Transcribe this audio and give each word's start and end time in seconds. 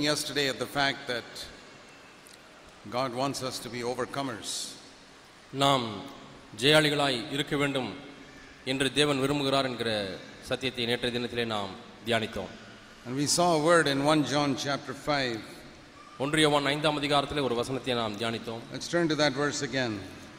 yesterday 0.02 0.48
at 0.48 0.58
the 0.58 0.66
fact 0.66 1.06
that 1.06 1.24
God 2.90 3.14
wants 3.14 3.42
us 3.42 3.56
to 3.64 3.68
be 3.68 3.80
overcomers. 3.92 4.50
நாம் 5.62 5.84
ஜெயாளிகளாய் 6.62 7.18
இருக்க 7.34 7.54
வேண்டும் 7.62 7.90
என்று 8.72 8.86
தேவன் 8.98 9.20
விரும்புகிறார் 9.24 9.68
என்கிற 9.70 9.90
சத்தியத்தை 10.48 10.86
நேற்றைய 10.90 11.12
தினத்திலே 11.16 11.44
நாம் 11.54 11.72
தியானித்தோம் 12.06 12.52
And 13.06 13.14
we 13.22 13.26
saw 13.36 13.48
a 13.58 13.62
word 13.68 13.86
in 13.92 13.98
1 14.14 14.24
John 14.32 14.56
chapter 14.64 14.94
5. 15.16 15.36
ஒன்றியவான் 16.24 16.70
ஐந்தாம் 16.72 16.98
அதிகாரத்திலே 17.02 17.44
ஒரு 17.48 17.58
வசனத்தை 17.60 17.94
நாம் 18.00 18.16
தியானித்தோம் 18.22 18.62
Let's 18.74 18.90
turn 18.94 19.08
to 19.12 19.18
that 19.22 19.36
verse 19.42 19.60
again. 19.68 19.94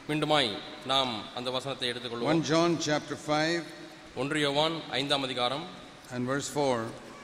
மீண்டுமாய் 0.09 0.49
நாம் 0.93 1.13
அந்த 1.37 1.51
வசனத்தை 1.57 1.87
1 1.89 1.93
எடுத்துக்கொள்வோம் 1.93 2.43
John 2.51 2.73
chapter 2.89 3.19
5 3.37 3.63
ஒன்றியவான் 4.23 4.77
ஐந்தாம் 5.01 5.27
அதிகாரம் 5.29 5.65
and 6.15 6.25
verse 6.33 6.51
4. 6.57 6.83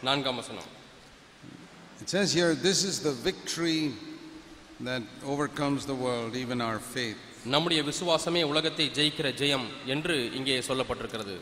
நான்காம் 0.09 0.39
வசனம் 0.43 0.69
It 2.07 2.09
says 2.09 2.33
here, 2.33 2.53
This 2.61 2.83
is 2.83 2.99
the 2.99 3.13
victory 3.23 3.81
that 4.81 5.03
overcomes 5.25 5.85
the 5.85 5.95
world, 5.95 6.35
even 6.35 6.59
our 6.61 6.79
faith. 6.95 7.19
நம்முடைய 7.45 7.79
விசுவாசமே 7.83 8.41
உலகத்தை 8.51 8.85
ஜெயிக்கிற 8.97 9.27
ஜெயம் 9.41 9.65
என்று 9.93 10.15
இங்கே 10.39 10.55
சொல்லப்பட்டிருக்கிறது 10.69 11.35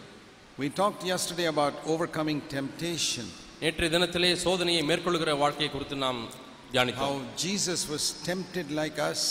We 0.57 0.69
talked 0.79 1.03
yesterday 1.05 1.47
about 1.53 1.73
overcoming 1.93 2.39
temptation, 2.57 3.25
நேற்றைய 3.61 3.89
தினத்திலே 3.95 4.31
சோதனையை 4.45 4.83
மேற்கொள்கிற 4.89 5.33
வாழ்க்கையை 5.43 5.69
குறித்து 5.71 5.97
நாம் 6.05 6.21
தியானித்தோம் 6.73 7.15
how 7.17 7.43
Jesus 7.45 7.81
was 7.93 8.03
tempted 8.29 8.67
like 8.81 8.99
us 9.11 9.21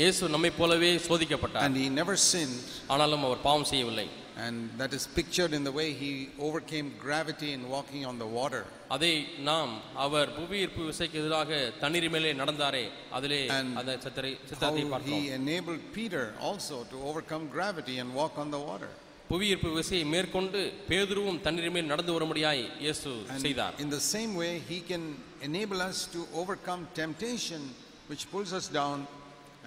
இயேசு 0.00 0.28
நம்மை 0.34 0.50
போலவே 0.60 0.90
சோதிக்கப்பட்டார் 1.08 1.64
and 1.66 1.76
he 1.82 1.88
never 2.00 2.16
sinned. 2.30 2.60
ஆனாலும் 2.92 3.24
அவர் 3.28 3.42
பாவம் 3.46 3.68
செய்யவில்லை 3.72 4.06
And 4.38 4.56
that 4.80 4.92
is 4.92 5.06
pictured 5.18 5.52
in 5.52 5.62
the 5.62 5.72
way 5.72 5.92
he 5.92 6.10
overcame 6.38 6.88
gravity 6.98 7.52
in 7.56 7.62
walking 7.68 8.02
on 8.04 8.16
the 8.18 8.26
water. 8.40 8.62
அதை 8.94 9.12
நாம் 9.50 9.72
அவர் 10.04 10.30
புவியீர்ப்பு 10.38 10.82
விசைக்கு 10.88 11.16
எதிராக 11.22 11.50
தண்ணீர் 11.82 12.08
மேலே 12.14 12.32
நடந்தாரே 12.40 12.84
அதிலே 13.18 13.40
And 13.56 13.70
அந்த 13.80 13.92
சித்தரை 14.04 14.32
How 14.34 14.48
சித்தத்தை 14.50 14.84
பார்த்தோம் 14.92 15.22
he 15.24 15.32
enabled 15.40 15.82
Peter 15.98 16.24
also 16.48 16.78
to 16.92 16.98
overcome 17.10 17.46
gravity 17.56 17.96
and 18.02 18.10
walk 18.20 18.36
on 18.44 18.50
the 18.56 18.62
water. 18.70 18.90
புவியீர்ப்பு 19.30 19.68
விசையை 19.78 20.06
மேற்கொண்டு 20.14 20.60
பேதுருவும் 20.88 21.38
தண்ணீர் 21.44 21.74
மேல் 21.76 21.90
நடந்து 21.92 22.12
வரும்படியாய் 22.16 22.64
இயேசு 22.84 23.12
And 23.34 23.42
செய்தார் 23.46 23.76
in 23.84 23.90
the 23.96 24.02
same 24.14 24.32
way, 24.42 24.52
he 24.70 24.80
can 24.90 25.04
enable 25.48 25.80
us 25.90 26.00
to 26.14 26.20
overcome 26.40 26.82
temptation, 27.02 27.62
which 28.10 28.24
pulls 28.32 28.52
us 28.60 28.68
down 28.80 28.98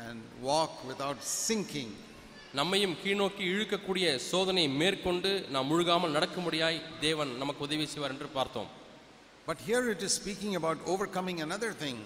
and 0.07 0.17
walk 0.49 0.73
without 0.91 1.19
sinking. 1.47 1.91
நம்மையும் 2.58 2.94
கீழ்நோக்கி 3.02 3.44
இழுக்கக்கூடிய 3.52 4.06
சோதனையை 4.30 4.70
மேற்கொண்டு 4.80 5.30
நாம் 5.52 5.68
முழுகாமல் 5.70 6.14
நடக்கும்படியாய் 6.16 6.78
தேவன் 7.04 7.30
நமக்கு 7.42 7.64
உதவி 7.66 7.86
செய்வார் 7.92 8.12
என்று 8.14 8.28
பார்த்தோம். 8.34 8.68
But 9.46 9.60
here 9.66 9.86
it 9.92 10.04
is 10.06 10.16
speaking 10.20 10.56
about 10.58 10.82
overcoming 11.14 11.40
another 11.44 11.78
thing 11.84 12.02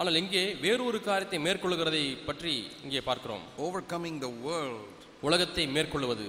ஆனால் 0.00 0.18
இங்கே 0.22 0.42
வேறொரு 0.64 0.98
காரியத்தை 1.06 1.38
மேற்கொள்கிறதை 1.46 2.02
பற்றி 2.26 2.52
இங்கே 2.84 3.02
பார்க்கிறோம். 3.08 3.46
ஓவர் 3.66 3.86
கமிங் 3.92 4.18
த 4.24 4.28
வேர்ல்ட் 4.44 5.06
உலகத்தை 5.28 5.64
மேற்கொள்வது 5.76 6.28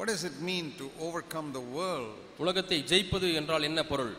what 0.00 0.12
is 0.14 0.26
it 0.30 0.42
mean 0.48 0.72
to 0.80 0.88
overcome 1.36 1.52
the 1.58 1.62
world 1.76 2.18
உலகத்தை 2.44 2.80
ஜெயிப்பது 2.90 3.30
என்றால் 3.42 3.68
என்ன 3.70 3.80
பொருள்? 3.92 4.12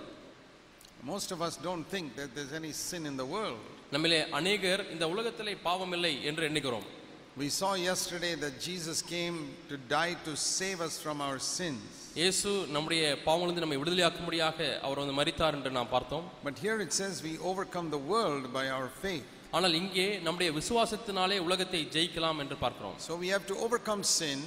Most 1.11 1.33
of 1.37 1.45
us 1.49 1.59
don't 1.67 1.87
think 1.95 2.09
that 2.21 2.33
there 2.39 2.55
any 2.61 2.73
sin 2.87 3.07
in 3.11 3.19
the 3.23 3.27
world 3.35 3.67
நம்மிலே 3.93 4.21
அநேகர் 4.39 4.83
இந்த 4.95 5.05
உலகத்திலே 5.13 5.55
பாவம் 5.69 5.95
இல்லை 5.99 6.15
என்று 6.31 6.43
எண்ணுகிறோம். 6.49 6.89
We 7.36 7.48
saw 7.50 7.74
yesterday 7.74 8.34
that 8.36 8.54
Jesus 8.60 9.02
came 9.04 9.36
to 9.70 9.76
die 9.76 10.14
to 10.24 10.32
save 10.36 10.78
us 10.80 10.94
from 10.98 11.16
our 11.20 11.38
sins. 11.56 11.82
இயேசு 12.14 12.50
நம்முடைய 12.74 13.02
பாவங்களிலிருந்து 13.26 13.64
நம்மை 13.64 13.78
விடுதலையாக்கும்படியாக 13.80 14.58
அவர் 14.86 15.00
வந்து 15.02 15.16
மரித்தார் 15.18 15.56
என்று 15.58 15.70
நாம் 15.78 15.90
பார்த்தோம் 15.94 16.24
But 16.46 16.56
here 16.64 16.76
it 16.86 16.92
says 17.00 17.14
we 17.28 17.34
overcome 17.50 17.88
the 17.96 18.02
world 18.12 18.44
by 18.58 18.64
our 18.76 18.88
faith. 19.04 19.26
ஆனால் 19.56 19.74
இங்கே 19.80 20.06
நம்முடைய 20.26 20.50
விசுவாசத்தினாலே 20.58 21.36
உலகத்தை 21.48 21.80
ஜெயிக்கலாம் 21.96 22.40
என்று 22.44 22.56
பார்க்கிறோம் 22.64 22.96
So 23.06 23.12
we 23.24 23.28
have 23.34 23.44
to 23.52 23.56
overcome 23.66 24.02
sin 24.20 24.40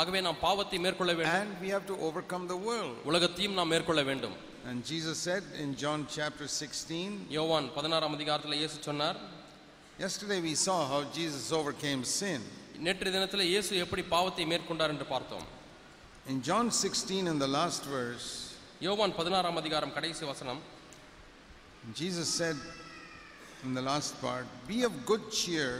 ஆகவே 0.00 0.20
நாம் 0.26 0.40
பாவத்தை 0.46 0.78
மேற்கொள்ள 0.86 1.12
வேண்டும் 1.18 1.38
and 1.40 1.52
we 1.64 1.70
have 1.76 1.86
to 1.92 1.96
overcome 2.08 2.46
the 2.54 2.60
world. 2.68 2.96
உலகத்தையும் 3.10 3.56
நாம் 3.60 3.72
மேற்கொள்ள 3.74 4.04
வேண்டும் 4.10 4.36
And 4.68 4.78
Jesus 4.92 5.16
said 5.26 5.44
in 5.64 5.72
John 5.82 6.00
chapter 6.16 6.46
16, 6.60 7.10
யோவான் 7.36 7.66
பதினாறாம் 7.76 8.16
அதிகாரத்தில் 8.18 8.60
இயேசு 8.62 8.78
சொன்னார் 8.88 9.18
yesterday 10.00 10.40
we 10.40 10.54
saw 10.56 10.78
how 10.86 11.00
Jesus 11.18 11.44
overcame 11.52 12.02
sin. 12.20 12.40
நேற்றைய 12.86 13.12
தினத்தில் 13.16 13.50
இயேசு 13.52 13.72
எப்படி 13.84 14.02
பாவத்தை 14.14 14.44
மேற்கொண்டார் 14.52 14.92
என்று 14.94 15.06
பார்த்தோம் 15.14 15.46
In 16.26 16.38
John 16.42 16.66
16, 16.70 17.26
in 17.32 17.38
the 17.38 17.50
last 17.58 17.82
verse, 17.96 18.26
யோவான் 18.80 19.14
பதினாறாம் 19.20 19.58
அதிகாரம் 19.62 19.94
கடைசி 19.98 20.24
வசனம் 20.32 20.60
Jesus 22.00 22.28
said 22.40 22.56
in 23.64 23.72
the 23.74 23.82
last 23.82 24.20
part, 24.20 24.46
Be 24.68 24.78
of 24.84 24.94
good 25.10 25.24
cheer 25.32 25.70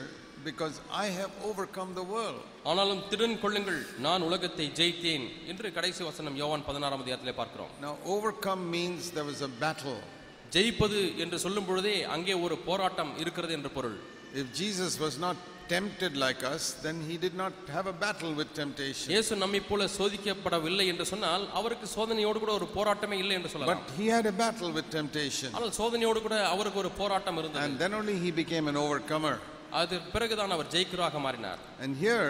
because 0.45 0.75
I 1.05 1.07
have 1.19 1.33
overcome 1.49 1.91
the 1.95 2.07
world. 2.15 2.41
ஆனாலும் 2.71 3.03
திடன் 3.11 3.37
கொள்ளுங்கள் 3.45 3.81
நான் 4.07 4.27
உலகத்தை 4.29 4.67
ஜெயித்தேன் 4.81 5.27
என்று 5.51 5.69
கடைசி 5.79 6.03
வசனம் 6.11 6.37
யோவான் 6.43 6.67
பதினாறாம் 6.69 7.03
அதிகாரத்திலே 7.05 7.35
பார்க்கிறோம் 7.41 7.73
Now, 7.81 7.95
overcome 8.17 8.63
means 8.77 9.11
there 9.19 9.29
was 9.33 9.43
a 9.43 9.53
battle. 9.65 9.99
ஜெயிப்பது 10.52 11.00
என்று 11.24 11.38
சொல்லும் 11.44 11.68
பொழுதே 11.70 11.96
அங்கே 12.16 12.36
ஒரு 12.46 12.58
போராட்டம் 12.70 13.14
இருக்கிறது 13.24 13.54
என்று 13.60 13.72
பொருள் 13.78 13.98
If 14.42 14.48
Jesus 14.60 14.92
was 15.06 15.16
not 15.26 15.38
tempted 15.68 16.14
like 16.24 16.42
us, 16.52 16.64
then 16.84 16.98
he 17.08 17.16
did 17.24 17.36
not 17.42 17.54
have 17.76 17.88
a 17.92 17.96
battle 18.04 18.32
with 18.40 18.50
temptation. 18.60 19.08
இயேசு 19.14 19.38
நம்மை 19.44 19.62
போல 19.70 19.88
சோதிக்கப்படவில்லை 19.98 20.86
என்று 20.92 21.06
சொன்னால் 21.12 21.46
அவருக்கு 21.60 21.88
சோதனையோடு 21.96 22.40
கூட 22.44 22.54
ஒரு 22.60 22.68
போராட்டமே 22.78 23.18
இல்லை 23.24 23.36
என்று 23.40 23.52
சொல்லலாம் 23.54 23.80
But 23.82 23.92
he 24.00 24.08
had 24.16 24.28
a 24.34 24.36
battle 24.44 24.72
with 24.78 24.88
temptation. 25.00 25.50
ஆனால் 25.58 25.74
சோதனையோடு 25.80 26.22
கூட 26.28 26.38
அவருக்கு 26.54 26.82
ஒரு 26.84 26.92
போராட்டம் 27.02 27.40
இருந்தது 27.42 27.64
And 27.68 27.78
then 27.84 27.94
only 28.00 28.16
he 28.26 28.32
became 28.42 28.68
an 28.74 28.80
overcomer. 28.86 29.36
அது 29.82 29.98
பிறகுதான் 30.16 30.56
அவர் 30.58 30.72
ஜெயிக்கராக 30.76 31.20
மாறினார் 31.28 31.62
And 31.84 31.94
here, 32.06 32.30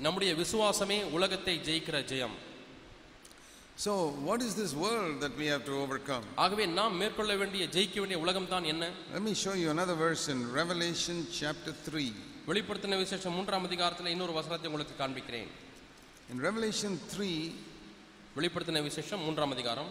நம்முடைய 0.00 0.34
விசுவாசமே 0.34 0.98
உலகத்தை 1.10 1.56
ஜெயிக்கிற 1.68 1.98
ஜெயம் 2.12 2.36
So, 3.76 3.92
what 4.20 4.40
is 4.40 4.54
this 4.54 4.72
world 4.72 5.20
that 5.20 5.36
we 5.36 5.46
have 5.46 5.64
to 5.64 5.72
overcome? 5.84 6.24
ஆகவே 6.36 6.64
நாம் 6.76 6.94
மேற்கொள்ள 6.96 7.32
வேண்டிய 7.36 7.64
ஜெயிக்க 7.66 7.96
வேண்டிய 8.00 8.18
உலகம் 8.24 8.48
தான் 8.52 8.66
என்ன 8.72 8.84
Let 9.14 9.22
me 9.22 9.34
show 9.34 9.54
you 9.54 9.68
another 9.70 9.96
verse 9.96 10.24
in 10.28 10.40
Revelation 10.52 11.16
chapter 11.40 11.72
3. 11.86 12.04
வெளிப்படுத்தின 12.46 12.98
விசேஷம் 13.02 13.34
மூன்றாம் 13.38 13.66
அதிகாரத்தில் 13.68 14.10
இன்னொரு 14.14 14.34
வசனத்தை 14.38 14.68
உங்களுக்கு 14.70 14.96
காண்பிக்கிறேன் 15.02 15.50
In 16.30 16.38
Revelation 16.40 16.92
3, 17.10 17.30
வெளிப்படுத்தின 18.36 18.82
விசேஷம் 18.82 19.24
மூன்றாம் 19.26 19.50
அதிகாரம் 19.50 19.90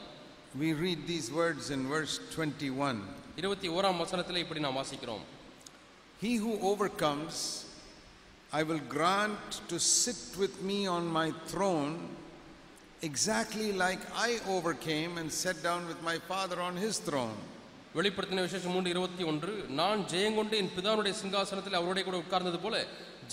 we 0.56 0.72
read 0.84 1.08
these 1.08 1.32
words 1.32 1.70
in 1.70 1.84
verse 1.88 2.16
21. 2.32 2.98
இருபத்தி 3.36 3.70
ஓராம் 3.78 4.02
வசனத்தில் 4.04 4.42
இப்படி 4.46 4.60
நாம் 4.60 4.80
வாசிக்கிறோம் 4.82 5.24
He 6.22 6.34
who 6.38 6.52
overcomes, 6.72 7.36
I 8.54 8.62
will 8.62 8.82
grant 8.88 9.40
to 9.70 9.80
sit 9.80 10.20
with 10.38 10.62
me 10.62 10.86
on 10.88 11.08
my 11.10 11.32
throne, 11.48 11.94
exactly 13.02 13.72
like 13.76 14.00
I 14.18 14.40
overcame 14.48 15.18
and 15.18 15.32
sat 15.34 15.64
down 15.64 15.88
with 15.88 16.02
my 16.04 16.18
Father 16.30 16.60
on 16.60 16.76
his 16.78 16.98
throne. 17.00 17.36
வெளிப்படுத்தின 17.96 18.44
விசேஷம் 18.46 18.74
மூன்று 18.76 18.92
இருபத்தி 18.94 19.24
ஒன்று 19.32 19.52
நான் 19.80 20.00
ஜெயங்கொண்டு 20.12 20.56
என் 20.62 20.72
பிதானுடைய 20.76 21.14
சிங்காசனத்தில் 21.20 21.78
அவருடைய 21.80 22.04
கூட 22.06 22.18
உட்கார்ந்தது 22.24 22.60
போல 22.64 22.76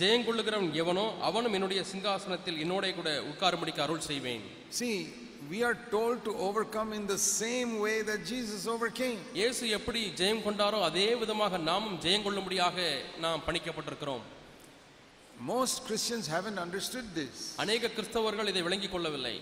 ஜெயங்கொள்ளுகிறவன் 0.00 0.72
எவனோ 0.82 1.04
அவனும் 1.28 1.54
என்னுடைய 1.58 1.82
சிங்காசனத்தில் 1.92 2.60
என்னோட 2.64 2.90
கூட 2.98 3.12
உட்காரும்படிக்கு 3.30 3.84
அருள் 3.86 4.08
செய்வேன் 4.10 4.42
See, 4.78 4.96
we 5.50 5.60
are 5.68 5.76
told 5.94 6.18
to 6.26 6.34
overcome 6.48 6.90
in 6.98 7.06
the 7.06 7.20
same 7.38 7.72
way 7.86 7.96
that 8.10 8.20
Jesus 8.32 8.60
overcame. 8.74 9.20
இயேசு 9.40 9.70
எப்படி 9.78 10.02
ஜெயம் 10.20 10.44
கொண்டாரோ 10.48 10.80
அதே 10.90 11.08
விதமாக 11.22 11.62
நாமும் 11.70 11.96
ஜெயம் 12.04 12.26
கொள்ளும்படியாக 12.28 12.76
நாம் 13.24 13.46
பணிக்கப்பட்டிருக்கிறோம் 13.48 14.24
Most 15.53 15.85
Christians 15.87 16.25
haven't 16.27 16.59
understood 16.65 17.07
this. 17.15 17.35
அநேக 17.63 17.89
கிறிஸ்தவர்கள் 17.97 18.51
இதை 18.51 18.61
விளங்கிக் 18.61 18.93
கொள்ளவில்லை 18.93 19.35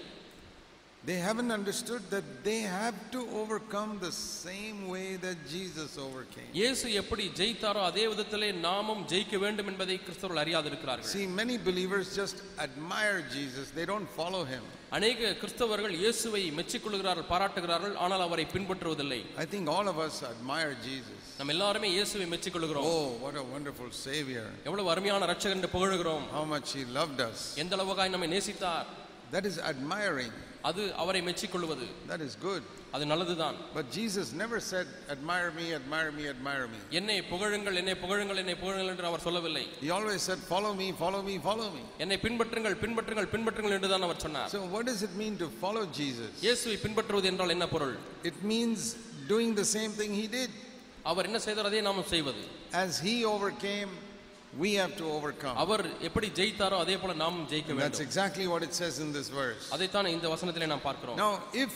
They 1.08 1.18
haven't 1.20 1.52
understood 1.52 2.02
that 2.12 2.24
they 2.46 2.60
have 2.74 2.96
to 3.12 3.22
overcome 3.36 4.00
the 4.00 4.12
same 4.12 4.88
way 4.88 5.18
that 5.18 5.36
Jesus 5.54 5.90
overcame. 5.98 6.52
இயேசு 6.60 6.86
எப்படி 7.00 7.24
ஜெயித்தாரோ 7.40 7.82
அதே 7.88 8.04
விதத்திலே 8.12 8.50
நாமும் 8.68 9.02
ஜெயிக்க 9.12 9.38
வேண்டும் 9.44 9.70
என்பதை 9.72 9.98
கிறிஸ்தவர்கள் 10.06 10.42
அறியாதிருக்கிறார்கள் 10.44 11.10
See, 11.16 11.26
many 11.42 11.58
believers 11.68 12.06
just 12.22 12.38
admire 12.68 13.20
Jesus, 13.36 13.66
they 13.80 13.88
don't 13.92 14.10
follow 14.20 14.44
him. 14.54 14.64
அநேக 14.98 15.34
கிறிஸ்தவர்கள் 15.42 15.96
இயேசுவை 16.04 16.44
மெச்சிக்கொள்கிறார்கள் 16.60 17.28
பாராட்டுகிறார்கள் 17.34 17.98
ஆனால் 18.06 18.24
அவரை 18.28 18.46
பின்பற்றுவதில்லை 18.56 19.20
I 19.46 19.50
think 19.56 19.68
all 19.76 19.90
of 19.94 20.00
us 20.08 20.16
admire 20.32 20.74
Jesus. 20.90 21.20
நம்ம 21.42 21.54
எல்லாருமே 21.58 21.90
இயேசுவை 21.98 22.28
மெச்சிக்கொள்கிறோம் 22.36 22.88
Oh, 22.94 23.06
what 23.26 23.36
a 23.44 23.48
wonderful 23.56 23.92
Savior. 24.08 24.48
எவ்வளவு 24.70 24.92
அருமையான 24.96 25.32
ரட்சகர் 25.34 25.58
என்று 25.60 25.74
புகழுகிறோம் 25.76 26.26
How 26.38 26.46
much 26.56 26.72
He 26.80 26.86
loved 27.02 27.22
us. 27.30 27.42
எந்த 27.66 27.76
அளவுக்காய் 27.80 28.16
நம்மை 28.16 28.32
நேசித்தார் 28.38 28.90
That 29.36 29.46
is 29.52 29.56
admiring. 29.74 30.34
அது 30.62 30.82
அவரை 31.02 31.22
மெச்சிக்கொள்வது 31.28 31.86
That 32.12 32.22
is 32.28 32.34
good. 32.42 32.64
அது 32.96 33.04
நல்லதுதான் 33.12 33.56
But 33.76 33.86
Jesus 33.98 34.28
never 34.42 34.58
said, 34.70 34.88
Admire 35.10 35.50
me, 35.52 35.66
admire 35.80 36.12
me, 36.18 36.24
admire 36.34 36.66
me. 36.74 36.80
என்னை 37.00 37.18
புகழுங்கள் 37.32 37.78
என்னை 37.82 37.96
புகழுங்கள் 38.04 38.40
என்னை 38.44 38.56
புகழுங்கள் 38.62 38.92
என்று 38.94 39.08
அவர் 39.10 39.24
சொல்லவில்லை 39.28 39.64
He 39.82 39.90
always 39.98 40.22
said, 40.30 40.40
Follow 40.52 40.74
me, 40.82 40.88
follow 41.04 41.22
me, 41.30 41.36
follow 41.50 41.68
me. 41.76 41.84
என்னை 42.06 42.18
பின்பற்றுங்கள் 42.26 42.78
பின்பற்றுங்கள் 42.84 43.30
பின்பற்றுங்கள் 43.34 43.76
என்று 43.78 43.90
தான் 43.94 44.06
அவர் 44.10 44.22
சொன்னார் 44.26 44.52
So, 44.56 44.62
what 44.76 44.86
does 44.92 45.02
it 45.10 45.16
mean 45.24 45.36
to 45.44 45.50
follow 45.64 45.84
Jesus? 46.02 46.32
இயேசுவை 46.46 46.78
பின்பற்றுவது 46.86 47.30
என்றால் 47.32 47.56
என்ன 47.58 47.68
பொருள் 47.76 47.96
It 48.32 48.40
means 48.54 48.80
doing 49.34 49.52
the 49.62 49.68
same 49.76 49.94
thing 50.02 50.14
He 50.22 50.28
did. 50.40 50.52
அவர் 51.12 51.28
என்ன 51.30 51.40
செய்தார் 51.48 51.70
அதே 51.72 51.84
நாமும் 51.90 52.10
செய்வது 52.16 52.44
As 52.84 52.94
He 53.08 53.16
overcame, 53.36 53.92
we 54.64 54.72
have 54.82 54.94
to 54.98 55.06
overcome. 55.18 55.56
அவர் 55.64 55.84
எப்படி 56.08 56.28
ஜெயித்தாரோ 56.40 56.80
அதே 56.84 56.98
போல 57.04 57.14
நாமும் 57.24 57.48
ஜெயிக்க 57.52 57.70
That's 57.72 57.82
வேண்டும் 57.84 58.08
exactly 58.10 58.46
what 58.54 58.64
it 58.68 58.74
says 58.82 58.98
in 59.06 59.10
this 59.18 59.30
verse. 59.42 59.64
அதைத்தான் 59.78 60.14
இந்த 60.18 60.30
வசனத்திலே 60.36 60.68
நாம் 60.74 60.86
பார்க்கிறோம் 60.90 61.18
Now, 61.26 61.34
if 61.66 61.72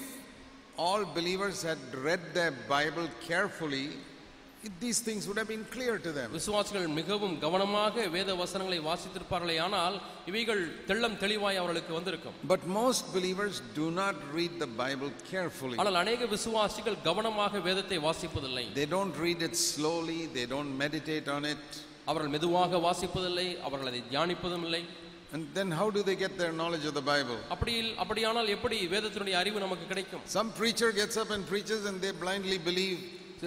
all 0.86 1.04
believers 1.20 1.58
had 1.70 1.80
read 2.08 2.24
their 2.38 2.54
Bible 2.76 3.08
carefully, 3.30 3.86
it- 4.66 4.76
these 4.84 5.00
things 5.08 5.24
would 5.28 5.40
have 5.42 5.50
been 5.54 5.66
clear 5.76 5.96
to 6.06 6.12
them. 6.18 6.28
விசுவாசிகள் 6.38 6.86
மிகவும் 7.00 7.36
கவனமாக 7.46 8.06
வேத 8.16 8.36
வசனங்களை 8.44 8.80
வாசித்திருப்பார்களே 8.90 9.58
ஆனால் 9.66 9.98
இவைகள் 10.32 10.62
தெள்ளம் 10.90 11.18
தெளிவாய் 11.24 11.60
அவர்களுக்கு 11.62 11.94
வந்திருக்கும் 12.00 12.38
But 12.54 12.64
most 12.82 13.04
believers 13.18 13.56
do 13.82 13.88
not 14.02 14.16
read 14.38 14.54
the 14.66 14.72
Bible 14.84 15.12
carefully. 15.34 15.80
ஆனால் 15.84 16.00
அநேக 16.04 16.30
விசுவாசிகள் 16.36 17.02
கவனமாக 17.10 17.64
வேதத்தை 17.70 18.00
வாசிப்பதில்லை 18.08 18.66
They 18.82 18.90
don't 18.98 19.18
read 19.28 19.42
it 19.50 19.58
slowly, 19.74 20.22
they 20.40 20.48
don't 20.56 20.74
meditate 20.86 21.30
on 21.38 21.44
it. 21.56 21.66
அவர்கள் 22.11 22.33
மெதுவாக 22.35 22.79
வாசிப்பதில்லை 22.89 23.49
அவர்கள் 23.69 23.91
அதை 23.93 24.03
தியானிப்பதும் 24.13 24.67
இல்லை 24.69 24.83
And 25.35 25.45
then 25.55 25.69
how 25.71 25.87
do 25.89 26.01
they 26.03 26.15
get 26.15 26.33
their 26.41 26.53
knowledge 26.53 26.85
of 26.89 26.95
the 26.99 27.05
Bible? 27.13 27.39
அப்படி 27.55 27.73
அப்படியானால் 28.03 28.49
எப்படி 28.57 28.79
வேதத்தினுடைய 28.95 29.35
அறிவு 29.43 29.59
நமக்கு 29.65 29.87
கிடைக்கும் 29.93 30.25
Some 30.39 30.51
preacher 30.61 30.91
gets 31.01 31.17
up 31.23 31.31
and 31.37 31.45
preaches 31.53 31.83
and 31.91 31.97
they 32.05 32.13
blindly 32.25 32.59
believe. 32.69 32.99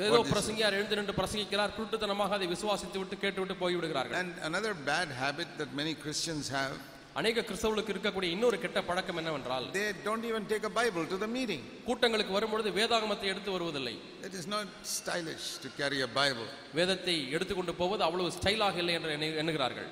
ஏதோ 0.07 0.19
பிரசங்கியார் 0.31 0.75
எழுந்து 0.77 0.97
நின்று 0.99 1.13
பிரசங்கிக்கிறார் 1.19 1.73
குருட்டுத்தனமாக 1.75 2.33
அதை 2.37 2.47
விசுவாசித்து 2.53 2.97
விட்டு 3.01 3.17
கேட்டுவிட்டு 3.23 3.55
போய்விடுகிறார்கள் 3.61 4.17
And 4.21 4.33
another 4.49 4.73
bad 4.91 5.09
habit 5.23 5.49
that 5.61 5.71
many 5.81 5.93
Christians 6.03 6.47
have, 6.57 6.73
அநேக 7.15 7.43
கிறிஸ்தவர்களுக்கு 7.47 7.93
இருக்கக்கூடிய 7.93 8.29
இன்னொரு 8.35 8.57
கெட்ட 8.59 8.79
பழக்கம் 8.87 9.19
என்னவென்றால் 9.21 9.65
they 9.77 9.89
don't 10.07 10.25
even 10.31 10.43
take 10.53 10.65
a 10.71 10.73
Bible 10.81 11.05
to 11.13 11.17
the 11.23 11.29
meeting. 11.37 11.61
கூட்டங்களுக்கு 11.87 12.33
வரும்பொழுது 12.37 12.71
வேதாகமத்தை 12.79 13.29
எடுத்து 13.33 13.51
வருவதில்லை 13.51 13.95
It 14.29 14.33
is 14.33 14.47
not 14.55 14.65
stylish 14.97 15.47
to 15.63 15.69
carry 15.79 16.01
a 16.01 16.11
Bible. 16.21 16.47
வேதத்தை 16.79 17.15
எடுத்துக்கொண்டு 17.37 17.75
போவது 17.81 18.03
அவ்வளவு 18.09 18.35
ஸ்டைலாக 18.39 18.77
இல்லை 18.83 18.95
என்று 18.99 19.15
எண்ணு- 19.17 19.37
எண்ணுகிறார்கள் 19.43 19.89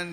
And 0.00 0.12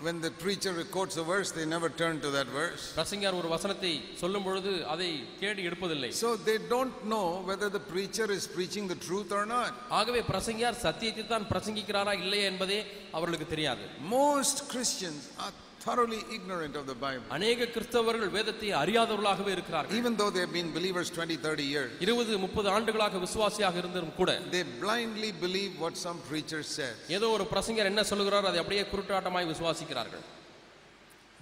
when 0.00 0.16
the 0.20 0.30
preacher 0.42 0.72
quotes 0.94 1.16
a 1.16 1.24
verse, 1.24 1.50
they 1.56 1.64
never 1.74 1.88
turn 2.00 2.14
to 2.24 2.30
that 2.36 2.48
verse. 2.60 2.84
பிரசங்கியார் 2.96 3.36
ஒரு 3.40 3.48
வசனத்தை 3.54 3.90
சொல்லும் 4.22 4.46
பொழுது 4.46 4.70
அதை 4.94 5.10
தேடி 5.42 5.62
எடுப்பதில்லை 5.68 6.10
So 6.22 6.30
they 6.48 6.56
don't 6.74 6.96
know 7.12 7.26
whether 7.50 7.68
the 7.78 7.82
preacher 7.92 8.28
is 8.38 8.46
preaching 8.56 8.86
the 8.94 8.98
truth 9.08 9.32
or 9.32 9.44
not. 9.56 9.72
ஆகவே 10.00 10.22
பிரசங்கியார் 10.30 10.80
சத்தியத்தை 10.86 11.26
தான் 11.34 11.48
பிரசங்கிக்கிறாரா 11.52 12.14
இல்லையா 12.24 12.46
என்பதே 12.52 12.80
அவர்களுக்கு 13.18 13.48
தெரியாது 13.54 13.84
Most 14.18 14.60
Christians 14.72 15.22
are 15.46 15.52
thoroughly 15.85 16.19
ignorant 16.35 16.75
of 16.79 16.85
the 16.91 16.95
Bible. 17.03 17.25
அநேக 17.35 17.67
கிறிஸ்தவர்கள் 17.75 18.31
வேதத்தை 18.37 18.69
அறியாதவர்களாகவே 18.83 19.51
இருக்கிறார்கள் 19.57 19.95
Even 19.99 20.13
though 20.19 20.31
they 20.35 20.43
have 20.45 20.55
been 20.59 20.71
believers 20.77 21.07
20, 21.11 21.37
30 21.45 21.67
years, 21.73 21.91
இருபது 22.05 22.37
முப்பது 22.45 22.69
ஆண்டுகளாக 22.77 23.19
விசுவாசியாக 23.25 23.77
இருந்தும் 23.83 24.15
கூட 24.19 24.31
they 24.55 24.63
blindly 24.83 25.31
believe 25.45 25.73
what 25.83 25.95
some 26.05 26.19
preacher 26.31 26.61
says. 26.77 26.95
ஏதோ 27.17 27.29
ஒரு 27.37 27.45
பிரசங்கர் 27.53 27.91
என்ன 27.91 28.03
சொல்லுகிறாரோ 28.11 28.49
அதை 28.51 28.61
அப்படியே 28.63 28.83
குருட்டாட்டமாய் 28.93 29.49
விசுவாசிக்கிறார்கள் 29.53 30.25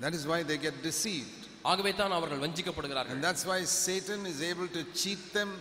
That 0.03 0.13
is 0.19 0.25
why 0.31 0.39
they 0.51 0.57
get 0.67 0.77
deceived. 0.89 1.41
ஆகவே 1.71 1.91
தான் 2.01 2.15
அவர்கள் 2.17 2.41
வஞ்சிக்கப்படுகிறார்கள் 2.45 3.15
And 3.17 3.23
that's 3.27 3.45
why 3.51 3.59
Satan 3.85 4.21
is 4.33 4.41
able 4.51 4.69
to 4.77 4.83
cheat 5.01 5.23
them 5.37 5.51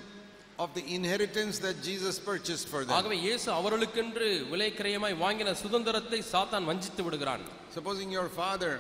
of 0.58 0.68
the 0.74 0.84
inheritance 0.96 1.58
that 1.58 1.76
Jesus 1.82 2.16
purchased 2.30 2.66
for 2.72 2.80
them. 2.84 2.94
ஆகவே 2.98 3.16
இயேசு 3.26 3.46
அவர்களுக்கென்று 3.58 4.28
விலை 4.52 4.68
கிரயமாய் 4.80 5.16
வாங்கின 5.24 5.54
சுதந்திரத்தை 5.62 6.20
சாத்தான் 6.32 6.68
வஞ்சித்து 6.70 7.04
விடுகிறான் 7.06 7.44
Supposing 7.76 8.10
your 8.18 8.28
father 8.42 8.72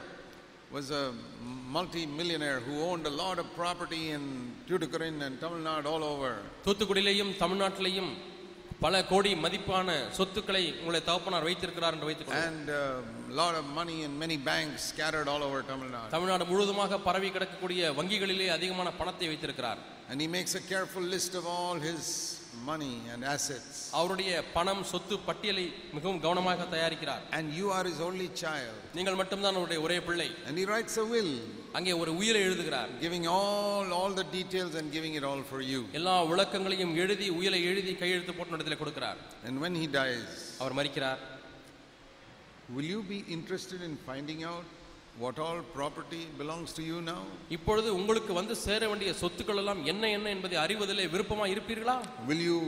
was 0.70 0.88
a 0.92 1.04
multi-millionaire 1.70 2.60
who 2.66 2.74
owned 2.88 3.06
a 3.06 3.14
lot 3.22 3.36
of 3.42 3.46
property 3.54 4.10
in 4.16 4.22
Tuticorin 4.68 5.16
and 5.26 5.34
Tamil 5.42 5.60
Nadu 5.68 5.88
all 5.94 6.04
over. 6.12 6.30
தூத்துக்குடியிலேயும் 6.66 7.32
தமிழ்நாட்டிலேயும் 7.42 8.10
பல 8.80 8.96
கோடி 9.04 9.30
மதிப்பான 9.44 9.88
சொத்துக்களை 10.16 10.62
உங்களை 10.80 11.00
தகப்பனார் 11.02 11.46
வைத்திருக்கிறார் 11.48 11.94
என்று 11.96 12.08
வைத்துக் 12.08 12.28
கொள்ளுங்கள். 12.28 12.48
and 12.50 12.68
a 13.32 13.36
lot 13.40 13.54
of 13.54 13.64
money 13.78 13.96
in 14.02 14.12
many 14.18 14.36
banks 14.50 14.80
scattered 14.92 15.28
all 15.32 15.42
over 15.42 15.60
Tamil 15.70 15.88
Nadu. 15.94 16.10
Tamil Nadu 16.10 16.44
முழுவதுமாக 16.50 16.98
பரவி 17.06 17.30
கிடக்கக்கூடிய 17.36 17.92
வங்கிகளிலே 18.00 18.48
அதிகமான 18.58 18.90
பணத்தை 19.00 19.28
வைத்திருக்கிறார் 19.32 19.80
And 20.10 20.20
he 20.20 20.28
makes 20.28 20.54
a 20.54 20.64
careful 20.72 21.04
list 21.14 21.34
of 21.34 21.46
all 21.54 21.76
his 21.80 22.02
money 22.69 22.93
and 23.13 23.21
assets. 23.33 23.75
அவருடைய 23.99 24.31
பணம் 24.55 24.83
சொத்து 24.91 25.15
பட்டியலை 25.27 25.65
மிகவும் 25.95 26.21
கவனமாக 26.25 26.65
தயாரிக்கிறார் 26.73 27.23
And 27.37 27.47
you 27.59 27.67
are 27.77 27.83
his 27.89 27.99
only 28.07 28.27
child. 28.43 28.75
நீங்கள் 28.97 29.19
மட்டும்தான் 29.21 29.57
அவருடைய 29.59 29.81
ஒரே 29.85 29.97
பிள்ளை 30.07 30.29
And 30.47 30.57
he 30.61 30.65
writes 30.71 30.97
a 31.03 31.07
will, 31.13 31.31
அங்கே 31.77 31.93
ஒரு 32.01 32.13
உயிரை 32.21 32.41
எழுதுகிறார் 32.49 32.91
giving 33.05 33.25
all, 33.35 33.89
all 33.99 34.13
the 34.21 34.27
details 34.37 34.75
and 34.81 34.87
giving 34.97 35.15
it 35.19 35.25
all 35.31 35.43
for 35.51 35.61
you. 35.71 35.81
எல்லா 35.99 36.15
விளக்கங்களையும் 36.31 36.95
எழுதி 37.03 37.29
உயிரை 37.39 37.61
எழுதி 37.71 37.93
கையெழுத்து 38.03 38.35
போட்டு 38.39 38.55
இடத்துல 38.57 38.77
கொடுக்கிறார் 38.83 39.21
And 39.47 39.57
when 39.65 39.75
he 39.81 39.87
dies, 39.99 40.29
அவர் 40.61 40.77
மறிக்கிறார் 40.79 41.21
will 42.75 42.89
you 42.93 43.01
be 43.13 43.19
interested 43.35 43.79
in 43.81 43.93
finding 44.09 44.41
out 44.51 44.65
what 45.18 45.38
all 45.38 45.58
property 45.74 46.22
belongs 46.38 46.70
to 46.72 46.82
you 46.82 46.98
now? 47.04 47.20
இப்பொழுது 47.56 47.88
உங்களுக்கு 47.98 48.32
வந்து 48.38 48.54
சேர 48.64 48.88
வேண்டிய 48.92 49.10
சொத்துக்கள் 49.20 49.60
எல்லாம் 49.62 49.80
என்ன 49.92 50.10
என்ன 50.16 50.26
என்பதை 50.36 50.56
அறிவதிலே 50.64 51.06
விருப்பமா 51.14 51.46
இருப்பீர்களா 51.54 51.96
Will 52.30 52.42
you 52.50 52.58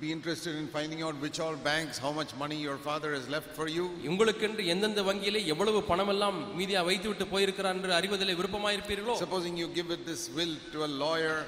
be 0.00 0.10
interested 0.14 0.54
in 0.60 0.66
finding 0.68 1.00
out 1.06 1.16
which 1.24 1.38
all 1.44 1.56
banks, 1.68 1.96
how 2.04 2.10
much 2.12 2.32
money 2.40 2.56
your 2.60 2.78
father 2.88 3.10
has 3.16 3.26
left 3.34 3.50
for 3.58 3.66
you? 3.76 3.84
உங்களுக்கென்று 4.12 4.64
எந்தெந்த 4.74 5.02
வங்கியிலே 5.10 5.42
எவ்வளவு 5.54 5.82
பணம் 5.90 6.12
எல்லாம் 6.14 6.38
மீதியா 6.58 6.82
வைத்து 6.90 7.08
விட்டு 7.10 7.26
போயிருக்கிறார் 7.34 7.78
என்று 7.78 7.94
அறிவதிலே 8.00 8.36
விருப்பமா 8.40 8.72
இருப்பீர்களோ 8.76 9.16
Supposing 9.24 9.56
you 9.62 9.68
give 9.78 9.90
it 9.96 10.02
this 10.10 10.24
will 10.38 10.54
to 10.74 10.80
a 10.88 10.92
lawyer 11.04 11.38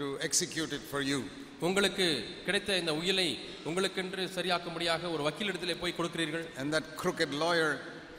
to 0.00 0.06
execute 0.28 0.72
it 0.78 0.86
for 0.92 1.02
you. 1.12 1.20
உங்களுக்கு 1.66 2.06
கிடைத்த 2.46 2.70
இந்த 2.80 2.92
உயிலை 3.00 3.28
உங்களுக்கென்று 3.68 4.22
சரியாக்கும்படியாக 4.36 5.10
ஒரு 5.14 5.22
வக்கீலிடத்திலே 5.28 5.76
போய் 5.82 5.98
கொடுக்கிறீர்கள் 5.98 6.44
And 6.60 6.68
that 6.76 6.86
crooked 7.02 7.30
lawyer 7.44 7.70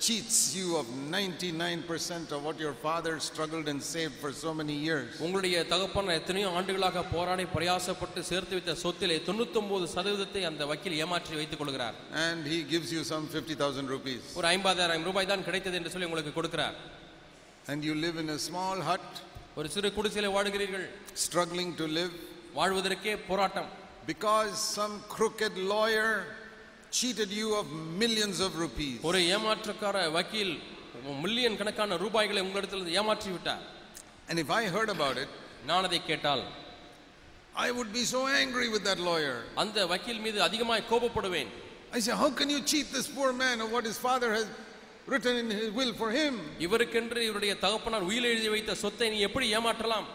cheats 0.04 0.56
you 0.59 0.76
of 0.76 0.87
99% 1.11 2.32
of 2.35 2.40
what 2.47 2.59
your 2.59 2.73
father 2.87 3.12
struggled 3.21 3.66
and 3.73 3.80
saved 3.80 4.14
for 4.23 4.30
so 4.32 4.50
many 4.61 4.76
years. 4.87 5.11
உங்களுடைய 5.25 5.56
தகப்பன் 5.73 6.11
எத்தனையோ 6.21 6.49
ஆண்டுகளாக 6.59 7.04
போராடி 7.12 7.44
பிரயாசப்பட்டு 7.54 8.21
சேர்த்து 8.30 8.56
வைத்த 8.59 8.75
சொத்திலே 8.85 9.16
தொண்ணூத்தொன்பது 9.28 9.87
சதவீதத்தை 9.94 10.42
அந்த 10.50 10.66
வக்கீல் 10.71 10.97
ஏமாற்றி 11.04 11.37
வைத்துக் 11.40 11.62
கொள்கிறார். 11.62 11.97
And 12.26 12.40
he 12.52 12.59
gives 12.73 12.90
you 12.97 13.02
some 13.12 13.26
50,000 13.35 13.87
rupees. 13.94 14.23
ஒரு 14.40 14.49
ஐம்பதாயிரம் 14.54 15.06
ரூபாய் 15.11 15.30
தான் 15.32 15.47
கிடைத்தது 15.49 15.78
என்று 15.80 15.92
சொல்லி 15.94 16.09
உங்களுக்கு 16.11 16.35
கொடுக்கிறார். 16.40 16.76
And 17.71 17.80
you 17.88 17.94
live 18.06 18.18
in 18.25 18.30
a 18.37 18.40
small 18.49 18.78
hut, 18.90 19.09
ஒரு 19.59 19.68
சிறு 19.76 19.88
குடிசையில 19.99 20.35
வாடுகிறீர்கள் 20.37 20.87
struggling 21.26 21.73
to 21.82 21.87
live, 21.99 22.12
வாழ்வதற்கே 22.59 23.16
போராட்டம். 23.30 23.71
Because 24.12 24.54
some 24.78 24.94
crooked 25.16 25.56
lawyer 25.75 26.12
cheated 26.91 27.31
you 27.31 27.48
of 27.55 27.65
millions 28.03 28.39
of 28.46 28.51
rupees. 28.65 28.98
ஒரு 29.10 29.19
ஏமாற்றக்கார 29.36 29.98
வக்கீல் 30.17 30.53
மில்லியன் 31.24 31.57
கணக்கான 31.60 31.98
ரூபாய்களை 32.03 32.41
உங்களிடத்தில் 32.48 32.93
ஏமாற்றி 33.00 33.31
விட்டார் 33.36 33.63
And 34.29 34.38
if 34.43 34.50
I 34.51 34.63
heard 34.75 34.89
about 34.98 35.17
it, 35.24 35.29
நான் 35.69 35.86
அதை 35.89 36.00
கேட்டால் 36.12 36.43
I 37.65 37.72
would 37.77 37.91
be 38.00 38.03
so 38.15 38.22
angry 38.43 38.67
with 38.75 38.84
that 38.89 39.00
lawyer. 39.10 39.38
அந்த 39.63 39.77
வக்கீல் 39.93 40.24
மீது 40.25 40.39
அதிகமாய் 40.48 40.88
கோபப்படுவேன் 40.91 41.51
I 41.98 42.01
say, 42.05 42.13
How 42.22 42.29
can 42.39 42.50
you 42.50 42.62
cheat 42.72 42.88
this 42.98 43.07
poor 43.17 43.31
man 43.43 43.57
of 43.65 43.69
what 43.75 43.86
his 43.91 43.98
father 44.07 44.29
has 44.38 44.48
written 45.07 45.36
in 45.43 45.50
his 45.60 45.69
will 45.79 45.93
for 46.01 46.10
him? 46.12 46.34
இவருக்கென்று 46.65 47.19
இவருடைய 47.27 47.53
தகப்பனார் 47.65 48.07
உயிர் 48.10 48.29
எழுதி 48.31 48.50
வைத்த 48.55 48.75
சொத்தை 48.84 49.10
நீ 49.13 49.19
எப்படி 49.29 49.48
ஏமாற்றலாம் 49.60 50.07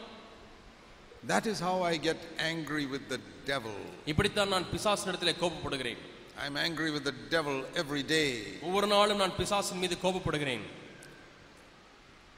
That 1.25 1.45
is 1.47 1.59
how 1.61 1.77
I 1.85 1.97
get 2.09 2.21
angry 2.51 2.85
with 2.95 3.05
the 3.13 3.19
devil. 3.47 3.75
இப்படித்தான் 4.13 4.53
நான் 4.55 4.67
பிசாசினிடத்திலே 4.73 5.35
கோபப்படுகிறேன் 5.43 6.01
I'm 6.43 6.57
angry 6.57 6.91
with 6.91 7.05
the 7.05 7.15
devil 7.31 7.57
every 7.83 8.03
day. 8.17 8.31
ஒவ்வொரு 8.69 8.87
நாளும் 8.87 9.21
நான் 9.23 9.37
பிசாசின் 9.41 9.83
மீது 9.85 9.97
கோபப்படுகிறேன் 10.05 10.65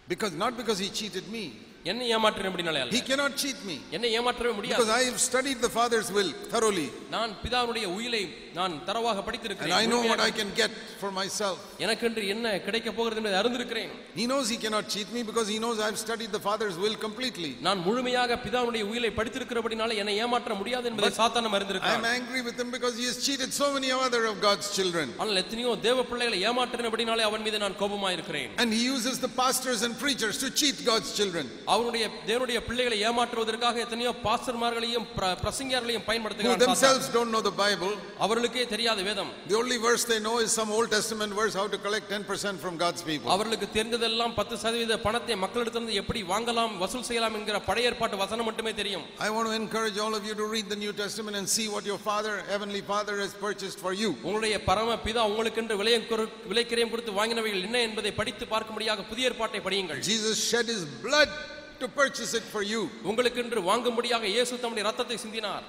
Because 0.08 0.32
not 0.42 0.52
because 0.60 0.78
he 0.78 0.88
cheated 0.98 1.26
me, 1.34 1.44
என்னை 1.90 2.06
ஏமாற்றினபடினாலே 2.16 2.80
அல்ல 2.82 2.94
He 2.98 3.02
cannot 3.08 3.32
cheat 3.42 3.58
me 3.70 3.76
என்னை 3.96 4.10
ஏமாற்றவே 4.18 4.52
முடியாது 4.58 4.76
because 4.76 4.92
I 5.00 5.04
have 5.08 5.18
studied 5.28 5.58
the 5.66 5.72
Father's 5.78 6.08
will 6.16 6.30
thoroughly 6.52 6.86
நான் 7.14 7.32
பிதாவுடைய 7.42 7.86
உயிலை 7.96 8.22
நான் 8.58 8.74
தரவாக 8.88 9.18
and 9.20 9.26
படித்திருக்கிறேன் 9.28 9.74
I 9.80 9.86
know 9.90 10.00
what 10.10 10.20
முழுமையாக 10.20 10.28
I 10.28 10.38
can 10.40 10.50
get 10.60 10.72
for 11.00 11.10
myself. 11.18 11.58
எனக்கென்று 11.84 12.22
என்ன 12.34 12.52
கிடைக்க 12.66 12.88
போகிறது 12.98 13.20
என்பதை 13.20 13.36
அறிந்திருக்கிறேன் 13.40 13.90
He 14.20 14.26
knows 14.30 14.46
he 14.54 14.58
cannot 14.64 14.86
cheat 14.94 15.08
me 15.16 15.22
because 15.30 15.48
he 15.54 15.58
knows 15.64 15.76
I 15.86 15.88
have 15.90 16.00
studied 16.06 16.30
the 16.38 16.42
Father's 16.48 16.78
will 16.84 16.96
completely. 17.06 17.50
நான் 17.68 17.82
முழுமையாக 17.88 18.38
பிதாவுடைய 18.46 18.84
உயிலை 18.92 19.10
படித்திருக்கிறபடினால 19.18 19.98
என்னை 20.04 20.14
ஏமாற்ற 20.26 20.54
முடியாது 20.60 20.88
என்பதை 20.92 21.12
சாத்தானம் 21.20 21.50
I 21.50 21.54
am 21.54 21.58
அறிந்திருக்கிறான் 21.60 22.08
angry 22.18 22.42
with 22.48 22.56
him 22.64 22.70
because 22.76 22.96
he 23.02 23.06
has 23.10 23.18
cheated 23.26 23.52
so 23.60 23.68
many 23.76 23.92
other 24.06 24.22
of 24.32 24.38
God's 24.48 24.68
children. 24.78 25.06
ஆனால் 25.20 25.42
எத்தனையோ 25.44 25.74
தேவ 25.88 26.06
பிள்ளைகளை 26.12 26.40
ஏமாற்றினபடினாலே 26.52 27.26
அவன் 27.30 27.46
மீது 27.48 27.60
நான் 27.66 27.78
கோபமாயிருக்கிறேன் 27.84 28.50
And 28.64 28.72
he 28.78 28.82
uses 28.96 29.18
the 29.26 29.32
pastors 29.42 29.82
and 29.88 29.94
preachers 30.06 30.38
to 30.44 30.50
cheat 30.62 30.78
God's 30.92 31.12
children. 31.20 31.46
அவருடைய 31.73 32.05
தேவனுடைய 32.27 32.59
பிள்ளைகளை 32.67 32.97
ஏமாற்றுவதற்காக 33.07 33.79
எத்தனையோ 33.79 34.11
பாஸ்டர்மார்களையும் 34.25 35.07
பிர- 35.15 35.35
பிரசங்கியார்களையும் 35.43 36.05
சாத்தான். 36.09 36.61
themselves 36.63 37.07
don't 37.09 37.31
know 37.31 37.41
the 37.41 37.55
Bible. 37.61 37.91
அவர்களுக்கே 38.19 38.65
தெரியாத 38.65 38.99
வேதம் 39.01 39.31
The 39.49 39.57
only 39.61 39.77
verse 39.79 40.03
they 40.05 40.19
know 40.19 40.35
is 40.45 40.51
some 40.59 40.71
Old 40.71 40.89
Testament 40.91 41.31
verse 41.33 41.53
how 41.53 41.67
to 41.67 41.77
collect 41.77 42.07
10% 42.09 42.59
from 42.63 42.75
God's 42.77 43.01
people. 43.01 43.29
அவர்களுக்கு 43.31 43.67
தெரிந்ததெல்லாம் 43.73 44.33
பத்து 44.33 44.57
சதவீத 44.57 44.97
பணத்தை 44.99 45.35
மக்களிடத்திலிருந்து 45.43 45.99
எப்படி 46.01 46.21
வாங்கலாம் 46.31 46.73
வசூல் 46.77 47.07
செய்யலாம் 47.09 47.35
என்கிற 47.39 47.59
பழைய 47.61 47.89
ஏற்பாட்டு 47.91 48.17
வசனம் 48.17 48.45
மட்டுமே 48.45 48.73
தெரியும் 48.73 49.05
I 49.19 49.31
want 49.35 49.47
to 49.49 49.55
encourage 49.61 49.97
all 49.97 50.15
of 50.15 50.25
you 50.29 50.35
to 50.41 50.47
read 50.55 50.67
the 50.69 50.79
New 50.83 50.93
Testament 50.93 51.37
and 51.39 51.47
see 51.49 51.67
what 51.75 51.85
your 51.91 51.99
Father, 52.09 52.33
Heavenly 52.49 52.83
Father, 52.91 53.15
has 53.23 53.33
purchased 53.45 53.79
for 53.79 53.93
you. 53.93 54.11
உங்களுடைய 54.23 54.57
பரம 54.63 54.97
பிதா 55.05 55.23
உங்களுக்கென்று 55.31 55.77
விலையம் 55.81 56.09
கொரு- 56.11 56.29
விலைக்கிரயம் 56.51 56.91
கொடுத்து 56.91 57.13
வாங்கினவைகள் 57.13 57.63
என்ன 57.63 57.79
என்பதை 57.81 58.13
படித்து 58.13 58.45
பார்க்கும்படியாக 58.47 59.07
புதிய 59.09 59.29
ஏற்பாட்டை 59.31 59.61
படியுங்கள் 59.61 60.01
Jesus 60.11 60.37
shed 60.51 60.67
his 60.67 60.83
blood 61.05 61.31
to 61.79 61.87
purchase 62.01 62.33
it 62.33 62.45
for 62.53 62.61
you. 62.63 62.81
உங்களுக்கென்று 63.09 63.61
வாங்கும்படியாக 63.69 64.25
இயேசு 64.35 64.61
தம்முடைய 64.63 64.85
ரத்தத்தை 64.89 65.17
சிந்தினார் 65.25 65.65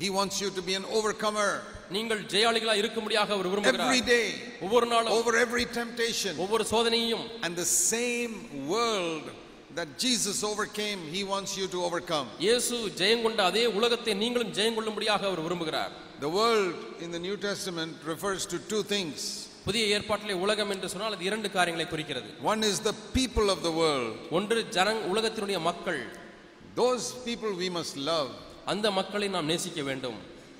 He 0.00 0.10
wants 0.10 0.36
you 0.42 0.48
to 0.50 0.62
be 0.62 0.74
an 0.80 0.86
overcomer 0.98 1.48
நீங்கள் 1.96 2.20
ஜெயாளிகளா 2.32 2.74
இருக்கும்படியாக 2.82 3.30
அவர் 3.36 3.46
every 3.46 3.52
விரும்புகிறார் 3.54 4.08
day, 4.14 4.26
ஒவ்வொரு 4.66 4.86
நாளும் 4.92 5.14
over 5.18 5.32
every 5.44 5.66
temptation. 5.80 6.32
ஒவ்வொரு 6.44 6.64
சோதனையும் 6.72 7.24
And 7.44 7.52
the 7.64 7.68
same 7.92 8.34
world 8.74 9.24
that 9.78 9.88
Jesus 10.04 10.36
overcame, 10.42 11.00
he 11.16 11.22
wants 11.32 11.52
you 11.60 11.66
to 11.74 11.80
overcome. 11.88 12.28
இயேசு 12.46 12.76
ஜெயம் 13.00 13.24
கொண்ட 13.26 13.40
அதே 13.50 13.64
உலகத்தை 13.78 14.14
நீங்களும் 14.22 14.52
ஜெயம் 14.58 14.76
கொள்ளும்படியாக 14.78 15.26
அவர் 15.30 15.44
விரும்புகிறார் 15.46 15.92
The 16.20 16.32
world 16.38 16.76
in 17.04 17.10
the 17.16 17.22
New 17.26 17.36
Testament 17.48 17.92
refers 18.12 18.44
to 18.52 18.58
two 18.70 18.82
things. 18.94 19.16
புதிய 19.68 19.84
ஏற்பாட்டிலே 19.96 20.34
உலகம் 20.44 20.70
என்று 20.74 20.88
சொன்னால் 20.92 21.14
அது 21.16 21.28
இரண்டு 21.30 21.48
காரியங்களை 21.56 21.86
குறிக்கிறது. 21.88 22.28
One 22.52 22.62
is 22.70 22.82
the 22.88 22.92
people 23.16 23.48
of 23.54 23.62
the 23.66 23.70
world 23.80 24.14
ஒன்று 24.38 24.60
ஜனங் 24.76 25.02
உலகத்தினுடைய 25.12 25.58
மக்கள். 25.68 26.00
Those 26.80 27.06
people 27.26 27.54
we 27.62 27.68
must 27.78 28.00
love 28.10 28.30
அந்த 28.72 28.86
மக்களை 28.98 29.28
நாம் 29.36 29.48
நேசிக்க 29.52 29.82
வேண்டும். 29.90 30.18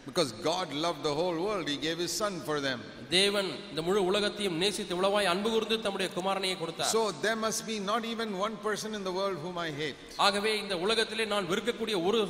Because 0.09 0.31
God 0.47 0.71
love 0.85 0.99
the 1.07 1.11
whole 1.21 1.38
world 1.47 1.71
he 1.73 1.77
gave 1.87 1.99
his 2.05 2.17
son 2.23 2.37
for 2.45 2.61
them 2.67 2.83
தேவன் 3.17 3.49
இந்த 3.71 3.81
முழு 3.87 4.00
உலகத்தையும் 4.11 4.57
நேசித்து 4.62 4.95
உளவாய் 5.00 5.29
அன்பு 5.33 5.49
கூர்ந்து 5.53 5.77
தம்முடைய 5.87 6.09
குமாரனையே 6.17 6.57
கொடுத்தார். 6.62 6.91
So 6.95 7.03
there 7.25 7.38
must 7.45 7.65
be 7.69 7.75
not 7.91 8.07
even 8.12 8.33
one 8.47 8.57
person 8.65 8.95
in 8.99 9.07
the 9.09 9.15
world 9.19 9.41
whom 9.45 9.59
I 9.67 9.69
hate 9.81 10.00
ஆகவே 10.27 10.53
இந்த 10.62 10.77
உலகத்திலே 10.87 11.27
நான் 11.35 11.49
வெறுக்கக்கூடிய 11.53 11.97
ஒரு 12.09 12.21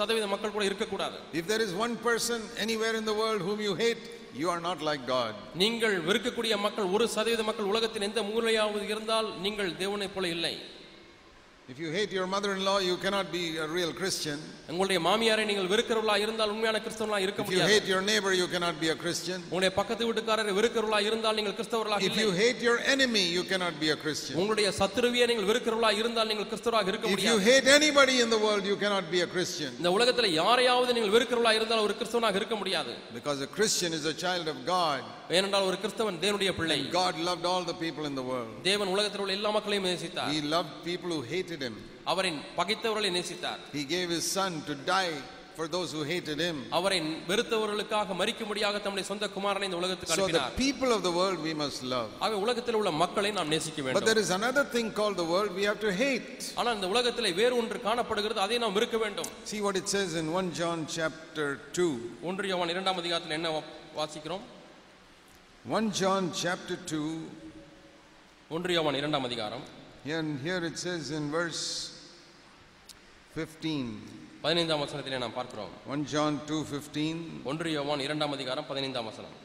சதவீத 0.00 0.28
மக்கள் 0.34 0.54
கூட 0.56 0.64
இருக்க 0.70 0.86
கூடாது 0.94 1.18
if 1.40 1.50
there 1.52 1.64
is 1.66 1.76
one 1.86 1.96
person 2.06 2.46
anywhere 2.66 2.98
in 3.00 3.08
the 3.10 3.16
world 3.22 3.44
whom 3.48 3.62
you 3.68 3.74
hate 3.82 4.04
you 4.34 4.50
are 4.50 4.60
not 4.60 4.80
like 4.80 5.04
God 5.04 5.34
நீங்கள் 5.54 6.04
வெறுக்கக்கூடிய 6.04 6.58
மக்கள் 6.58 6.84
ஒரு 6.84 7.08
சதவீத 7.08 7.42
மக்கள் 7.42 7.64
உலகத்தின் 7.64 8.02
எந்த 8.02 8.22
மூலையாவது 8.22 8.84
இருந்தால் 8.84 9.40
நீங்கள் 9.40 9.76
தேவனைப் 9.76 10.14
போல 10.14 10.28
இல்லை. 10.28 10.58
If 11.67 11.79
you 11.79 11.91
hate 11.91 12.11
your 12.11 12.27
mother-in-law, 12.27 12.79
you 12.79 12.97
cannot 12.97 13.31
be 13.31 13.55
a 13.55 13.65
real 13.75 13.91
Christian. 13.99 14.37
உங்களுடைய 14.71 14.99
மாமியாரை 15.05 15.43
நீங்கள் 15.49 15.67
வெறுக்கிறவர்களா 15.73 16.15
இருந்தால் 16.23 16.51
உண்மையான 16.53 16.79
கிறிஸ்தவர்களா 16.85 17.19
இருக்க 17.25 17.39
If 17.43 17.45
you 17.45 17.59
முடியாது 17.59 17.71
hate 17.73 17.87
your 17.91 18.01
neighbor, 18.09 18.31
you 18.39 18.47
cannot 18.53 18.75
be 18.83 18.89
a 18.93 18.97
Christian. 19.03 19.37
உங்களுடைய 19.49 19.71
பக்கத்து 19.77 20.07
வீட்டுக்காரரை 20.09 20.53
வெறுக்கிறவர்களா 20.57 20.99
இருந்தால் 21.09 21.37
நீங்கள் 21.39 21.55
கிறிஸ்தவர்களாக 21.59 22.01
If 22.01 22.09
இல்லை 22.09 22.25
you 22.25 22.31
hate 22.41 22.59
your 22.69 22.77
enemy, 22.95 23.23
you 23.37 23.43
cannot 23.51 23.77
be 23.83 23.89
a 23.95 23.97
Christian. 24.03 24.35
உங்களுடைய 24.41 24.71
சத்துருவியை 24.79 25.27
நீங்கள் 25.31 25.47
வெறுக்கிறவர்களா 25.51 25.91
இருந்தால் 26.01 26.29
நீங்கள் 26.31 26.49
கிறிஸ்தவராக 26.51 26.91
இருக்க 26.93 27.07
If 27.07 27.11
you 27.11 27.15
முடியாது 27.15 27.47
hate 27.49 27.69
anybody 27.79 28.17
in 28.25 28.29
the 28.35 28.41
world, 28.45 28.65
you 28.71 28.77
cannot 28.83 29.07
be 29.15 29.21
a 29.27 29.29
Christian. 29.35 29.71
இந்த 29.81 29.91
உலகத்துல 29.97 30.31
யாரையாவது 30.41 30.93
நீங்கள் 30.99 31.15
வெறுக்கிறவர்களா 31.17 31.55
இருந்தால் 31.59 31.85
ஒரு 31.87 31.95
கிறிஸ்தவனாக 32.01 32.41
இருக்க 32.43 32.57
முடியாது 32.63 32.93
Because 33.19 33.39
a 33.49 33.51
Christian 33.57 33.93
is 33.99 34.05
a 34.13 34.17
child 34.25 34.49
of 34.55 34.59
God. 34.75 35.01
ஏனென்றால் 35.29 35.67
ஒரு 35.69 35.77
கிறிஸ்தவன் 35.83 36.19
தேவனுடைய 36.23 36.53
பிள்ளை 36.59 36.79
God 36.95 37.17
loved 37.29 37.45
all 37.51 37.63
the 37.63 37.77
people 37.85 38.05
in 38.05 38.15
the 38.15 38.25
world. 38.31 38.51
தேவன் 38.63 38.91
உலகத்தில் 38.95 39.23
உள்ள 39.25 39.33
எல்லா 39.33 39.51
மக்களையும் 39.51 39.87
நேசித்தார் 39.91 40.31
He 40.33 40.41
loved 40.55 40.73
people 40.83 41.11
who 41.15 41.21
hated 41.35 41.61
him. 41.61 41.77
அவரின் 42.05 42.41
பகைத்தவர்களை 42.57 43.11
நேசித்தார் 43.19 43.61
He 43.73 43.85
gave 43.95 44.09
his 44.17 44.25
son 44.39 44.51
to 44.69 44.75
die 44.89 45.13
for 45.57 45.65
those 45.73 45.89
who 45.95 46.03
hated 46.03 46.39
him. 46.39 46.55
அவரை 46.77 46.97
வெறுத்தவர்களுக்காக 47.29 48.15
மறிக்கும்படியாக 48.21 48.79
தம்முடைய 48.83 49.05
சொந்த 49.09 49.25
குமாரனை 49.35 49.65
இந்த 49.69 49.77
உலகத்துக்கு 49.81 50.13
So 50.13 50.17
the 50.17 50.23
அனுப்பினார் 50.23 50.55
people 50.63 50.91
of 50.95 51.01
the 51.07 51.13
world 51.19 51.39
we 51.47 51.53
must 51.53 51.81
love. 51.93 52.09
ஆகவே 52.19 52.39
உலகத்தில் 52.45 52.77
உள்ள 52.79 52.91
மக்களை 53.01 53.31
நாம் 53.31 53.51
நேசிக்க 53.55 53.77
But 53.77 53.87
வேண்டும் 53.87 54.07
there 54.09 54.21
is 54.23 54.31
another 54.39 54.65
thing 54.75 54.87
called 54.99 55.17
the 55.23 55.27
world 55.33 55.51
we 55.59 55.65
have 55.69 55.79
to 55.79 55.91
hate. 56.01 56.41
ஆனால் 56.55 56.75
இந்த 56.75 56.89
உலகத்தில் 56.93 57.29
வேறு 57.41 57.55
ஒன்று 57.61 57.79
காணப்படுகிறது 57.87 58.41
அதை 58.45 58.57
நாம் 58.65 58.75
வெறுக்க 58.79 58.99
வேண்டும் 59.05 59.29
See 59.51 59.61
what 59.67 59.77
it 59.81 59.87
says 59.95 60.11
in 60.21 60.27
1 60.41 60.51
John 60.61 60.81
chapter 60.97 61.47
2. 61.77 61.87
ஒன்று 62.23 62.51
யோவான் 62.53 62.73
இரண்டாம் 62.75 62.99
அதிகாரத்தில் 63.03 63.37
என்ன 63.39 63.51
வா- 63.57 63.65
வாசிக்கிறோம் 63.95 64.43
1 65.65 65.91
John 66.01 66.23
chapter 66.43 66.75
2, 66.75 67.01
ஒன்று 68.49 68.73
யோவான் 68.77 68.99
இரண்டாம் 69.01 69.25
அதிகாரம் 69.29 69.63
and 70.17 70.29
here 70.45 70.61
it 70.69 70.77
says 70.85 71.03
in 71.17 71.25
verse 71.37 71.61
15. 73.35 73.85
பதினைந்தாம் 74.43 74.81
வசனத்திலே 74.83 75.19
நாம் 75.23 75.37
பார்க்கிறோம் 75.39 75.71
1 75.95 76.05
John 76.13 76.33
2:15 76.47 77.47
ஒன்று 77.51 77.71
யோவான் 77.77 78.03
இரண்டாம் 78.07 78.35
அதிகாரம் 78.37 78.67
பதினைந்தாம் 78.71 79.09
வசனம் 79.11 79.37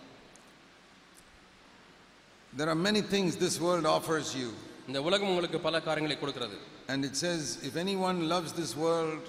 There 2.59 2.69
are 2.69 2.81
many 2.89 3.03
things 3.03 3.37
this 3.37 3.57
world 3.67 3.87
offers 3.97 4.29
you. 4.41 4.49
இந்த 4.89 4.99
உலகம் 5.09 5.31
உங்களுக்கு 5.33 5.59
பல 5.69 5.81
காரியங்களை 5.89 6.17
கொடுக்கிறது 6.19 6.59
And 6.93 7.05
it 7.09 7.15
says, 7.23 7.41
if 7.69 7.75
anyone 7.77 8.19
loves 8.35 8.51
this 8.61 8.71
world, 8.85 9.23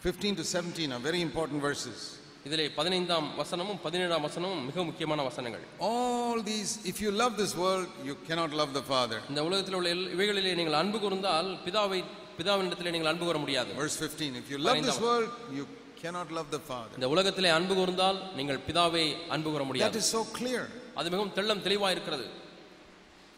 15 0.00 0.36
to 0.40 0.44
17 0.44 0.92
are 0.94 0.98
very 0.98 1.20
important 1.28 1.58
verses. 1.62 1.98
இதிலே 2.45 2.63
பதினைந்தாம் 2.77 3.27
வசனமும் 3.39 3.79
பதினேழாம் 3.83 4.23
வசனமும் 4.27 4.63
மிக 4.69 4.83
முக்கியமான 4.87 5.21
வசனங்கள் 5.27 5.63
All 5.89 6.39
these, 6.51 6.71
if 6.91 6.97
you 7.03 7.11
love 7.21 7.33
this 7.41 7.53
world, 7.55 7.89
you 8.07 8.15
cannot 8.29 8.51
love 8.61 8.71
the 8.79 8.83
Father. 8.93 9.19
இந்த 9.31 9.41
உலகத்தில் 9.49 9.77
உள்ள 9.79 9.89
இவைகளிலே 10.15 10.53
நீங்கள் 10.59 10.77
அன்பு 10.81 10.99
கூர்ந்தால் 11.03 11.49
பிதாவை 11.65 11.99
பிதாவினிடத்திலே 12.39 12.93
நீங்கள் 12.95 13.11
அன்பு 13.11 13.25
கூற 13.29 13.39
முடியாது 13.43 13.71
Verse 13.81 13.97
15, 14.01 14.41
if 14.41 14.47
you 14.53 14.59
love 14.67 14.79
this 14.89 14.99
world, 15.07 15.29
you 15.57 15.65
cannot 16.01 16.29
love 16.37 16.49
the 16.57 16.61
Father. 16.71 16.93
இந்த 16.99 17.09
உலகத்திலே 17.15 17.51
அன்பு 17.57 17.75
கூர்ந்தால் 17.79 18.19
நீங்கள் 18.39 18.61
பிதாவை 18.69 19.05
அன்பு 19.35 19.49
கூற 19.53 19.61
That 19.61 19.71
முடியாது 19.71 20.01
is 20.03 20.09
so 20.17 20.23
clear. 20.39 20.63
அது 20.99 21.09
மிகவும் 21.13 21.35
தெள்ளம் 21.39 21.63
தெளிவாக 21.67 21.95
இருக்கிறது 21.97 22.27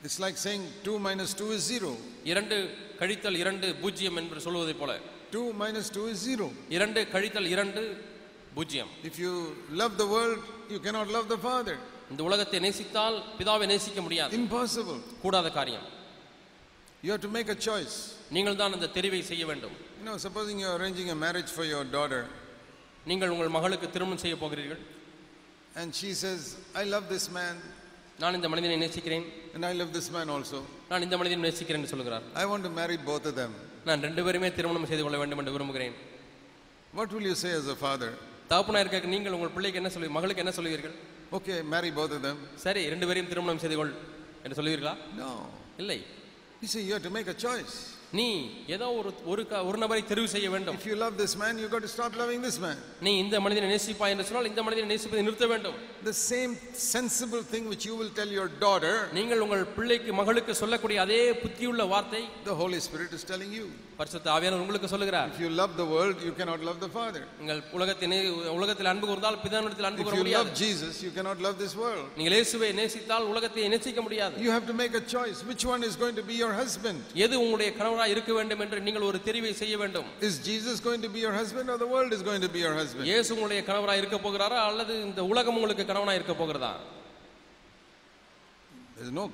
It's 0.07 0.19
like 0.19 0.37
saying 0.37 0.63
2 0.85 0.95
minus 1.07 1.29
2 1.35 1.49
is 1.57 1.65
0. 1.73 1.91
இரண்டு 2.31 2.55
கழித்தல் 3.01 3.37
இரண்டு 3.43 3.67
பூஜ்ஜியம் 3.83 4.17
என்று 4.21 4.39
சொல்வதைப் 4.47 4.81
போல 4.81 4.91
2 5.33 5.43
minus 5.61 5.85
2 5.91 6.07
is 6.13 6.23
0. 6.31 6.49
இரண்டு 6.77 7.01
கழித்தல் 7.13 7.51
இரண்டு 7.55 7.83
பூஜ்ஜியம். 8.57 8.91
If 9.09 9.19
you 9.23 9.31
love 9.81 9.93
the 10.01 10.05
world 10.13 10.43
you 10.73 10.77
cannot 10.85 11.11
love 11.17 11.27
the 11.33 11.37
father 11.45 11.79
இந்த 12.11 12.21
உலகத்தை 12.29 12.59
நேசித்தால் 12.65 13.17
பிதாவை 13.39 13.65
நேசிக்க 13.73 13.99
முடியாது. 14.05 14.31
இம்பாசிபிள் 14.39 14.99
கூடாத 15.23 15.47
காரியம். 15.57 15.85
You 17.05 17.09
have 17.13 17.23
to 17.27 17.31
make 17.37 17.51
a 17.55 17.57
choice 17.67 17.97
நீங்கள் 18.35 18.57
தான் 18.61 18.75
அந்த 18.77 18.89
தெரிவை 18.97 19.21
செய்ய 19.31 19.43
வேண்டும். 19.51 19.75
You 19.99 20.03
know 20.09 20.15
supposing 20.25 20.59
you 20.63 20.69
arranging 20.77 21.11
a 21.15 21.17
marriage 21.25 21.53
for 21.55 21.69
your 21.73 21.89
daughter 21.97 22.25
நீங்கள் 23.09 23.31
உங்கள் 23.35 23.55
மகளுக்கு 23.55 23.87
திருமணம் 23.95 24.21
செய்ய 24.23 24.35
போகிறீர்கள். 24.43 24.81
And 25.79 25.93
she 25.99 26.09
says 26.23 26.45
I 26.81 26.83
love 26.95 27.07
this 27.13 27.29
man 27.37 27.59
நான் 28.21 28.35
இந்த 28.37 28.47
மனிதனை 28.53 28.75
நேசிக்கிறேன். 28.83 29.25
And 29.53 29.65
I 29.69 29.71
love 29.79 29.91
this 29.95 30.09
man 30.15 30.31
also 30.35 30.59
நான் 30.89 31.05
இந்த 31.07 31.15
மனிதனை 31.21 31.43
நேசிக்கிறேன் 31.47 31.91
சொல்கிறார். 31.93 32.25
I 32.41 32.43
want 32.49 32.65
to 32.67 32.71
marry 32.79 32.97
both 33.07 33.29
them 33.39 33.55
நான் 33.87 34.03
ரெண்டு 34.07 34.21
பேருமே 34.27 34.49
திருமணம் 34.57 34.89
செய்து 34.91 35.03
கொள்ள 35.05 35.17
வேண்டும் 35.21 35.41
என்று 35.41 35.55
விரும்புகிறேன். 35.55 35.95
What 36.99 37.13
will 37.15 37.27
you 37.31 37.35
say 37.43 37.51
as 37.61 37.71
a 37.75 37.77
father 37.81 38.15
தகப்பனா 38.53 38.79
இருக்க 38.79 39.13
நீங்கள் 39.13 39.35
உங்கள் 39.37 39.55
பிள்ளைக்கு 39.55 39.81
என்ன 39.81 39.91
சொல்லி 39.91 40.09
மகளுக்கு 40.11 40.43
என்ன 40.43 40.53
சொல்வீர்கள் 40.57 40.95
ஓகே 41.31 41.55
மேரி 41.67 41.89
போத் 41.91 42.15
தம் 42.21 42.41
சரி 42.63 42.83
ரெண்டு 42.89 43.07
பேரையும் 43.07 43.31
திருமணம் 43.31 43.61
செய்து 43.61 43.77
கொள் 43.77 43.93
என்று 44.43 44.57
சொல்லுவீர்களா? 44.59 44.93
இல்லை. 45.77 45.99
You 46.61 46.67
say 46.67 46.81
you 46.81 46.91
have 46.93 47.05
to 47.05 47.13
make 47.15 47.29
a 47.29 47.37
choice 47.43 47.75
நீ 48.17 48.25
ஏதோ 48.75 48.87
ஒரு 48.97 49.11
ஒரு 49.31 49.43
ஒரு 49.69 49.77
நபரை 49.83 50.01
தெரிவு 50.09 50.27
செய்ய 50.33 50.47
வேண்டும் 50.55 50.75
If 50.79 50.85
you 50.89 50.95
love 51.03 51.13
this 51.21 51.33
man, 51.41 51.53
you 51.61 51.67
got 51.67 51.83
to 51.87 51.91
stop 51.93 52.11
loving 52.21 52.41
this 52.47 52.57
man. 52.65 52.75
நீ 53.05 53.11
இந்த 53.23 53.35
மனிதனை 53.45 53.69
நேசிப்பாய் 53.73 54.13
என்று 54.15 54.25
சொன்னால் 54.29 54.49
இந்த 54.51 54.63
மனிதனை 54.67 54.87
நேசிப்பதை 54.93 55.23
நிறுத்த 55.27 55.47
வேண்டும் 55.53 55.77
The 56.09 56.15
same 56.31 56.51
sensible 56.91 57.43
thing 57.53 57.65
which 57.71 57.85
you 57.89 57.95
will 58.01 58.11
tell 58.19 58.31
your 58.39 58.47
daughter, 58.65 58.93
நீங்கள் 59.17 59.41
உங்கள் 59.45 59.63
பிள்ளைக்கு 59.77 60.13
மகளுக்கு 60.19 60.55
சொல்லக்கூடிய 60.61 60.99
அதே 61.05 61.21
புத்தியுள்ள 61.43 61.87
வார்த்தை 61.93 62.21
the 62.51 62.57
Holy 62.61 62.81
Spirit 62.87 63.13
is 63.19 63.25
telling 63.31 63.51
you. 63.59 63.65
பரிசுத்த 63.97 64.29
ஆவியானவர் 64.35 64.63
உங்களுக்கு 64.65 64.91
சொல்லுகிறார் 64.93 65.31
If 65.33 65.39
you 65.45 65.49
love 65.61 65.73
the 65.81 65.87
world, 65.95 66.17
you 66.27 66.33
cannot 66.39 66.61
love 66.69 66.79
the 66.85 66.91
Father. 66.99 67.23
நீங்கள் 67.39 67.63
உலகத்தை 67.79 68.21
உலகத்தில் 68.57 68.91
அன்பு 68.93 69.09
கூர்ந்தால் 69.11 69.39
பிதானிடத்தில் 69.45 69.89
அன்பு 69.89 70.03
If 70.03 70.07
கூற 70.09 70.17
you 70.17 70.23
முடியாது 70.23 70.49
love 70.49 70.61
Jesus, 70.63 70.93
you 71.07 71.11
cannot 71.17 71.41
love 71.47 71.57
this 71.65 71.75
world. 71.83 72.05
நீங்கள் 72.19 72.37
இயேசுவை 72.37 72.71
நேசித்தால் 72.81 73.27
உலகத்தை 73.33 73.67
நேசிக்க 73.75 74.01
முடியாது 74.07 74.37
You 74.47 74.53
have 74.57 74.67
to 74.71 74.77
make 74.83 74.95
a 75.01 75.05
choice. 75.15 75.41
Which 75.51 75.65
one 75.73 75.83
is 75.89 75.95
going 76.03 76.17
to 76.21 76.25
be 76.31 76.37
your 76.43 76.53
husband? 76.61 76.99
எது 77.25 77.35
உங்களுடைய 77.43 77.69
கணவராக 77.79 78.01
கணவராய் 78.03 78.15
இருக்க 78.15 78.31
வேண்டும் 78.37 78.61
என்று 78.63 78.77
நீங்கள் 78.85 79.05
ஒரு 79.09 79.19
தெரிவை 79.27 79.51
செய்ய 79.61 79.75
வேண்டும் 79.81 80.07
Is 80.27 80.35
Jesus 80.49 80.75
going 80.87 81.01
to 81.05 81.09
be 81.15 81.19
your 81.25 81.35
husband 81.41 81.67
or 81.73 81.77
the 81.83 81.89
world 81.93 82.11
is 82.17 82.23
going 82.29 82.41
to 82.45 82.51
be 82.55 82.59
your 82.65 82.75
husband? 82.81 83.05
இயேசு 83.09 83.29
உங்களுடைய 83.35 83.61
கணவராய் 83.69 84.01
இருக்க 84.01 84.17
போகிறாரா 84.25 84.59
அல்லது 84.69 84.93
இந்த 85.07 85.21
உலகம் 85.31 85.57
உங்களுக்கு 85.59 85.85
கணவனாய் 85.91 86.19
இருக்க 86.19 86.35
போகிறதா 86.41 86.73
There's 88.97 89.13
no, 89.13 89.25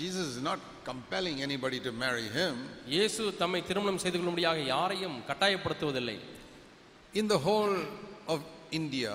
Jesus 0.00 0.24
is 0.34 0.40
not 0.42 0.60
compelling 0.84 1.36
anybody 1.48 1.78
to 1.86 1.90
marry 2.04 2.26
him. 2.38 2.54
இயேசு 2.94 3.22
தம்மை 3.42 3.60
திருமணம் 3.70 4.02
செய்து 4.04 4.18
கொள்ளும்படியாக 4.18 4.62
யாரையும் 4.74 5.16
கட்டாயப்படுத்துவதில்லை 5.30 6.16
In 7.14 7.26
the 7.34 7.40
whole 7.46 7.76
of 8.34 8.40
India, 8.80 9.12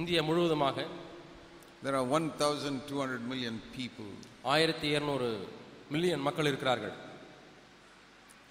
India 0.00 0.22
முழுவதுமாக 0.28 0.86
there 1.84 1.96
are 2.00 2.06
1,200 2.16 3.30
million 3.32 3.56
people. 3.78 4.10
ஆயிரத்தி 4.54 4.86
இருநூறு 4.96 5.30
மில்லியன் 5.90 6.22
மக்கள் 6.26 6.48
இருக்கிறார்கள் 6.50 6.94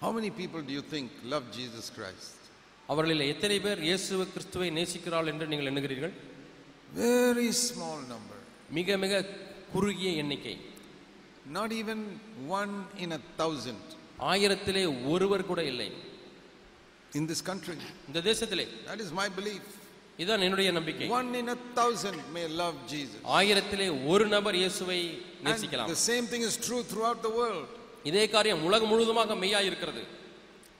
How 0.02 0.10
many 0.10 0.30
people 0.30 0.62
do 0.62 0.72
you 0.72 0.82
think 0.82 1.10
love 1.24 1.44
Jesus 1.58 1.86
Christ? 1.96 2.30
அவர்களில் 2.88 3.24
எத்தனை 3.32 3.56
பேர் 3.64 3.80
இயேசு 3.88 4.14
கிறிஸ்துவை 4.32 4.68
நேசிக்கிறாள் 4.78 5.28
என்று 5.32 5.46
நீங்கள் 5.52 5.68
எண்ணுகிறீர்கள் 5.70 6.14
Very 7.02 7.50
small 7.68 7.98
number. 8.12 8.38
மிக 8.78 8.96
மிக 9.04 9.14
குறுகிய 9.74 10.10
எண்ணிக்கை 10.22 10.54
Not 11.58 11.70
even 11.80 12.00
one 12.60 12.74
in 13.04 13.12
a 13.18 13.20
thousand 13.40 13.84
ஆயிரத்திலே 14.32 14.82
ஒருவர் 15.12 15.48
கூட 15.50 15.60
இல்லை 15.72 15.88
in 17.12 17.24
this 17.30 17.42
country. 17.50 17.76
இந்த 18.08 18.22
தேசத்திலே 18.30 18.66
That 18.90 19.00
is 19.06 19.12
my 19.20 19.28
belief. 19.38 19.64
இதுதான் 20.18 20.44
என்னுடைய 20.46 20.72
நம்பிக்கை 20.78 21.08
One 21.18 21.30
in 21.42 21.48
a 21.56 21.58
thousand 21.78 22.18
may 22.36 22.46
love 22.62 22.76
Jesus. 22.94 23.20
ஆயிரத்திலே 23.38 23.88
ஒரு 24.14 24.26
நபர் 24.34 24.58
இயேசுவை 24.62 25.00
நேசிக்கலாம் 25.48 25.92
the 25.94 26.02
same 26.10 26.26
thing 26.32 26.44
is 26.50 26.56
true 26.68 26.82
throughout 26.92 27.20
the 27.28 27.34
world. 27.40 27.70
இதே 28.10 28.24
காரியம் 28.34 28.64
உலகம் 28.68 28.90
முழுவதுமாக 28.92 29.36
மெய்யாய் 29.44 29.68
இருக்கிறது 29.70 30.02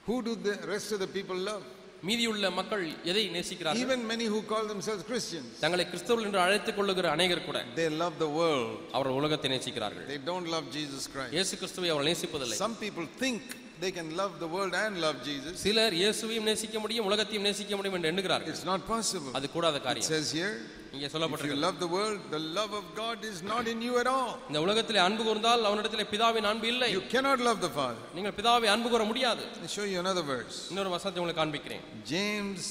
Who 0.06 0.16
do 0.28 0.32
the 0.48 0.54
rest 0.72 0.90
of 0.94 0.98
the 1.04 1.10
people 1.16 1.38
love? 1.50 1.62
மீதியுள்ள 2.02 2.46
மக்கள் 2.58 2.84
எதை 3.10 3.22
நேசிக்கிறார்கள் 3.36 3.82
Even 3.84 4.00
many 4.12 4.26
who 4.32 4.38
call 4.52 4.64
themselves 4.72 5.02
Christians, 5.10 5.50
தங்களை 5.64 5.84
கிறிஸ்தவர்கள் 5.90 6.28
என்று 6.28 6.40
அழைத்துக் 6.44 6.78
கொள்ளுகிற 6.78 7.06
அநேகர் 7.16 7.46
கூட 7.48 7.58
they 7.78 7.88
love 8.02 8.14
the 8.24 8.30
world. 8.38 8.70
அவர்கள் 8.96 9.18
உலகத்தை 9.20 9.50
நேசிக்கிறார்கள் 9.54 10.06
They 10.12 10.20
don't 10.30 10.48
love 10.54 10.66
Jesus 10.78 11.04
Christ. 11.14 11.32
இயேசு 11.36 11.52
கிறிஸ்துவை 11.60 11.90
அவர்கள் 11.92 12.10
நேசிப்பதில்லை 12.12 12.58
Some 12.64 12.76
people 12.84 13.06
think 13.22 13.42
they 13.84 13.92
can 13.98 14.08
love 14.20 14.32
the 14.44 14.50
world 14.54 14.74
and 14.82 14.94
love 15.06 15.18
Jesus. 15.30 15.54
சிலர் 15.64 15.96
இயேசுவையும் 16.02 16.48
நேசிக்க 16.50 16.78
முடியும் 16.84 17.06
உலகத்தையும் 17.10 17.46
நேசிக்க 17.48 17.76
முடியும் 17.80 17.98
என்று 17.98 18.10
எண்ணுகிறார்கள் 18.12 18.54
It's 18.54 18.68
not 18.72 18.82
possible. 18.94 19.32
அது 19.40 19.48
கூடாத 19.56 19.78
It 19.80 19.86
காரியம் 19.88 20.10
says 20.14 20.28
here, 20.40 20.54
இங்கே 20.93 21.05
if 21.05 21.07
you 21.07 21.13
சொல்லப்பட்டிருக்கிறது 21.15 21.65
love 21.67 21.77
the 21.85 21.87
world, 21.87 22.19
the 22.35 22.39
love 22.59 22.73
of 22.79 22.85
God 22.95 23.17
is 23.31 23.39
not 23.53 23.67
in 23.73 23.79
you 23.87 23.93
at 24.01 24.07
all. 24.07 24.31
இந்த 24.49 24.59
உலகத்திலே 24.65 24.99
அன்பு 25.07 25.23
கூர்ந்தால் 25.27 25.65
அவனிடத்திலே 25.69 26.05
பிதாவின் 26.13 26.47
அன்பு 26.51 26.67
இல்லை 26.73 26.89
You 26.97 27.03
cannot 27.15 27.39
love 27.49 27.59
the 27.67 27.71
Father. 27.79 28.01
நீங்கள் 28.17 28.35
பிதாவை 28.39 28.69
அன்பு 28.75 28.89
கூற 28.89 29.03
முடியாது 29.11 29.43
Let 29.53 29.61
me 29.61 29.71
show 29.77 29.87
you 29.93 29.99
another 30.05 30.25
verse. 30.33 30.57
இன்னொரு 30.73 30.89
வசனத்தை 30.95 31.21
உங்களுக்கு 31.21 31.41
காண்பிக்கிறேன் 31.43 31.83
James 32.15 32.65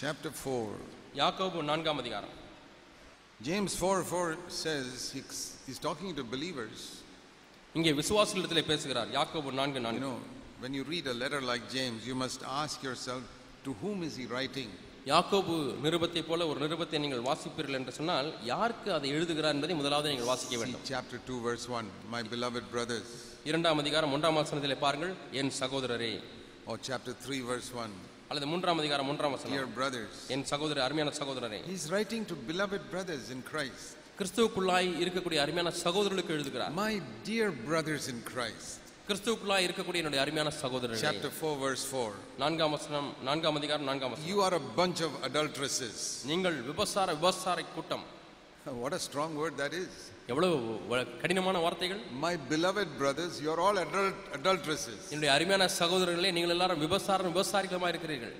chapter 0.00 0.32
4. 0.44 0.68
யாக்கோபு 1.22 1.62
நான்காம் 1.72 2.00
அதிகாரம் 2.04 2.34
James 3.40 3.72
4 3.76 4.04
4 4.04 4.36
says, 4.48 4.86
he's, 5.14 5.38
he's 5.66 5.80
talking 5.88 6.14
to 6.14 6.24
believers. 6.34 6.80
இங்கே 7.74 7.92
விசுவாசத்திலே 7.92 8.64
பேசுகிறார் 8.72 9.10
யாக்கோபு 9.18 9.52
நான்கு 9.60 9.78
You 9.80 9.86
நான்கு 9.86 10.04
know, 10.06 10.16
when 10.60 10.72
you 10.78 10.84
read 10.94 11.06
a 11.06 11.16
letter 11.22 11.40
like 11.52 11.64
James, 11.78 12.00
you 12.10 12.14
must 12.24 12.42
ask 12.62 12.76
yourself, 12.88 13.22
to 13.64 13.72
whom 13.82 13.98
is 14.08 14.14
he 14.20 14.26
writing? 14.34 14.70
யாக்கோபு 15.05 15.53
நிருபத்தை 15.83 16.21
போல 16.23 16.45
ஒரு 16.47 16.59
நிருபத்தை 16.63 16.97
நீங்கள் 16.99 17.23
வாசிப்பீர்கள் 17.27 17.77
என்று 17.77 17.93
சொன்னால் 17.97 18.29
யாருக்கு 18.45 18.89
அதை 18.93 19.09
எழுதுகிறார் 19.17 19.55
என்பதை 19.55 19.75
முதலாவது 19.75 20.11
நீங்கள் 20.11 20.29
வாசிக்க 20.31 20.57
வேண்டும் 20.61 20.83
chapter 20.89 21.17
2, 21.19 21.37
verse 21.41 21.65
1. 21.71 21.85
My 22.11 22.21
beloved 22.33 22.65
brothers. 22.71 23.07
இரண்டாம் 23.43 23.79
அதிகாரம் 23.83 24.13
ஒன்றாம் 24.15 24.39
வசனத்திலே 24.39 24.77
பாருங்கள் 24.85 25.13
என் 25.41 25.53
சகோதரரே 25.61 26.13
Or 26.67 26.77
chapter 26.89 27.13
3, 27.19 27.39
verse 27.51 27.69
1. 27.79 27.95
அல்லது 28.31 28.47
மூன்றாம் 28.51 28.79
அதிகாரம் 28.81 29.07
மூன்றாம் 29.09 29.33
வசனம் 29.35 29.55
Dear 29.55 29.69
brothers. 29.77 30.15
என் 30.35 30.45
சகோதரர் 30.51 30.85
அருமையான 30.87 31.13
சகோதரரே 31.21 31.61
He's 31.71 31.87
writing 31.93 32.25
to 32.31 32.37
beloved 32.51 32.83
brothers 32.91 33.25
in 33.37 33.41
Christ. 33.51 33.87
கிறிஸ்துவுக்குள்ளாய் 34.19 34.91
இருக்கக்கூடிய 35.03 35.39
அருமையான 35.45 35.71
சகோதரர்களுக்கு 35.85 36.35
எழுதுகிறார் 36.37 36.73
My 36.77 36.93
dear 37.23 37.49
brothers 37.69 38.07
in 38.13 38.19
Christ. 38.31 38.75
கிறிஸ்துவுக்குள்ளாய் 39.09 39.65
இருக்கக்கூடிய 39.67 40.01
என்னுடைய 40.01 40.21
அருமையான 40.23 40.49
சகோதரர்களே 40.61 40.99
Chapter 41.05 41.29
4, 41.31 41.53
verse 41.63 41.83
4. 41.91 42.09
நான்காம் 42.41 42.73
வசனம் 42.75 43.07
நான்காம் 43.27 43.57
அதிகாரம் 43.59 43.87
நான்காம் 43.89 44.11
வசனம் 44.13 44.29
You 44.31 44.39
are 44.47 44.53
a 44.59 44.65
bunch 44.79 44.99
of 45.07 45.13
adulteresses. 45.29 45.95
நீங்கள் 46.31 46.57
விபசார 46.69 47.07
விபசார 47.19 47.63
கூட்டம் 47.75 48.05
What 48.81 48.93
a 48.93 49.01
strong 49.07 49.31
word 49.41 49.53
that 49.61 49.73
is. 49.81 49.91
எவ்வளவு 50.31 50.55
கடினமான 51.21 51.57
வார்த்தைகள் 51.65 52.01
My 52.25 52.33
beloved 52.51 52.89
brothers, 53.01 53.33
you 53.43 53.49
are 53.55 53.61
all 53.67 53.77
adult, 53.85 54.19
adulteresses. 54.39 54.99
என்னுடைய 55.11 55.31
அருமையான 55.37 55.69
சகோதரர்களே 55.79 56.33
நீங்கள் 56.37 56.55
எல்லாரும் 56.57 56.83
விபசாரம் 56.85 57.29
விபசாரிகளமா 57.31 57.89
இருக்கிறீர்கள் 57.93 58.35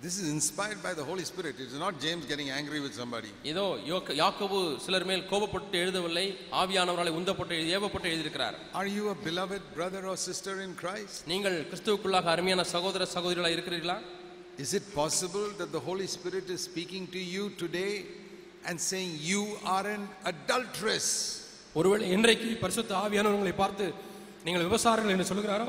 This 0.00 0.20
is 0.20 0.30
inspired 0.30 0.80
by 0.80 0.94
the 0.94 1.02
Holy 1.02 1.24
Spirit. 1.24 1.56
It's 1.58 1.74
not 1.74 1.98
James 1.98 2.24
getting 2.24 2.50
angry 2.50 2.80
with 2.80 2.94
somebody. 2.94 3.30
ஏதோ 3.44 3.64
யோக்க- 3.88 4.14
யாக்கோபு 4.20 4.58
சிலர் 4.84 5.04
மேல் 5.04 5.24
கோபப்பட்டு 5.30 5.76
எழுதவில்லை 5.84 6.24
ஆவியானவரால் 6.60 7.10
உந்தப்பட்டு 7.18 7.56
ஏவப்பட்டு 7.76 8.08
எழுதியிருக்கிறார் 8.10 8.56
Are 8.80 8.86
you 8.96 9.04
a 9.10 9.16
beloved 9.26 9.62
brother 9.74 10.02
or 10.10 10.16
sister 10.28 10.54
in 10.66 10.72
Christ? 10.82 11.16
நீங்கள் 11.32 11.56
கிறிஸ்துவுக்குள்ளாக 11.70 12.30
அருமையான 12.34 12.64
சகோதர 12.74 13.08
சகோதரிகளா 13.16 13.50
இருக்கிறீர்களா 13.56 13.98
Is 14.58 14.72
it 14.74 14.86
possible 14.94 15.46
that 15.58 15.72
the 15.72 15.82
Holy 15.88 16.08
Spirit 16.16 16.46
is 16.48 16.62
speaking 16.70 17.04
to 17.16 17.20
you 17.34 17.44
today 17.64 17.92
and 18.64 18.78
saying, 18.90 19.12
You 19.30 19.42
are 19.76 19.86
an 19.96 20.04
adulteress? 20.32 21.08
ஒருவேளை 21.74 22.06
இன்றைக்கு 22.10 22.50
பரிசுத்த 22.64 22.94
ஆவியானவர் 23.04 23.38
உங்களை 23.38 23.56
பார்த்து 23.56 23.88
நீங்கள் 24.44 24.66
விபசாரங்கள் 24.68 25.14
என்று 25.16 25.30
சொல்லுகிறாரோ 25.32 25.68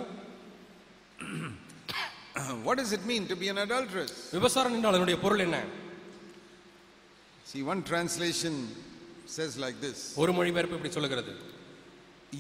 what 2.66 2.77
does 2.79 2.92
it 2.92 3.05
mean 3.05 3.25
to 3.27 3.37
be 3.37 3.49
an 3.49 3.59
adulteress? 3.66 4.12
விபசாரம் 4.37 4.75
என்றால் 4.77 4.94
அதனுடைய 4.94 5.18
பொருள் 5.25 5.44
என்ன 5.47 5.59
See, 7.47 7.62
one 7.73 7.83
translation 7.85 8.55
says 9.35 9.53
like 9.64 9.77
this 9.87 9.99
ஒரு 10.23 10.33
மொழிபெயர்ப்பு 10.38 10.77
இப்படி 10.79 10.94
சொல்லுகிறது 10.99 11.35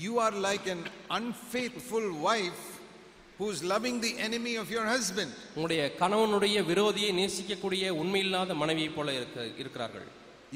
You 0.04 0.14
are 0.24 0.34
like 0.48 0.64
an 0.66 0.80
unfaithful 1.18 2.06
wife 2.28 2.62
who's 3.38 3.60
loving 3.72 3.96
the 4.06 4.10
enemy 4.26 4.54
of 4.62 4.66
your 4.74 4.84
husband. 4.94 5.30
உங்களுடைய 5.54 5.82
கணவனுடைய 6.00 6.56
விரோதியை 6.70 7.10
நேசிக்கக்கூடிய 7.20 7.84
உண்மையில்லாத 8.02 8.54
மனைவியைப் 8.62 8.96
போல 8.98 9.14
இருக்க 9.18 9.46
இருக்கிறார்கள் 9.62 10.06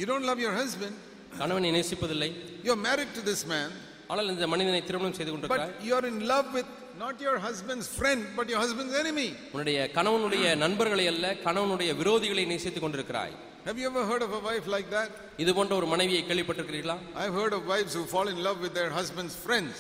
You 0.01 0.07
don't 0.11 0.27
love 0.31 0.41
your 0.47 0.55
husband, 0.63 0.95
கணவனை 1.41 1.71
நேசிப்பதில்லை 1.79 2.31
you're 2.67 2.83
married 2.89 3.13
to 3.19 3.23
this 3.31 3.43
man, 3.53 3.71
ஆனால் 4.11 4.33
இந்த 4.35 4.47
மனிதனை 4.55 4.83
திருமணம் 4.91 5.17
செய்து 5.19 5.31
கொண்டிருக்கிறார் 5.33 5.73
but 5.75 5.87
you're 5.89 6.07
in 6.13 6.21
love 6.33 6.49
with 6.59 6.69
not 6.99 7.21
your 7.21 7.37
husband's 7.39 7.89
friend, 7.99 8.21
but 8.39 8.49
your 8.53 8.61
husband's 8.65 8.95
enemy. 9.03 9.29
உன்னுடைய 9.55 9.79
கணவனுடைய 9.97 10.45
நண்பர்களை 10.65 11.07
அல்ல 11.13 11.27
கணவனுடைய 11.47 11.91
விரோதிகளை 12.01 12.45
நேசித்துக் 12.53 12.87
கொண்டிருக்கிறாய் 12.87 13.35
Have 13.69 13.79
you 13.79 13.87
ever 13.87 14.05
heard 14.11 14.23
of 14.23 14.33
a 14.33 14.43
wife 14.49 14.67
like 14.67 14.89
that? 14.91 15.09
இது 15.43 15.53
போன்ற 15.59 15.73
ஒரு 15.81 15.87
மனைவியை 15.95 16.23
கேள்விப்பட்டிருக்கிறீர்களா 16.29 16.97
I've 17.23 17.37
heard 17.41 17.55
of 17.59 17.63
wives 17.75 17.95
who 17.99 18.05
fall 18.15 18.29
in 18.35 18.41
love 18.49 18.59
with 18.67 18.75
their 18.81 18.91
husband's 18.99 19.37
friends 19.47 19.77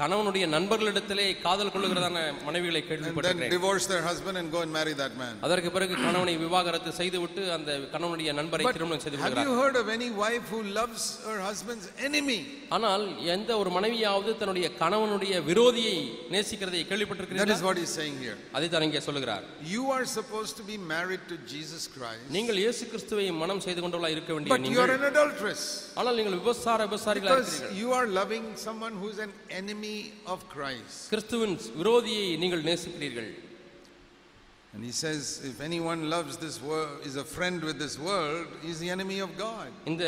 கணவனுடைய 0.00 0.44
நண்பர்களிடத்திலே 0.54 1.26
காதல் 1.44 1.72
கொள்ளுகிறதான 1.74 2.18
மனைவிகளை 2.46 2.82
கேள்விப்பட்டிருக்கிறேன் 2.88 3.54
divorce 3.56 3.86
their 3.92 4.02
husband 4.08 4.36
and 4.40 4.48
go 4.54 4.60
and 4.64 4.72
marry 4.78 4.94
that 5.00 5.14
man. 5.22 5.34
அதற்கு 5.46 5.70
பிறகு 5.76 5.94
கணவனை 6.04 6.34
விவாகரத்து 6.44 6.90
செய்துவிட்டு 7.00 7.42
அந்த 7.56 7.70
கணவனுடைய 7.94 8.32
நண்பரை 8.40 8.64
திருமணம் 8.76 9.02
செய்து 9.04 9.18
have 9.18 9.30
you 9.30 9.36
கொள்கிறார் 9.36 9.60
heard 9.62 9.76
of 9.82 9.88
any 9.96 10.10
wife 10.22 10.46
who 10.54 10.60
loves 10.78 11.02
her 11.26 11.38
husband's 11.48 11.88
enemy? 12.08 12.40
ஆனால் 12.76 13.04
எந்த 13.34 13.50
ஒரு 13.60 13.70
மனைவியாவது 13.76 14.30
தன்னுடைய 14.40 14.66
கணவனுடைய 14.82 15.34
விரோதியை 15.50 15.96
நேசிக்கிறதை 16.34 16.72
That 16.72 16.84
is 16.84 16.90
கேள்விப்பட்டிருக்கிறீர்களா 16.90 17.58
what 17.68 17.78
he's 17.82 17.94
saying 18.00 18.16
here. 18.24 18.36
அதை 18.56 18.68
தான் 18.74 18.86
இங்கே 18.88 19.02
சொல்லுகிறார் 19.08 19.44
You 19.74 19.84
are 19.96 20.06
supposed 20.16 20.54
to 20.60 20.66
be 20.72 20.78
married 20.94 21.24
to 21.32 21.38
Jesus 21.54 21.84
Christ, 21.96 22.24
நீங்கள் 22.36 22.60
இயேசு 22.64 22.82
கிறிஸ்துவை 22.92 23.26
மனம் 23.42 23.62
செய்து 23.66 23.80
கொண்டவளா 23.84 24.12
இருக்க 24.16 24.30
வேண்டிய 24.34 24.52
but 24.54 24.64
you 24.64 24.80
are 24.82 24.88
நீங்கள் 24.88 24.94
an 24.98 25.06
adulteress 25.12 25.64
ஆனால் 25.98 26.16
நீங்கள் 26.20 26.38
விபசார 26.40 26.78
விபசாரிகளா 26.88 27.32
because 27.32 27.50
இருக்கிறீர்கள் 27.50 27.80
you 27.82 27.90
are 27.98 28.06
loving 28.20 28.46
someone 28.66 28.96
who's 29.02 29.20
an 29.26 29.32
enemy 29.60 29.89
of 30.26 30.40
Christ. 30.54 30.96
கிறிஸ்துவின் 31.12 31.56
விரோதியை 31.80 32.26
நீங்கள் 32.42 32.66
நேசிக்கிறீர்கள் 32.70 33.30
And 34.74 34.84
he 34.84 34.92
says, 34.94 35.22
if 35.44 35.56
anyone 35.60 36.00
loves 36.08 36.36
this 36.36 36.56
world, 36.62 36.98
is 37.04 37.16
a 37.16 37.24
friend 37.26 37.60
with 37.68 37.78
this 37.84 37.94
world, 37.98 38.46
he's 38.64 38.78
the 38.78 38.90
enemy 38.90 39.18
of 39.18 39.30
God. 39.36 39.68
இந்த 39.90 40.04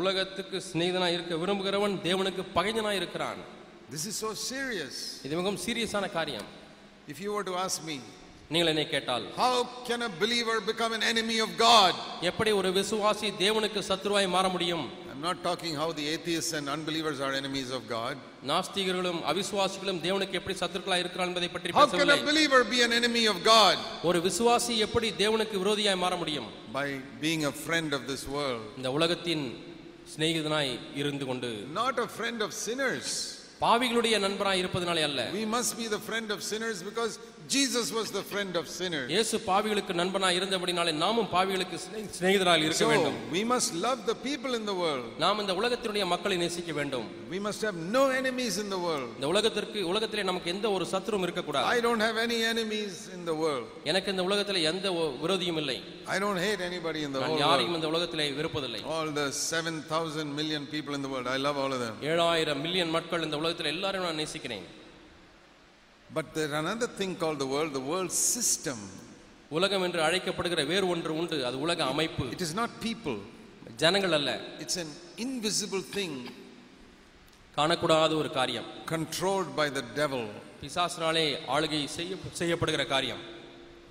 உலகத்துக்கு 0.00 0.58
சிநேகிதனா 0.68 1.08
இருக்க 1.14 1.36
விரும்புகிறவன் 1.42 1.96
தேவனுக்கு 2.06 2.44
பகைஞனா 2.58 2.92
இருக்கிறான் 3.00 3.40
This 3.90 4.04
is 4.10 4.16
so 4.24 4.30
serious. 4.50 4.94
இது 5.26 5.32
மிகவும் 5.40 5.62
சீரியஸான 5.64 6.04
காரியம் 6.18 6.46
If 7.12 7.18
you 7.24 7.32
were 7.36 7.44
to 7.50 7.56
ask 7.64 7.78
me, 7.90 7.96
நீங்கள் 8.52 8.70
என்னை 8.72 8.86
கேட்டால் 8.94 9.24
how 9.40 9.54
can 9.88 10.00
a 10.02 10.12
believer 10.22 10.56
become 10.70 10.92
an 10.98 11.04
enemy 11.12 11.38
of 11.46 11.50
God? 11.66 11.94
எப்படி 12.30 12.52
ஒரு 12.60 12.70
விசுவாசி 12.78 13.30
தேவனுக்கு 13.42 13.82
சத்துருவாய் 13.90 14.34
மாற 14.36 14.48
முடியும் 14.54 14.86
not 15.24 15.42
talking 15.42 15.74
how 15.74 15.88
the 15.92 16.06
atheists 16.08 16.52
and 16.52 16.68
unbelievers 16.68 17.18
are 17.20 17.32
enemies 17.34 17.70
of 17.70 17.82
God. 17.88 18.14
நாஸ்திகர்களும் 18.50 19.20
அவிசுவாசிகளும் 19.30 20.00
தேவனுக்கு 20.06 20.38
எப்படி 20.40 20.54
சத்துருக்களா 20.62 20.98
இருக்கிறான் 21.02 21.30
என்பதை 21.30 21.48
பற்றி 21.54 21.72
How 21.72 21.84
can 21.84 21.92
பேசவில்லை 21.92 22.16
a 22.18 22.26
believer 22.30 22.60
be 22.74 22.80
an 22.88 22.92
enemy 22.92 23.24
of 23.32 23.38
God? 23.52 23.76
ஒரு 24.08 24.18
விசுவாசி 24.26 24.74
எப்படி 24.86 25.10
தேவனுக்கு 25.22 25.58
விரோதியாய் 25.62 26.02
மாற 26.04 26.16
முடியும் 26.22 26.48
By 26.72 26.88
being 27.24 27.44
a 27.44 27.54
friend 27.66 27.92
of 27.98 28.04
this 28.12 28.24
world. 28.36 28.64
இந்த 28.80 28.90
உலகத்தின் 28.98 29.44
சிநேகிதனாய் 30.14 30.72
இருந்து 31.02 31.26
கொண்டு 31.26 31.50
Not 31.82 31.96
a 31.98 32.10
friend 32.18 32.40
of 32.46 32.52
sinners. 32.66 33.08
பாவிகளுடைய 33.60 34.14
நண்பராய் 34.24 34.60
இருப்பதனாலே 34.62 35.02
அல்ல 35.08 35.20
We 35.34 35.46
must 35.56 35.72
be 35.80 35.86
the 35.88 36.02
friend 36.08 36.28
of 36.34 36.40
sinners 36.50 36.78
because 36.82 37.12
Jesus 37.49 37.87
was 37.91 38.07
the 38.11 38.21
friend 38.31 38.53
of 38.59 38.65
sinners. 38.69 39.05
இயேசு 39.11 39.35
பாவிகளுக்கு 39.45 39.93
நண்பனாய் 39.99 40.35
இருந்தபடினாலே 40.39 40.91
நாமும் 40.95 41.29
பாவிகளுக்கு 41.31 41.77
சிநே- 41.83 42.03
சிநேகிதராய் 42.17 42.63
இருக்க 42.65 42.81
So 42.81 42.89
வேண்டும் 42.91 43.15
we 43.31 43.41
must 43.51 43.69
love 43.85 43.99
the 44.05 44.15
people 44.25 44.51
in 44.53 44.65
the 44.67 44.75
world. 44.81 45.05
நாம் 45.17 45.39
இந்த 45.43 45.53
உலகத்தினுடைய 45.59 46.05
மக்களை 46.05 46.35
நேசிக்க 46.37 46.73
வேண்டும் 46.79 47.07
We 47.31 47.39
must 47.47 47.61
have 47.67 47.77
no 47.95 48.03
enemies 48.19 48.57
in 48.63 48.69
the 48.69 48.79
world. 48.85 49.09
இந்த 49.15 49.27
உலகத்திற்கு 49.33 49.87
உலகத்திலே 49.91 50.23
நமக்கு 50.23 50.53
எந்த 50.55 50.69
ஒரு 50.71 50.85
சத்துரும் 50.93 51.25
இருக்கக்கூடாது 51.27 51.67
I 51.73 51.81
don't 51.87 52.03
have 52.07 52.19
any 52.25 52.39
enemies 52.51 52.95
in 53.15 53.23
the 53.25 53.35
world. 53.43 53.65
எனக்கு 53.83 54.11
இந்த 54.11 54.23
உலகத்திலே 54.23 54.61
எந்த 54.73 54.87
ஒ- 55.01 55.11
விரோதியும் 55.23 55.57
இல்லை 55.57 55.77
I 56.07 56.19
don't 56.19 56.41
hate 56.47 56.63
anybody 56.69 57.01
in 57.07 57.13
the 57.13 57.19
நான் 57.19 57.29
whole 57.29 57.37
world. 57.37 57.47
யாரையும் 57.47 57.77
இந்த 57.79 57.87
உலகத்திலே 57.87 58.31
விருப்பதில்லை 58.39 58.83
All 58.97 59.09
the 59.13 59.27
7,000 59.43 60.29
million 60.41 60.65
people 60.67 60.93
in 60.93 61.01
the 61.01 61.13
world. 61.15 61.27
I 61.27 61.39
love 61.47 61.57
all 61.57 61.73
of 61.73 61.81
them. 61.81 61.95
ஏழாயிரம் 62.11 62.61
மில்லியன் 62.61 62.89
மக்கள் 62.89 63.25
இந்த 63.29 63.37
உலகத்தில் 63.37 63.73
எல்லாரும் 63.75 64.01
நான் 64.01 64.21
நேசிக்கிறேன் 64.23 64.67
But 66.13 66.33
there's 66.35 66.51
another 66.53 66.87
thing 66.99 67.15
called 67.15 67.39
the 67.39 67.45
world, 67.45 67.71
the 67.73 67.85
world 67.91 68.11
system. 68.35 68.77
உலகம் 69.51 69.83
என்று 69.85 69.99
அழைக்கப்படுகிற 70.07 70.63
வேறு 70.71 70.85
ஒன்று 70.93 71.11
உண்டு 71.21 71.37
அது 71.49 71.57
உலக 71.65 71.81
அமைப்பு 71.93 72.25
It 72.35 72.41
is 72.47 72.53
not 72.61 72.69
people, 72.87 73.17
ஜனங்கள் 73.83 74.15
அல்ல 74.17 74.31
it's 74.63 74.77
an 74.83 74.89
invisible 75.25 75.83
thing 75.97 76.13
காணக்கூடாத 77.57 78.13
ஒரு 78.21 78.29
காரியம் 78.39 78.67
controlled 78.93 79.51
by 79.61 79.67
the 79.77 79.83
devil. 80.01 80.23
பிசாசினாலே 80.61 81.25
ஆளுகை 81.55 81.81
செய்ய 81.97 82.13
செய்யப்படுகிற 82.41 82.85
காரியம் 82.95 83.21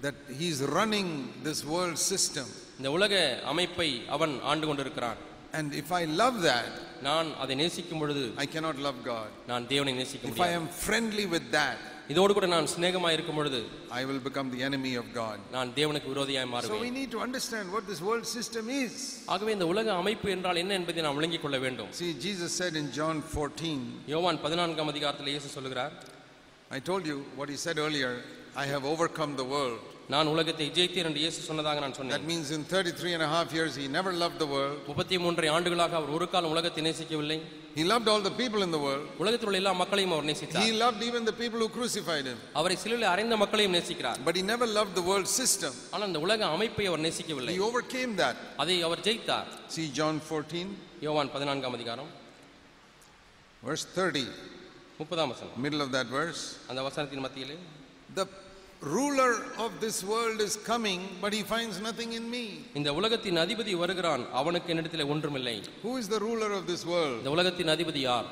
That 0.03 0.19
he's 0.41 0.59
running 0.79 1.09
this 1.49 1.61
world 1.75 1.99
system. 2.13 2.47
இந்த 2.79 2.91
உலக 2.99 3.15
அமைப்பை 3.53 3.89
அவன் 4.17 4.35
ஆண்டு 4.51 4.67
கொண்டிருக்கிறான் 4.71 5.19
And 5.59 5.69
if 5.83 5.89
I 6.01 6.05
love 6.23 6.37
that, 6.51 6.71
நான் 7.09 7.29
அதை 7.43 7.55
நேசிக்கும் 7.63 8.01
பொழுது 8.03 8.25
I 8.45 8.49
cannot 8.55 8.79
love 8.87 8.99
God. 9.13 9.31
நான் 9.51 9.67
தேவனை 9.73 9.95
நேசிக்க 10.01 10.25
If 10.25 10.31
I 10.31 10.37
முடியாது 10.39 10.59
am 10.61 10.67
friendly 10.87 11.27
with 11.35 11.47
that, 11.59 11.79
இதோடு 12.13 12.33
கூட 12.37 12.47
நான் 12.53 12.69
சிநேகமாய் 12.73 13.15
இருக்கும் 13.17 13.39
பொழுது 13.39 13.59
I 13.99 14.05
will 14.09 14.21
become 14.29 14.49
the 14.55 14.61
enemy 14.69 14.93
of 15.01 15.07
God. 15.19 15.39
நான் 15.57 15.71
தேவனுக்கு 15.79 16.09
விரோதியாய் 16.13 16.45
So 16.45 16.51
we 16.51 16.55
மாறுவேன் 16.55 16.95
need 16.99 17.11
to 17.17 17.21
understand 17.27 17.67
what 17.75 17.85
this 17.91 18.01
world 18.09 18.27
system 18.37 18.65
is. 18.85 18.95
ஆகவே 19.35 19.53
இந்த 19.57 19.67
உலக 19.73 19.93
அமைப்பு 20.03 20.31
என்றால் 20.37 20.61
என்ன 20.63 20.75
என்பதை 20.81 21.03
நாம் 21.07 21.19
விளங்கிக் 21.21 21.45
கொள்ள 21.45 21.59
வேண்டும் 21.67 21.91
See, 22.01 22.13
Jesus 22.27 22.53
said 22.61 22.77
in 22.83 22.89
John 22.99 23.19
14, 23.35 23.75
யோவான் 24.15 24.41
பதினான்காம் 24.47 24.93
அதிகாரத்தில் 24.95 25.33
இயேசு 25.35 25.51
சொல்லுகிறார் 25.57 25.95
I 26.71 26.81
told 26.81 27.05
you 27.07 27.19
what 27.39 27.49
he 27.49 27.59
said 27.67 27.79
earlier, 27.79 28.13
I 28.57 28.67
have 28.67 28.85
overcome 28.95 29.35
the 29.43 29.49
world. 29.55 29.79
நான் 30.15 30.29
உலகத்தை 30.33 30.67
ஜெயித்தேன் 30.77 31.09
என்று 31.09 31.23
இயேசு 31.25 31.41
சொன்னதாக 31.49 31.81
நான் 31.85 31.93
That 31.93 32.01
சொன்னேன் 32.01 32.27
means 32.33 32.49
in 32.57 32.63
33 32.65 33.15
and 33.17 33.25
a 33.29 33.33
half 33.35 33.49
years, 33.59 33.73
he 33.83 33.87
never 33.99 34.13
loved 34.23 34.39
the 34.45 34.51
world. 34.55 34.79
முப்பத்தி 34.91 35.19
மூன்றை 35.25 35.49
ஆண்டுகளாக 35.57 35.97
அவர் 36.01 36.15
ஒரு 36.19 36.29
காலம் 36.35 36.53
உலகத்தை 36.55 36.83
நேசிக்கவில்லை 36.89 37.39
He 37.75 37.85
loved 37.85 38.09
all 38.13 38.21
the 38.21 38.33
people 38.41 38.61
in 38.67 38.71
the 38.71 38.81
world. 38.85 39.05
உலகத்தில் 39.23 39.49
உள்ள 39.49 39.59
எல்லா 39.63 39.73
மக்களையும் 39.81 40.13
அவர் 40.15 40.27
நேசித்தார் 40.31 40.65
He 40.65 40.73
loved 40.83 41.03
even 41.09 41.23
the 41.31 41.35
people 41.43 41.61
who 41.65 41.69
crucified 41.77 42.27
him. 42.31 42.39
அவரை 42.61 42.77
சிலுவையில் 42.83 43.11
அறைந்த 43.13 43.37
மக்களையும் 43.43 43.75
நேசிக்கிறார் 43.77 44.19
But 44.29 44.37
he 44.37 44.45
never 44.53 44.67
loved 44.79 44.95
the 45.01 45.05
world 45.11 45.29
system. 45.41 45.75
ஆனால் 45.93 46.09
இந்த 46.11 46.21
உலக 46.27 46.47
அமைப்பை 46.57 46.87
அவர் 46.91 47.03
நேசிக்கவில்லை 47.07 47.55
He 47.57 47.63
overcame 47.69 48.13
that. 48.23 48.37
அதை 48.65 48.77
அவர் 48.89 49.03
ஜெயித்தார் 49.09 49.49
See 49.77 49.87
John 49.99 50.17
14, 50.31 50.65
யோவான் 51.07 51.33
பதினான்காம் 51.37 51.77
அதிகாரம் 51.79 52.11
verse 53.63 53.85
30, 53.95 54.25
முப்பதாம் 55.01 55.31
வசனம் 55.35 55.63
middle 55.67 55.83
of 55.87 55.93
that 55.97 56.09
verse. 56.19 56.43
அந்த 56.71 56.81
வசனத்தின் 56.89 57.25
மத்தியிலே 57.27 57.57
The 58.15 58.27
ruler 58.86 59.32
of 59.58 59.80
this 59.80 60.04
world 60.04 60.42
is 60.42 60.56
coming, 60.58 61.08
but 61.22 61.34
he 61.34 61.42
finds 61.44 61.80
nothing 61.80 62.14
in 62.14 62.30
me. 62.30 62.46
இந்த 62.76 62.90
உலகத்தின் 62.94 63.38
அதிபதி 63.44 63.74
வருகிறான் 63.82 64.24
அவனுக்கு 64.40 64.72
என்னிடத்தில் 64.74 65.10
ஒன்றுமில்லை 65.14 65.56
Who 65.84 65.94
is 65.98 66.08
the 66.08 66.20
ruler 66.20 66.52
of 66.60 66.64
this 66.68 66.84
world? 66.86 67.18
இந்த 67.22 67.34
உலகத்தின் 67.38 67.72
அதிபதி 67.76 68.02
யார் 68.10 68.28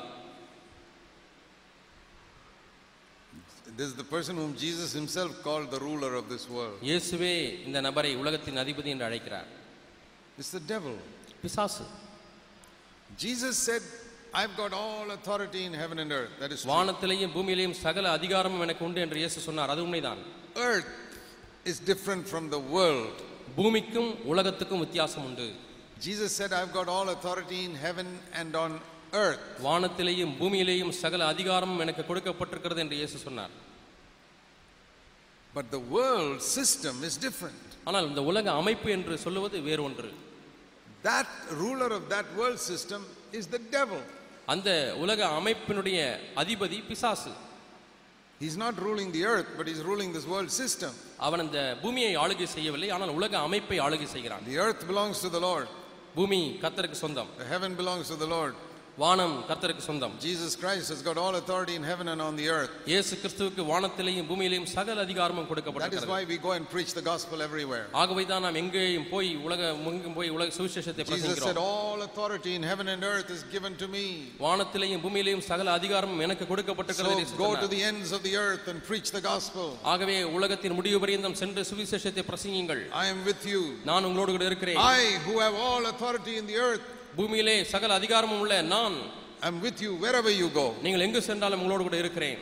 This 3.74 3.86
is 3.86 3.94
the 3.94 4.04
person 4.06 4.36
whom 4.36 4.54
Jesus 4.56 4.92
himself 4.92 5.42
called 5.42 5.70
the 5.70 5.80
ruler 5.80 6.12
of 6.20 6.24
this 6.28 6.44
world. 6.48 6.76
இயேசுவே 6.88 7.34
இந்த 7.68 7.80
நபரை 7.88 8.12
உலகத்தின் 8.22 8.60
அதிபதி 8.64 8.90
என்று 8.94 9.06
அழைக்கிறார் 9.08 9.48
It's 10.38 10.52
the 10.58 10.64
devil. 10.74 10.96
பிசாசு 11.44 11.84
Jesus 13.18 13.56
said, 13.58 13.82
I've 14.34 14.54
got 14.56 14.72
all 14.82 15.10
authority 15.10 15.62
in 15.68 15.74
heaven 15.74 15.98
and 15.98 16.10
earth. 16.18 16.34
That 16.42 16.52
is. 16.56 16.60
வானத்திலேயும் 16.72 17.34
பூமியிலேயும் 17.36 17.76
சகல 17.84 18.12
அதிகாரமும் 18.18 18.64
எனக்கு 18.66 18.84
உண்டு 18.88 19.00
என்று 19.06 19.18
இயேசு 19.22 19.40
சொன்னார் 19.48 19.72
அது 19.74 19.82
உண்மைதான் 19.86 20.20
Earth 20.69 20.91
is 21.65 21.77
different 21.91 22.23
from 22.27 22.49
the 22.49 22.61
world. 22.75 23.15
பூமிக்கும் 23.57 24.11
உலகத்துக்கும் 24.31 24.83
வித்தியாசம் 24.85 25.25
உண்டு 25.29 25.47
Jesus 25.99 26.31
said, 26.39 26.51
I've 26.53 26.73
got 26.73 26.87
all 26.95 27.07
authority 27.09 27.59
in 27.65 27.73
heaven 27.85 28.07
and 28.39 28.51
on 28.55 28.71
earth. 29.13 29.45
வானத்திலேயும் 29.67 30.33
பூமியிலேயும் 30.41 30.91
சகல 31.03 31.25
அதிகாரமும் 31.33 31.81
எனக்கு 31.85 32.03
கொடுக்கப்பட்டிருக்கிறது 32.09 32.83
என்று 32.85 32.97
இயேசு 33.01 33.19
சொன்னார் 33.27 33.53
But 35.53 35.71
the 35.71 35.81
world 35.95 36.39
system 36.57 36.95
is 37.03 37.15
different. 37.17 37.63
ஆனால் 37.87 38.07
இந்த 38.11 38.21
உலக 38.31 38.47
அமைப்பு 38.61 38.89
என்று 38.97 39.15
சொல்லுவது 39.25 39.59
வேறு 39.69 39.83
ஒன்று 39.89 40.09
That 41.03 41.27
ruler 41.61 41.89
of 41.97 42.03
that 42.13 42.27
world 42.39 42.59
system 42.71 43.01
is 43.39 43.45
the 43.55 43.61
devil. 43.77 44.01
அந்த 44.53 44.69
உலக 45.03 45.21
அமைப்பினுடைய 45.39 45.99
அதிபதி 46.41 46.77
பிசாசு 46.89 47.31
He's 48.41 48.55
not 48.55 48.75
ruling 48.79 49.11
the 49.11 49.25
earth, 49.25 49.47
but 49.57 49.65
he's 49.67 49.81
ruling 49.81 50.09
this 50.13 50.25
world 50.33 50.51
system. 50.61 50.91
அவன் 51.27 51.41
அந்த 51.45 51.59
பூமியை 51.83 52.11
ஆளுகை 52.23 52.47
செய்யவில்லை 52.55 52.89
ஆனால் 52.95 53.13
உலக 53.19 53.33
அமைப்பை 53.47 53.77
ஆளுகை 53.85 54.07
செய்கிறான் 54.15 54.43
The 54.49 54.57
earth 54.65 54.81
belongs 54.91 55.19
to 55.25 55.29
the 55.29 55.41
Lord, 55.47 55.67
பூமி 56.17 56.39
கர்த்தருக்கு 56.63 56.97
சொந்தம் 57.05 57.29
the 57.41 57.47
heaven 57.53 57.71
belongs 57.81 58.07
to 58.13 58.17
the 58.23 58.29
Lord. 58.35 58.53
வானம் 59.01 59.33
கர்த்தருக்கு 59.49 59.83
சொந்தம் 59.87 60.13
Jesus 60.23 60.53
Christ 60.61 60.87
has 60.93 61.01
got 61.07 61.17
all 61.23 61.33
authority 61.39 61.73
in 61.79 61.83
heaven 61.89 62.07
and 62.13 62.21
on 62.27 62.35
the 62.39 62.45
earth. 62.55 62.71
இயேசு 62.91 63.11
கிறிஸ்துவுக்கு 63.21 63.63
வானத்திலேயும் 63.71 64.27
பூமியிலேயும் 64.29 64.65
சகல 64.71 65.03
அதிகாரமும் 65.05 65.37
That 65.39 65.45
is 65.45 65.51
கொடுக்கப்பட்டிருக்கிறது 65.51 66.09
why 66.13 66.21
we 66.31 66.37
go 66.45 66.51
and 66.55 66.65
preach 66.73 66.91
the 66.99 67.03
gospel 67.09 67.37
everywhere. 67.47 67.83
ஆகவே 68.01 68.23
தான் 68.31 68.43
நாம் 68.45 68.57
எங்கேயும் 68.63 69.05
போய் 69.13 69.29
உலக 69.47 69.61
எங்கும் 69.91 70.15
போய் 70.17 70.31
உலக 70.37 70.49
சுவிசேஷத்தை 70.57 71.03
Jesus 71.03 71.13
said, 71.13 71.27
பிரசங்கிக்கிறோம் 71.27 71.69
All 71.75 72.01
authority 72.07 72.53
in 72.59 72.65
heaven 72.71 72.89
and 72.95 73.03
earth 73.11 73.29
is 73.37 73.43
given 73.55 73.75
to 73.83 73.89
me. 73.95 74.05
வானத்திலேயும் 74.47 75.03
பூமியிலேயும் 75.05 75.45
சகல 75.51 75.77
அதிகாரமும் 75.79 76.23
எனக்கு 76.27 76.47
கொடுக்கப்பட்டிருக்கிறது 76.53 77.13
என்று 77.17 77.27
So 77.27 77.31
இயேசு 77.31 77.41
go 77.43 77.51
to 77.51 77.53
சொன்னார். 77.53 77.73
the 77.77 77.83
ends 77.91 78.11
of 78.19 78.23
the 78.27 78.35
earth 78.45 78.67
and 78.73 78.79
preach 78.91 79.11
the 79.19 79.23
gospel. 79.31 79.67
ஆகவே 79.93 80.17
உலகத்தின் 80.39 80.77
முடிவு 80.81 80.99
பரியந்தம் 81.05 81.39
சென்று 81.43 81.63
சுவிசேஷத்தை 81.71 82.25
பிரசங்கியுங்கள் 82.31 82.83
I 83.05 83.09
am 83.13 83.21
with 83.31 83.45
you. 83.53 83.63
நான் 83.91 84.07
உங்களோடு 84.09 84.33
கூட 84.37 84.47
இருக்கிறேன் 84.51 84.81
I, 84.91 85.01
who 85.27 85.35
have 85.45 85.57
all 85.67 85.85
authority 85.93 86.35
in 86.43 86.47
the 86.53 86.59
earth, 86.67 86.87
பூமியிலே 87.16 87.64
சகல 87.64 87.94
அதிகாரமும் 88.00 88.40
உள்ள 88.44 88.62
நான். 88.74 88.96
ஐ 89.44 89.48
அம் 89.52 89.60
வித் 89.60 89.80
யூ 89.86 89.92
வேற 90.04 90.16
வை 90.26 90.34
யூ 90.36 90.48
கோ 90.58 90.66
நீங்கள் 90.84 91.04
எங்கு 91.06 91.22
சென்றாலும் 91.22 91.60
உங்களோடு 91.62 91.82
கூட 91.82 91.96
இருக்கிறேன். 92.02 92.38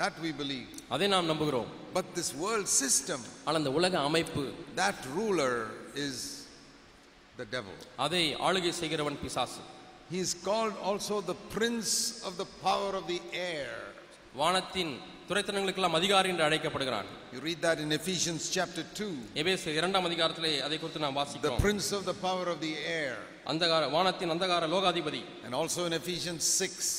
தட் 0.00 0.18
வி 0.24 0.30
பிலீவ் 0.40 0.66
அதை 0.94 1.06
நாம் 1.08 1.30
நம்புகிறோம். 1.32 1.68
பட் 1.96 2.10
திஸ் 2.18 2.32
வேர்ல்ட் 2.42 2.72
சிஸ்டம் 2.80 3.24
ஆனால் 3.44 3.66
உலக 3.78 3.98
அமைப்பு 4.08 4.44
that 4.80 5.02
ruler 5.16 5.58
is 6.06 6.24
the 7.36 7.44
devil 7.50 7.80
அதை 7.96 8.22
ஆளுகை 8.48 8.72
செய்கிறவன் 8.80 9.18
பிசாசு. 9.24 9.60
He 10.12 10.18
is 10.26 10.36
called 10.44 10.78
also 10.90 11.16
the 11.30 11.34
prince 11.54 11.96
of 12.24 12.36
the 12.36 12.46
power 12.62 12.96
of 13.00 13.06
the 13.12 13.20
air 13.32 13.76
வானத்தின் 14.40 14.92
துறைத்தனங்களுக்கெல்லாம் 15.28 15.96
அதிகாரி 16.00 16.28
என்று 16.32 16.44
அழைக்கப்படுகிறான். 16.48 17.08
You 17.34 17.40
read 17.48 17.60
that 17.66 17.78
in 17.84 17.90
Ephesians 18.00 18.42
chapter 18.56 18.84
2 18.98 19.08
எபேசியர் 19.42 19.78
இரண்டாம் 19.80 20.06
அதிகாரத்திலே 20.10 20.52
அதை 20.66 20.78
குறித்து 20.78 21.00
நாம் 21.00 21.16
வாசிக்கிறோம். 21.16 21.58
the 21.58 21.64
prince 21.66 21.88
of 21.98 22.04
the 22.10 22.16
power 22.26 22.46
of 22.52 22.60
the 22.66 22.74
air. 23.00 23.16
அந்தகார 23.45 23.83
வானத்தின் 23.91 24.33
அந்தகார 24.35 24.67
லோகாதிபதி 24.67 25.21
And 25.45 25.53
also 25.53 25.81
in 25.85 25.93
Ephesians 25.93 26.43
6, 26.65 26.89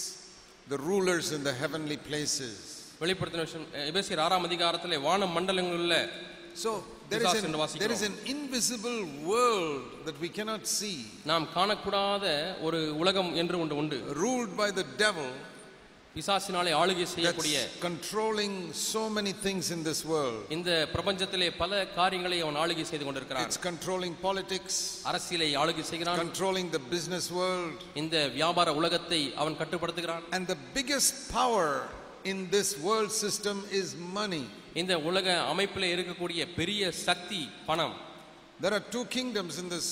the 0.68 0.78
rulers 0.90 1.28
in 1.32 1.42
the 1.44 1.54
heavenly 1.54 1.98
places. 2.08 2.54
வெளிப்படுத்தின 3.00 3.44
விஷயம் 3.46 3.68
எபேசியர் 3.90 4.22
ஆறாம் 4.26 4.46
அதிகாரத்திலே 4.48 4.98
வான 5.00 5.26
மண்டலங்களில் 5.36 5.96
So 6.54 6.70
there 7.10 7.20
is, 7.20 7.26
பிசாசு 7.26 7.40
an, 7.40 7.46
என்று 7.48 7.60
வாசிக்கிறோம். 7.62 7.84
there 7.84 7.96
is 7.98 8.02
an 8.02 8.16
invisible 8.26 8.98
world 9.30 9.84
that 10.08 10.18
we 10.24 10.30
cannot 10.38 10.64
see, 10.78 10.96
நாம் 11.30 11.46
காணக்கூடாத 11.54 12.26
ஒரு 12.66 12.80
உலகம் 13.02 13.30
என்று 13.42 13.58
ஒன்று 13.62 13.76
உண்டு 13.82 13.98
ruled 14.22 14.52
by 14.62 14.68
the 14.80 14.86
devil, 15.04 15.30
பிசாசினாலே 16.17 16.71
ஆளுகை 16.81 17.05
செய்யக்கூடிய 17.13 17.57
controlling 17.79 18.53
so 18.91 19.01
many 19.17 19.33
things 19.45 19.65
in 19.75 19.81
this 19.87 19.99
world. 20.11 20.39
இந்த 20.55 20.71
பிரபஞ்சத்திலே 20.93 21.49
பல 21.59 21.71
காரியங்களை 21.97 22.37
அவன் 22.45 22.57
ஆளுகை 22.63 22.85
செய்து 22.91 23.05
கொண்டிருக்கிறான் 23.07 23.45
It's 23.47 23.61
controlling 23.67 24.15
politics, 24.27 24.75
அரசியலை 25.11 25.49
ஆளுகை 25.61 25.85
செய்கிறான் 25.91 26.21
controlling 26.23 26.69
the 26.77 26.81
business 26.95 27.27
world, 27.39 27.77
இந்த 28.01 28.15
வியாபார 28.37 28.73
உலகத்தை 28.79 29.21
அவன் 29.41 29.57
கட்டுப்படுத்துகிறான் 29.61 30.25
and 30.37 30.45
the 30.53 30.59
biggest 30.77 31.13
power 31.39 31.69
in 32.23 32.39
this 32.55 32.71
world 32.87 33.13
system 33.23 33.59
is 33.81 33.89
money. 34.19 34.43
இந்த 34.81 34.93
உலக 35.09 35.27
அமைப்பில் 35.53 35.91
இருக்கக்கூடிய 35.95 36.41
பெரிய 36.59 36.91
சக்தி 37.07 37.41
பணம் 37.69 37.95
There 38.59 38.73
are 38.73 38.85
two 38.95 39.05
kingdoms 39.17 39.55
in 39.61 39.67
this 39.69 39.87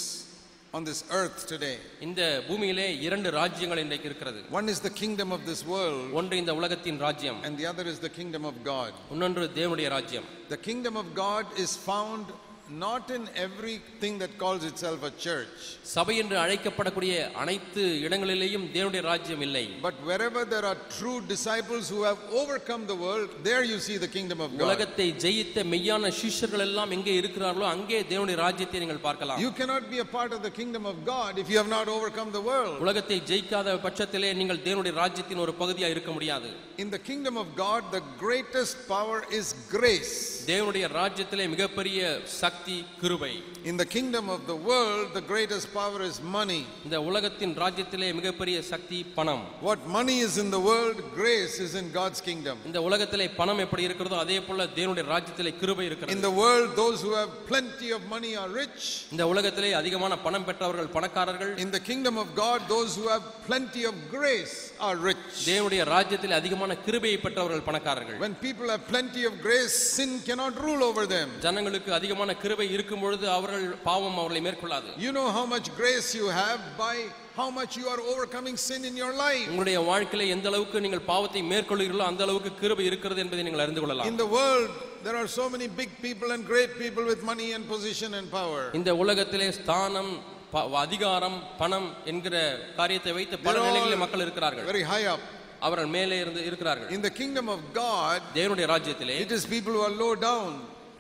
on 0.74 0.84
this 0.84 1.00
earth 1.10 1.46
today. 1.46 1.76
இந்த 2.00 2.20
பூமியிலே 2.48 2.86
இரண்டு 3.06 3.28
ராஜ்யங்கள் 3.30 3.82
இன்றைக்கு 3.84 4.08
இருக்கிறது 4.10 4.40
One 4.58 4.68
is 4.74 4.80
the 4.88 4.94
kingdom 5.02 5.30
of 5.36 5.40
this 5.50 5.62
world, 5.66 6.02
ஒன்று 6.20 6.36
இந்த 6.42 6.54
உலகத்தின் 6.60 7.00
ராஜ்யம் 7.06 7.40
and 7.46 7.58
the 7.60 7.66
other 7.72 7.86
is 7.94 7.98
the 8.08 8.12
kingdom 8.18 8.44
of 8.44 8.56
God. 8.64 8.92
இன்னொன்று 9.14 9.46
தேவனுடைய 9.58 9.88
ராஜ்யம் 9.96 10.28
The 10.54 10.60
kingdom 10.68 10.96
of 11.02 11.08
God 11.24 11.46
is 11.64 11.72
found 11.90 12.26
not 12.72 13.10
in 13.10 13.22
everything 13.36 14.16
that 14.18 14.38
calls 14.38 14.64
itself 14.64 15.00
a 15.02 15.10
church, 15.22 15.54
சபை 15.94 16.14
என்று 16.22 16.36
அழைக்கப்படக்கூடிய 16.42 17.12
அனைத்து 17.42 17.84
இடங்களிலேயும் 18.06 18.66
தேவனுடைய 18.74 19.02
ராஜ்யம் 19.08 19.42
இல்லை 19.46 19.62
but 19.86 19.96
wherever 20.08 20.42
there 20.52 20.66
are 20.70 20.76
true 20.98 21.16
disciples 21.32 21.84
who 21.92 22.00
have 22.08 22.20
overcome 22.40 22.82
the 22.86 22.98
world, 23.04 23.30
there 23.48 23.64
you 23.70 23.78
see 23.86 23.96
the 24.04 24.10
kingdom 24.16 24.40
of 24.46 24.50
God. 24.52 24.62
உலகத்தை 24.66 25.06
ஜெயித்த 25.24 25.64
மெய்யான 25.72 26.12
சிஷ்யர்கள் 26.20 26.64
எல்லாம் 26.68 26.92
எங்கே 26.98 27.14
இருக்கிறார்களோ 27.22 27.66
அங்கே 27.74 27.98
தேவனுடைய 28.12 28.38
ராஜ்யத்தை 28.44 28.80
நீங்கள் 28.84 29.02
பார்க்கலாம் 29.08 29.40
You 29.46 29.50
cannot 29.60 29.84
be 29.94 29.98
a 29.98 30.08
part 30.16 30.32
of 30.32 30.42
the 30.46 30.52
kingdom 30.60 30.86
of 30.92 30.98
God 31.04 31.32
if 31.44 31.50
you 31.54 31.58
have 31.62 31.72
not 31.76 31.88
overcome 31.96 32.30
the 32.38 32.44
world. 32.50 32.76
உலகத்தை 32.86 33.18
ஜெயிக்காத 33.32 33.76
பட்சத்திலே 33.88 34.32
நீங்கள் 34.42 34.62
தேவனுடைய 34.68 34.94
ராஜ்யத்தின் 35.02 35.44
ஒரு 35.46 35.54
பகுதியா 35.64 35.90
இருக்க 35.96 36.12
முடியாது 36.18 36.50
In 36.84 36.90
the 36.90 37.02
kingdom 37.10 37.34
of 37.36 37.48
God, 37.56 37.82
the 37.90 38.04
greatest 38.24 38.76
power 38.94 39.18
is 39.40 39.46
grace. 39.76 40.14
தேவனுடைய 40.50 40.84
ராஜ்யத்திலே 41.00 41.44
மிகப்பெரிய 41.56 41.98
சக்தி 42.40 42.53
கிருபை 43.02 43.32
In 43.62 43.76
the 43.76 43.84
kingdom 43.84 44.30
of 44.30 44.46
the 44.46 44.56
world, 44.68 45.12
the 45.12 45.22
greatest 45.30 45.66
power 45.74 46.00
is 46.00 46.16
money. 46.36 46.60
இந்த 46.86 46.98
உலகத்தின் 47.08 47.52
ராஜ்யத்திலே 47.62 48.08
மிகப்பெரிய 48.18 48.58
சக்தி 48.62 48.98
பணம் 49.16 49.42
What 49.60 49.80
money 49.96 50.16
is 50.18 50.34
in 50.38 50.48
the 50.50 50.60
world, 50.60 50.98
grace 51.14 51.56
is 51.66 51.74
in 51.74 51.86
God's 51.92 52.20
kingdom. 52.20 52.56
இந்த 52.70 52.80
உலகத்திலே 52.88 53.26
பணம் 53.40 53.60
எப்படி 53.64 53.82
இருக்கிறதோ 53.88 54.18
அதே 54.24 54.38
போல 54.40 54.66
தேவனுடைய 54.78 55.04
ராஜ்யத்திலே 55.14 55.52
கிருபை 55.60 55.84
In 55.84 55.90
இருக்கிறது 55.90 56.24
the 56.28 56.34
world, 56.42 56.70
those 56.74 57.00
who 57.06 57.12
have 57.20 57.32
plenty 57.46 57.90
of 57.90 58.02
money 58.14 58.32
are 58.42 58.50
rich. 58.62 58.80
இந்த 59.12 59.26
உலகத்திலே 59.32 59.72
அதிகமான 59.80 60.16
பணம் 60.26 60.46
பெற்றவர்கள் 60.48 60.90
பணக்காரர்கள் 60.96 61.52
In 61.66 61.72
the 61.76 61.82
kingdom 61.90 62.16
of 62.16 62.30
God, 62.34 62.60
those 62.68 62.94
who 62.96 63.08
have 63.08 63.26
plenty 63.46 63.84
of 63.84 63.96
grace 64.16 64.56
are 64.80 64.96
rich. 65.10 65.28
தேவனுடைய 65.50 65.84
ராஜ்யத்தில் 65.94 66.38
அதிகமான 66.40 66.78
கிருபையை 66.86 67.20
பெற்றவர்கள் 67.26 67.66
பணக்காரர்கள் 67.68 68.18
When 68.24 68.36
people 68.46 68.68
have 68.68 68.84
plenty 68.88 69.24
of 69.24 69.36
grace, 69.42 69.76
sin 69.98 70.12
cannot 70.28 70.56
rule 70.66 70.82
over 70.82 71.06
them. 71.06 71.28
ஜனங்களுக்கு 71.40 71.92
அதிகமான 71.92 72.28
கிருபை 72.45 72.67
இருக்கும் 72.75 73.03
பொழுது 73.03 73.25
அவர்கள் 73.37 73.67
பாவம் 73.83 74.17
அவர்களை 74.21 74.41
மேற்கொள்ளாது 74.47 74.89
You 75.05 75.13
know 75.17 75.27
how 75.37 75.45
much 75.47 75.69
grace 75.77 76.09
you 76.19 76.27
have 76.41 76.59
by 76.79 76.95
how 77.37 77.47
much 77.51 77.73
you 77.79 77.87
are 77.93 78.01
overcoming 78.11 78.57
sin 78.65 78.81
in 78.89 78.95
your 78.95 79.13
life. 79.23 79.45
உங்களுடைய 79.51 79.79
வாழ்க்கையில 79.89 80.27
எந்த 80.35 80.47
அளவுக்கு 80.51 80.83
நீங்கள் 80.85 81.05
பாவத்தை 81.09 81.41
மேற்கொள்கிறீர்களோ 81.51 82.05
அந்த 82.11 82.23
அளவுக்கு 82.25 82.51
கிருபை 82.61 82.85
இருக்கிறது 82.85 83.21
என்பதை 83.23 83.43
நீங்கள் 83.47 83.63
அறிந்து 83.63 83.81
In 83.81 83.85
கொள்ளலாம் 83.85 84.19
the 84.23 84.29
world, 84.37 84.69
there 85.05 85.17
are 85.21 85.29
so 85.39 85.45
many 85.53 85.67
big 85.81 85.91
people 86.05 86.29
and 86.35 86.43
great 86.51 86.71
people 86.83 87.03
with 87.11 87.23
money 87.31 87.47
and 87.55 87.65
position 87.73 88.11
and 88.19 88.27
power. 88.39 88.61
இந்த 88.79 88.93
உலகத்திலே 89.03 89.49
ஸ்தானம் 89.59 90.11
ப- 90.53 90.65
அதிகாரம் 90.83 91.37
பணம் 91.61 91.89
என்கிற 92.05 92.35
காரியத்தை 92.79 93.13
வைத்து 93.17 93.37
பல 93.47 93.55
நிலைகளில் 93.67 94.03
மக்கள் 94.03 94.23
இருக்கிறார்கள் 94.27 94.67
Very 94.71 94.85
high 94.93 95.05
up. 95.13 95.23
அவர்கள் 95.59 95.91
மேலே 95.97 96.15
இருந்து 96.19 96.41
இருக்கிறார்கள் 96.45 96.89
In 96.97 97.03
the 97.07 97.13
kingdom 97.19 97.49
of 97.55 97.59
God, 97.81 98.19
தேவனுடைய 98.39 98.67
ராஜ்யத்திலே 98.73 99.17
it 99.25 99.33
is 99.37 99.43
people 99.55 99.73
who 99.77 99.83
are 99.89 99.95
low 100.03 100.13
down, 100.29 100.49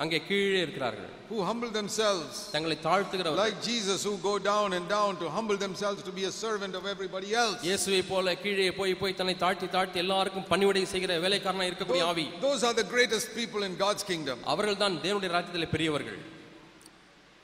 அங்கே 0.02 0.18
கீழே 0.28 0.60
இருக்கிறார்கள் 0.64 1.08
who 1.30 1.38
humble 1.48 1.70
themselves. 1.70 2.36
தங்களை 2.54 2.76
தாழ்த்துகிறவர்கள் 2.86 3.42
Like 3.42 3.58
Jesus, 3.68 3.98
who 4.06 4.14
go 4.28 4.34
down 4.48 4.68
and 4.76 4.84
down 4.88 5.10
to 5.22 5.26
humble 5.36 5.58
themselves 5.64 6.00
to 6.08 6.12
be 6.18 6.24
a 6.30 6.34
servant 6.44 6.74
of 6.78 6.84
everybody 6.92 7.30
else. 7.42 7.58
இயேசுவை 7.68 8.00
போல 8.12 8.34
கீழே 8.44 8.68
போய் 8.78 8.94
போய் 9.02 9.18
தன்னை 9.20 9.34
தாழ்த்தி 9.44 9.68
தாழ்த்தி 9.76 10.00
எல்லாருக்கும் 10.04 10.48
பணிவிடை 10.52 10.84
செய்கிற 10.94 11.20
வேலைக்காரனா 11.26 11.68
இருக்கக்கூடிய 11.70 12.04
ஆவி 12.10 12.26
Those, 12.26 12.42
those 12.46 12.62
are 12.68 12.76
the 12.82 12.88
greatest 12.94 13.28
people 13.40 13.62
in 13.68 13.74
God's 13.84 14.04
kingdom. 14.12 14.38
அவர்கள் 14.54 14.80
தான் 14.84 14.96
தேவனுடைய 15.06 15.32
ராஜ்யத்திலே 15.36 15.70
பெரியவர்கள் 15.76 16.20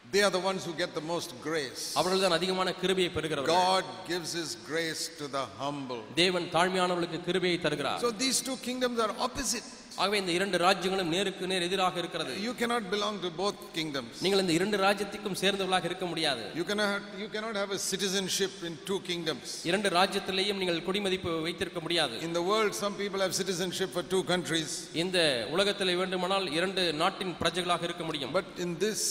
They 0.05 0.23
are 0.23 0.31
the 0.31 0.45
ones 0.51 0.65
who 0.65 0.73
get 0.83 0.91
the 0.95 1.07
most 1.13 1.31
grace. 1.47 1.81
அவர்கள் 2.01 2.21
தான் 2.25 2.37
அதிகமான 2.37 2.69
கிருபையை 2.83 3.11
பெறுகிறவர்கள் 3.15 3.57
God 3.63 3.87
gives 4.11 4.33
His 4.41 4.51
grace 4.69 5.03
to 5.21 5.27
the 5.29 5.45
humble. 5.63 6.03
தேவன் 6.23 6.47
தாழ்மையானவர்களுக்கு 6.55 7.21
கிருபையை 7.29 7.59
தருகிறார் 7.65 8.03
So 8.05 8.13
these 8.25 8.41
two 8.49 8.57
kingdoms 8.69 8.99
are 9.07 9.13
opposite. 9.27 9.67
ஆகவே 9.98 10.18
இந்த 10.22 10.32
இரண்டு 10.38 10.58
ராஜ்யங்களும் 10.64 11.10
நேருக்கு 11.16 11.50
நேர் 11.52 11.66
எதிராக 11.68 11.96
இருக்கிறது 12.02 12.34
You 12.46 12.54
cannot 12.62 12.84
belong 12.94 13.16
to 13.26 13.30
both 13.42 13.60
kingdoms. 13.78 14.14
நீங்கள் 14.26 14.42
இந்த 14.44 14.54
இரண்டு 14.60 14.78
ராஜ்யத்துக்கும் 14.86 15.38
சேர்ந்தவர்களாக 15.42 15.86
இருக்க 15.92 16.06
முடியாது 16.12 16.44
You 16.60 16.66
cannot, 16.70 17.02
you 17.24 17.30
cannot 17.36 17.56
have 17.62 17.72
a 17.72 17.82
citizenship 17.92 18.54
in 18.70 18.76
two 18.90 19.00
kingdoms. 19.10 19.48
இரண்டு 19.72 19.90
ராஜ்யத்திலேயும் 19.98 20.60
நீங்கள் 20.62 20.82
குடிமதிப்பு 20.88 21.34
வைத்திருக்க 21.48 21.82
முடியாது 21.86 22.16
In 22.28 22.34
the 22.40 22.46
world, 22.52 22.74
some 22.84 22.96
people 23.02 23.22
have 23.26 23.36
citizenship 23.42 23.92
for 23.98 24.04
two 24.14 24.24
countries. 24.34 24.72
இந்த 25.04 25.18
உலகத்தில் 25.56 25.98
வேண்டுமானால் 26.02 26.48
இரண்டு 26.60 26.84
நாட்டின் 27.04 27.36
பிரஜைகளாக 27.44 27.86
இருக்க 27.90 28.06
முடியும் 28.12 28.34
But 28.40 28.48
in 28.68 28.72
this 28.86 29.02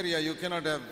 area, 0.00 0.18
you 0.28 0.34
cannot 0.34 0.64
have 0.74 0.84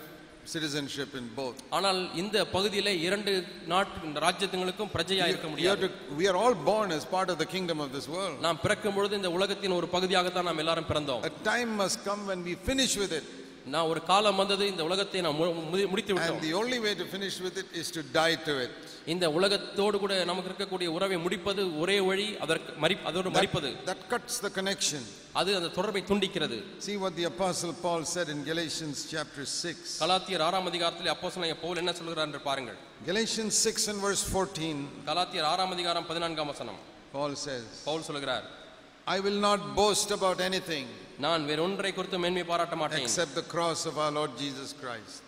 citizenship 0.53 1.09
in 1.19 1.25
both. 1.35 1.57
ஆனால் 1.77 1.99
இந்த 2.15 2.45
பகுதியிலே 2.55 2.93
இரண்டு 3.07 3.31
நாட்டு 3.73 4.21
ராஜ்யத்துங்களுக்கும் 4.25 4.91
பிரஜையா 4.95 5.27
இருக்க 5.31 5.47
முடியாது 5.47 5.89
we 6.17 6.27
are 6.31 6.37
all 6.43 6.55
born 6.71 6.91
as 6.91 7.05
part 7.15 7.29
of 7.33 7.37
the 7.43 7.49
kingdom 7.55 7.79
of 7.79 7.89
this 7.97 8.07
world. 8.15 8.37
நாம் 8.41 8.61
பிறக்கும் 8.65 8.97
பொழுது 8.99 9.15
இந்த 9.21 9.31
உலகத்தின் 9.39 9.77
ஒரு 9.79 9.89
பகுதியாகத்தான் 9.95 10.47
நாம் 10.49 10.63
எல்லாரும் 10.65 10.89
பிறந்தோம் 10.91 11.23
A 11.31 11.35
time 11.53 11.71
must 11.83 11.99
come 12.09 12.23
when 12.31 12.43
we 12.49 12.55
finish 12.69 12.95
with 13.03 13.13
it. 13.19 13.25
நான் 13.65 13.87
ஒரு 13.91 14.01
காலம் 14.03 14.39
வந்தது 14.41 14.63
இந்த 14.71 14.83
உலகத்தை 14.83 15.19
மு- 15.33 15.53
முடித்து 15.91 16.11
And 16.11 16.19
விட்டோம் 16.19 16.41
the 16.41 16.53
only 16.53 16.79
way 16.79 16.93
to 16.95 17.05
finish 17.13 17.35
with 17.45 17.55
it 17.57 17.69
is 17.73 17.87
to 17.91 18.01
die 18.15 18.35
to 18.47 18.53
it. 18.65 18.73
இந்த 19.13 19.25
உலகத்தோடு 19.37 19.97
கூட 20.03 20.13
நமக்கு 20.23 20.49
இருக்கக்கூடிய 20.49 20.87
உறவை 20.95 21.17
முடிப்பது 21.17 21.63
ஒரே 21.81 21.97
வழி 22.07 22.27
அதற்கு 22.43 22.71
மறி 22.83 22.95
அதோடு 23.09 23.29
மறிப்பது 23.35 23.69
That 23.89 24.01
cuts 24.13 24.35
the 24.39 24.51
connection. 24.57 25.01
அது 25.33 25.51
அந்த 25.59 25.69
தொடர்பை 25.77 26.01
துண்டிக்கிறது 26.09 26.57
See 26.87 26.97
what 27.03 27.15
the 27.15 27.25
Apostle 27.25 27.73
Paul 27.83 28.03
said 28.13 28.29
in 28.29 28.41
Galatians 28.43 28.99
chapter 29.13 29.45
6. 29.63 29.79
கலாத்தியர் 30.03 30.45
ஆறாம் 30.47 30.69
அதிகாரத்தில் 30.71 31.11
அப்போஸ்தலனாகிய 31.13 31.57
பவுல் 31.63 31.81
என்ன 31.83 31.93
சொல்கிறார் 31.99 32.27
என்று 32.29 32.41
பாருங்கள் 32.41 32.77
Galatians 33.05 33.55
6 33.67 33.87
and 33.93 33.99
verse 34.01 34.23
14, 34.29 34.77
கலாத்தியர் 35.09 35.49
ஆறாம் 35.53 35.73
அதிகாரம் 35.77 36.07
பதினான்காம் 36.11 36.51
வசனம் 36.53 36.79
Paul 37.13 37.33
says, 37.45 37.65
பவுல் 37.85 38.07
சொல்கிறார் 38.09 38.45
I 39.07 39.19
will 39.19 39.39
not 39.39 39.75
boast 39.75 40.09
about 40.11 40.39
anything 40.41 40.85
நான் 41.23 41.43
வேறொன்றை 41.49 41.91
குறித்து 41.97 42.17
மேன்மை 42.23 42.43
பாராட்ட 42.51 42.75
மாட்டேன் 42.81 43.05
except 43.07 43.33
the 43.41 43.47
cross 43.53 43.81
of 43.89 43.95
our 44.03 44.13
Lord 44.17 44.31
Jesus 44.43 44.69
Christ. 44.81 45.21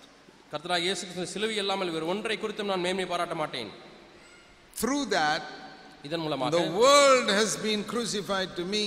கர்த்தராக 0.52 0.82
இயேசு 0.88 1.04
கிறிஸ்து 1.08 1.34
சிலுவை 1.36 1.56
இல்லாமல் 1.64 1.92
வேறு 1.96 2.06
ஒன்றை 2.14 2.36
குறித்தும் 2.44 2.72
நான் 2.72 2.84
மேன்மை 2.88 3.06
பாராட்ட 3.12 3.36
மாட்டேன் 3.42 3.70
Through 4.82 5.04
that, 5.20 5.44
இதன் 6.08 6.24
மூலமாக 6.26 6.52
the 6.58 6.70
world 6.84 7.30
has 7.40 7.52
been 7.68 7.84
crucified 7.94 8.50
to 8.60 8.66
me, 8.76 8.84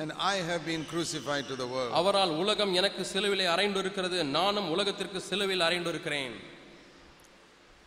and 0.00 0.10
I 0.34 0.36
have 0.50 0.62
been 0.70 0.84
crucified 0.92 1.44
to 1.50 1.56
the 1.62 1.68
world. 1.74 1.92
அவரால் 2.00 2.32
உலகம் 2.42 2.72
எனக்கு 2.80 3.04
சிலுவிலே 3.12 3.48
அறைந்து 3.54 3.80
இருக்கிறது 3.84 4.18
நானும் 4.38 4.70
உலகத்திற்கு 4.76 5.20
சிலுவையில் 5.30 5.66
அறைந்து 5.68 5.92
இருக்கிறேன் 5.94 6.36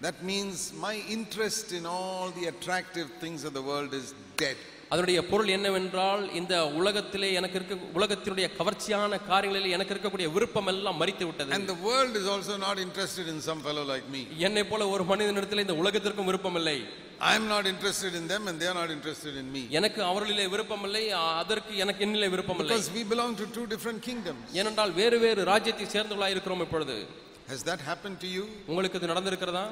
That 0.02 0.20
means 0.24 0.58
my 0.86 0.96
interest 1.16 1.68
in 1.80 1.84
all 1.96 2.28
the 2.40 2.46
attractive 2.54 3.10
things 3.24 3.42
of 3.48 3.54
the 3.60 3.66
world 3.72 3.92
is 4.02 4.08
dead. 4.44 4.60
அதனுடைய 4.92 5.20
பொருள் 5.30 5.52
என்னவென்றால் 5.56 6.24
இந்த 6.40 6.54
உலகத்திலே 6.80 7.28
எனக்கு 7.40 7.56
இருக்க 7.60 7.76
உலகத்தினுடைய 7.98 8.48
கவர்ச்சியான 8.58 9.20
காரியங்களில் 9.30 9.76
எனக்கு 9.76 9.94
இருக்கக்கூடிய 9.94 10.28
விருப்பம் 10.34 10.70
எல்லாம் 10.72 10.98
மறித்து 11.02 11.26
விட்டது 11.28 11.56
And 11.58 11.70
the 11.74 11.78
world 11.88 12.16
is 12.22 12.28
also 12.34 12.56
not 12.66 12.80
interested 12.86 13.28
in 13.34 13.38
some 13.48 13.62
fellow 13.68 13.86
like 13.92 14.08
me. 14.16 14.22
என்னை 14.48 14.64
போல 14.72 14.88
ஒரு 14.96 15.06
மனிதனிடத்தில் 15.12 15.64
இந்த 15.66 15.78
உலகத்திற்கும் 15.84 16.30
விருப்பம் 16.32 16.60
இல்லை 16.62 16.76
I'm 17.30 17.44
not 17.48 17.66
interested 17.72 18.14
in 18.20 18.24
them, 18.32 18.44
and 18.50 18.56
they 18.62 18.68
are 18.68 18.78
not 18.80 18.92
interested 18.96 19.34
in 19.42 19.48
me. 19.56 19.62
எனக்கு 19.80 20.02
அவர்களிலே 20.10 20.46
விருப்பம் 20.54 20.86
இல்லை 20.88 21.04
அதற்கு 21.42 21.74
எனக்கு 21.84 22.02
என்னிலே 22.08 22.30
விருப்பம் 22.36 22.60
இல்லை 22.62 22.72
Because 22.72 22.90
we 22.98 23.04
belong 23.14 23.34
to 23.42 23.48
two 23.58 23.66
different 23.74 24.02
kingdoms. 24.10 24.44
ஏனென்றால் 24.62 24.94
வேறு 25.00 25.20
வேறு 25.26 25.44
ராஜ்யத்தை 25.52 25.88
சேர்ந்தவர்களாக 25.96 26.36
இருக்கிறோம் 26.36 26.64
இப்பொழுது 26.68 26.98
Has 27.48 27.62
that 27.70 27.82
happened 27.90 28.20
to 28.26 28.30
you? 28.36 28.44
உங்களுக்கு 28.72 29.00
இது 29.02 29.12
நடந்திருக்கிறதா 29.14 29.66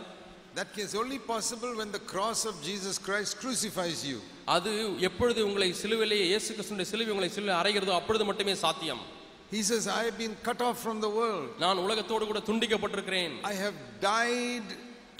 That 0.54 0.72
is 0.78 0.94
only 0.94 1.18
possible 1.32 1.70
when 1.80 1.90
the 1.90 2.02
cross 2.12 2.40
of 2.50 2.54
Jesus 2.62 2.96
Christ 3.06 3.32
crucifies 3.42 4.00
you. 4.10 4.18
அது 4.54 4.70
எப்பொழுது 5.08 5.40
உங்களை 5.48 5.68
சிலுவிலே 5.82 6.18
இயேசு 6.30 6.48
கிறிஸ்துடைய 6.56 6.86
சிலுவை 6.92 7.10
உங்களை 7.14 7.28
சிலுவை 7.36 7.54
அறைகிறதோ 7.60 7.92
அப்பொழுது 8.00 8.24
மட்டுமே 8.30 8.54
சாத்தியம் 8.64 9.02
He 9.50 9.62
says, 9.62 9.84
I 9.88 10.04
have 10.04 10.16
been 10.18 10.34
cut 10.46 10.60
off 10.68 10.76
from 10.84 10.98
the 11.04 11.10
world. 11.18 11.48
நான் 11.64 11.80
உலகத்தோடு 11.86 12.24
கூட 12.30 12.40
துண்டிக்கப்பட்டிருக்கிறேன் 12.48 13.34
I 13.52 13.56
have 13.64 13.76
died 14.06 14.68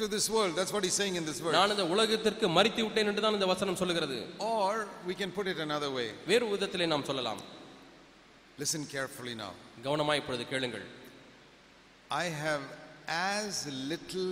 to 0.01 0.07
this 0.14 0.27
world. 0.37 0.53
That's 0.59 0.73
what 0.77 0.85
he's 0.87 0.99
saying 1.03 1.16
in 1.20 1.25
this 1.31 1.38
verse. 1.44 1.55
நான் 1.59 1.73
இந்த 1.75 1.85
உலகத்திற்கு 1.94 2.47
மறித்து 2.59 2.83
விட்டேன் 2.87 3.09
என்று 3.11 3.23
தான் 3.27 3.37
இந்த 3.38 3.49
வசனம் 3.55 3.79
சொல்லுகிறது 3.83 4.16
Or 4.55 4.70
we 5.11 5.16
can 5.20 5.33
put 5.38 5.49
it 5.53 5.61
another 5.66 5.90
way. 5.99 6.09
வேறு 6.31 6.49
விதத்திலே 6.55 6.88
நாம் 6.94 7.07
சொல்லலாம் 7.11 7.42
Listen 8.62 8.83
carefully 8.97 9.35
now. 9.44 9.53
கவனமாய் 9.87 10.20
இப்பொழுது 10.23 10.47
கேளுங்கள் 10.53 10.87
I 12.25 12.27
have 12.44 12.64
as 13.40 13.55
little 13.92 14.31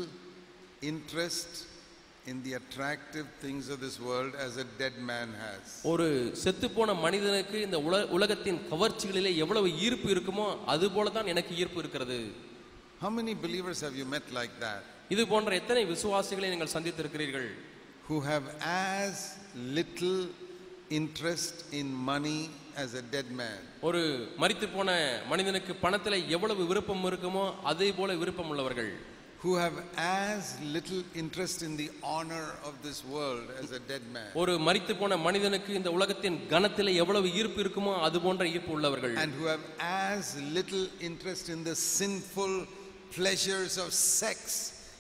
interest 0.81 1.65
in 2.25 2.43
the 2.43 2.53
attractive 2.53 3.25
things 3.41 3.69
of 3.69 3.79
this 3.79 3.99
world 3.99 4.33
as 4.37 4.57
a 4.57 4.65
dead 4.77 4.95
man 5.01 5.29
has. 5.43 5.61
ஒரு 5.91 6.07
செத்துப்போன 6.43 6.95
மனிதனுக்கு 7.05 7.57
இந்த 7.67 7.77
உல 7.87 7.97
உலகத்தின் 8.17 8.59
கவர்ச்சிகளிலே 8.71 9.31
எவ்வளவு 9.43 9.69
ஈர்ப்பு 9.85 10.09
இருக்குமோ 10.15 10.47
அது 10.73 10.87
போல 10.91 11.13
தான் 11.17 11.31
எனக்கு 11.33 11.55
ஈர்ப்பு 11.63 11.81
இருக்கிறது 11.83 12.19
How 13.01 13.11
many 13.11 13.33
believers 13.37 13.79
have 13.85 13.95
you 13.95 14.07
met 14.07 14.27
like 14.39 14.55
that? 14.59 14.83
இது 15.13 15.23
போன்ற 15.33 15.51
எத்தனை 15.61 15.83
விசுவாசிகளை 15.93 16.49
நீங்கள் 16.53 16.73
சந்தித்திருக்கிறீர்கள் 16.75 17.49
Who 18.07 18.17
have 18.29 18.45
as 18.97 19.15
little 19.77 20.19
interest 20.91 21.55
in 21.79 21.87
money 22.11 22.39
as 22.75 22.91
a 22.93 23.05
dead 23.15 23.29
man. 23.41 23.59
ஒரு 23.87 24.01
மரித்து 24.43 24.67
போன 24.69 24.89
மனிதனுக்கு 25.31 25.73
பணத்தில் 25.85 26.25
எவ்வளவு 26.37 26.63
விருப்பம் 26.71 27.05
இருக்குமோ 27.11 27.45
அதே 27.71 27.89
போல 27.99 28.15
விருப்பம் 28.21 28.49
உள்ளவர்கள் 28.53 28.91
who 29.42 29.52
have 29.56 29.76
as 30.30 30.42
little 30.74 31.00
interest 31.20 31.62
in 31.68 31.72
the 31.76 31.86
honor 32.10 32.44
of 32.68 32.74
this 32.84 32.98
world 33.14 33.46
as 33.62 33.68
a 33.72 33.80
dead 33.90 34.04
man, 34.16 34.28
ஒரு 34.42 34.52
மரித்து 34.66 34.92
போன 35.00 35.16
மனிதனுக்கு 35.26 35.72
இந்த 35.80 35.90
உலகத்தின் 35.98 36.36
கனத்திலே 36.52 36.92
எவ்வளவு 37.04 37.30
ஈர்ப்பு 37.40 37.60
இருக்குமோ 37.64 37.94
அது 38.08 38.20
போன்ற 38.26 38.44
ஈர்ப்பு 38.54 38.72
உள்ளவர்கள் 38.76 39.16
and 39.22 39.32
who 39.38 39.46
have 39.52 39.64
as 40.10 40.22
little 40.58 40.84
interest 41.10 41.48
in 41.56 41.62
the 41.70 41.74
sinful 41.98 42.54
pleasures 43.18 43.74
of 43.84 43.88
sex 44.20 44.38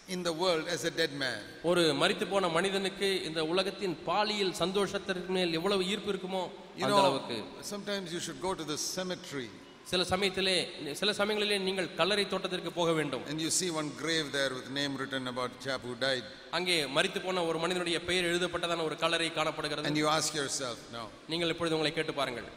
in 0.08 0.22
the 0.28 0.32
world 0.42 0.64
as 0.74 0.82
a 0.90 0.92
dead 1.00 1.12
man. 1.24 1.38
ஒரு 1.70 1.82
மரித்து 2.02 2.26
போன 2.32 2.48
மனிதனுக்கு 2.58 3.08
இந்த 3.28 3.40
உலகத்தின் 3.52 3.96
பாலியல் 4.08 4.54
சந்தோஷத்திற்கு 4.62 5.32
மேல் 5.38 5.54
எவ்வளவு 5.60 5.82
ஈர்ப்பு 5.94 6.10
இருக்குமோ 6.14 6.42
You 6.76 6.84
அந்த 6.84 6.92
know, 6.92 7.02
அளவுக்கு 7.04 7.36
sometimes 7.72 8.08
you 8.16 8.22
should 8.26 8.40
go 8.48 8.52
to 8.60 8.66
the 8.72 8.78
cemetery 8.96 9.48
சில 9.87 10.03
சமயத்திலே 10.11 10.55
சில 11.01 11.09
சமயங்களிலே 11.19 11.57
நீங்கள் 11.67 11.89
கல்லறை 11.99 12.23
தோட்டத்திற்கு 12.31 12.71
போக 12.79 12.91
வேண்டும் 12.99 13.23
and 13.31 13.39
you 13.45 13.51
see 13.59 13.69
one 13.79 13.89
grave 14.01 14.25
there 14.37 14.51
with 14.57 14.67
name 14.79 14.93
written 14.99 15.25
about 15.33 15.51
chap 15.65 15.81
who 15.87 15.93
died. 16.07 16.25
அங்கே 16.57 16.75
மரித்து 16.95 17.19
போன 17.21 17.43
ஒரு 17.49 17.59
மனிதனுடைய 17.63 17.97
பெயர் 18.09 18.27
எழுதப்பட்டதான 18.31 18.83
ஒரு 18.87 18.95
கல்லறை 19.03 19.29
காணப்படுகிறது 19.37 19.87
And 19.91 19.99
you 20.01 20.09
ask 20.17 20.31
yourself, 20.41 20.79
now, 20.97 21.05
நீங்கள் 21.33 21.53
இப்பொழுது 21.55 21.75
உங்களை 21.77 21.93
கேட்டு 21.93 22.15
பாருங்கள் 22.19 22.49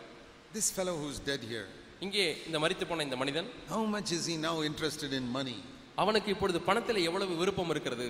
this 0.57 0.69
fellow 0.79 0.97
who's 1.03 1.21
dead 1.31 1.45
here, 1.53 1.67
இங்கே 2.07 2.25
இந்த 2.49 2.59
மரித்து 2.65 2.87
போன 2.91 3.05
இந்த 3.09 3.19
மனிதன் 3.23 3.49
how 3.75 3.83
much 3.97 4.11
is 4.19 4.25
he 4.33 4.37
now 4.49 4.57
interested 4.71 5.13
in 5.21 5.27
money? 5.39 5.59
அவனுக்கு 6.03 6.29
இப்பொழுது 6.35 6.61
பணத்தில் 6.69 7.01
எவ்வளவு 7.09 7.35
விருப்பம் 7.43 7.73
இருக்கிறது 7.75 8.09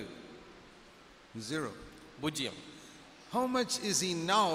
Zero. 1.51 1.71
பூஜ்ஜியம் 2.21 2.59
How 3.33 3.45
much 3.57 3.73
is 3.89 3.97
he 4.05 4.11
now 4.35 4.47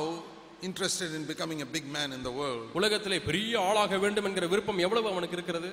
interested 0.61 1.13
in 1.17 1.25
becoming 1.25 1.61
a 1.61 1.69
big 1.75 1.85
man 1.97 2.09
in 2.17 2.23
the 2.23 2.33
world? 2.41 2.65
உலகத்திலே 2.79 3.19
பெரிய 3.29 3.53
ஆளாக 3.69 3.97
வேண்டும் 4.03 4.27
என்கிற 4.29 4.47
விருப்பம் 4.53 4.83
எவ்வளவு 4.87 5.09
அவனுக்கு 5.13 5.37
இருக்கிறது 5.39 5.71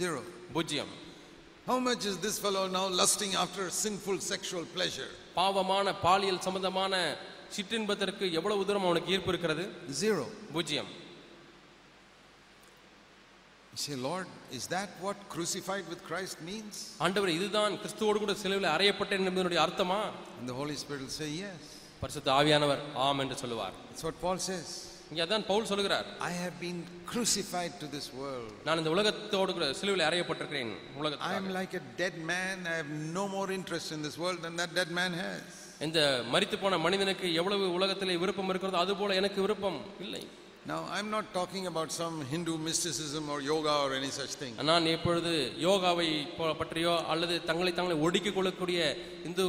Zero. 0.00 0.22
பூஜ்ஜியம் 0.56 0.92
How 1.66 1.78
much 1.80 2.04
is 2.10 2.16
this 2.24 2.36
fellow 2.44 2.64
now 2.76 2.86
lusting 3.00 3.32
after 3.44 3.64
sinful 3.82 4.16
sexual 4.32 4.64
pleasure? 4.76 5.10
பாவமான 5.36 5.86
பாலியல் 6.06 6.42
சம்பந்தமான 6.46 6.94
சிற்றின்பத்திற்கு 7.56 8.26
எவ்வளவு 8.38 8.66
தூரம் 8.68 8.86
அவனுக்கு 8.88 9.12
ஈர்ப்பு 9.16 9.32
இருக்கிறது 9.34 9.64
Zero. 10.02 10.26
பூஜ்ஜியம் 10.56 10.90
You 13.72 13.78
say, 13.78 13.94
Lord, 13.98 14.26
is 14.50 14.66
that 14.66 14.90
what 15.00 15.16
crucified 15.30 15.84
with 15.88 16.00
Christ 16.08 16.36
means? 16.42 16.74
ஆண்டவர் 17.04 17.30
இதுதான் 17.36 17.74
கிறிஸ்துவோடு 17.82 18.18
கூட 18.22 18.34
சிலுவையில் 18.42 18.72
அறையப்பட்டேன் 18.74 19.24
என்பதனுடைய 19.28 19.60
அர்த்தமா 19.66 20.00
And 20.38 20.48
the 20.50 20.56
Holy 20.60 20.76
Spirit 20.82 21.00
will 21.04 21.16
say, 21.20 21.28
Yes. 21.44 21.62
பரிசுத்த 22.01 22.29
ஆவியானவர் 22.39 22.81
ஆம் 23.07 23.21
என்று 23.23 23.37
சொல்லுவார் 23.43 23.75
That's 23.87 24.05
what 24.07 24.17
Paul 24.25 24.39
says. 24.49 24.67
இங்கே 25.09 25.21
அதான் 25.25 25.45
பவுல் 25.49 25.69
சொல்லுகிறார் 25.69 26.07
I 26.29 26.33
have 26.43 26.55
been 26.59 26.79
crucified 27.11 27.73
to 27.83 27.87
this 27.95 28.07
world. 28.21 28.49
நான் 28.67 28.79
இந்த 28.81 28.91
உலகத்தோடு 28.95 29.51
கூட 29.57 29.67
சிலுவையில் 29.79 30.07
அறையப்பட்டிருக்கிறேன் 30.09 30.71
I 30.71 30.89
am 30.89 30.99
உலகத்தில் 31.03 31.55
like 31.59 31.75
a 31.81 31.85
dead 32.01 32.17
man. 32.33 32.57
I 32.71 32.77
have 32.81 32.91
no 33.19 33.23
more 33.35 33.47
interest 33.59 33.89
in 33.97 34.01
this 34.07 34.17
world 34.23 34.41
than 34.45 34.55
that 34.61 34.73
dead 34.79 34.91
man 34.99 35.13
has. 35.23 35.45
இந்த 35.87 35.99
மரித்து 36.33 36.57
போன 36.57 36.77
மனிதனுக்கு 36.85 37.27
எவ்வளவு 37.41 37.65
உலகத்திலே 37.77 38.17
விருப்பம் 38.23 38.51
இருக்கிறதோ 38.53 38.81
அது 38.85 38.95
போல 39.01 39.15
எனக்கு 39.21 39.39
விருப்பம் 39.45 39.79
இல்லை 40.05 40.23
Now, 40.67 40.79
I'm 40.95 41.09
not 41.09 41.25
talking 41.33 41.65
about 41.67 41.89
some 41.91 42.15
Hindu 42.31 42.53
mysticism 42.59 43.29
or 43.33 43.37
yoga 43.41 43.73
or 43.83 43.89
any 43.99 44.09
such 44.17 44.33
thing. 44.41 44.53
நான் 44.69 44.89
இப்பொழுது 44.93 45.31
யோகாவை 45.65 46.07
பற்றியோ 46.61 46.93
அல்லது 47.13 47.35
தங்களை 47.49 47.71
தங்களை 47.73 47.95
ஒடுக்கிக் 48.05 48.37
கொள்ளக்கூடிய 48.37 48.79
இந்து 49.27 49.45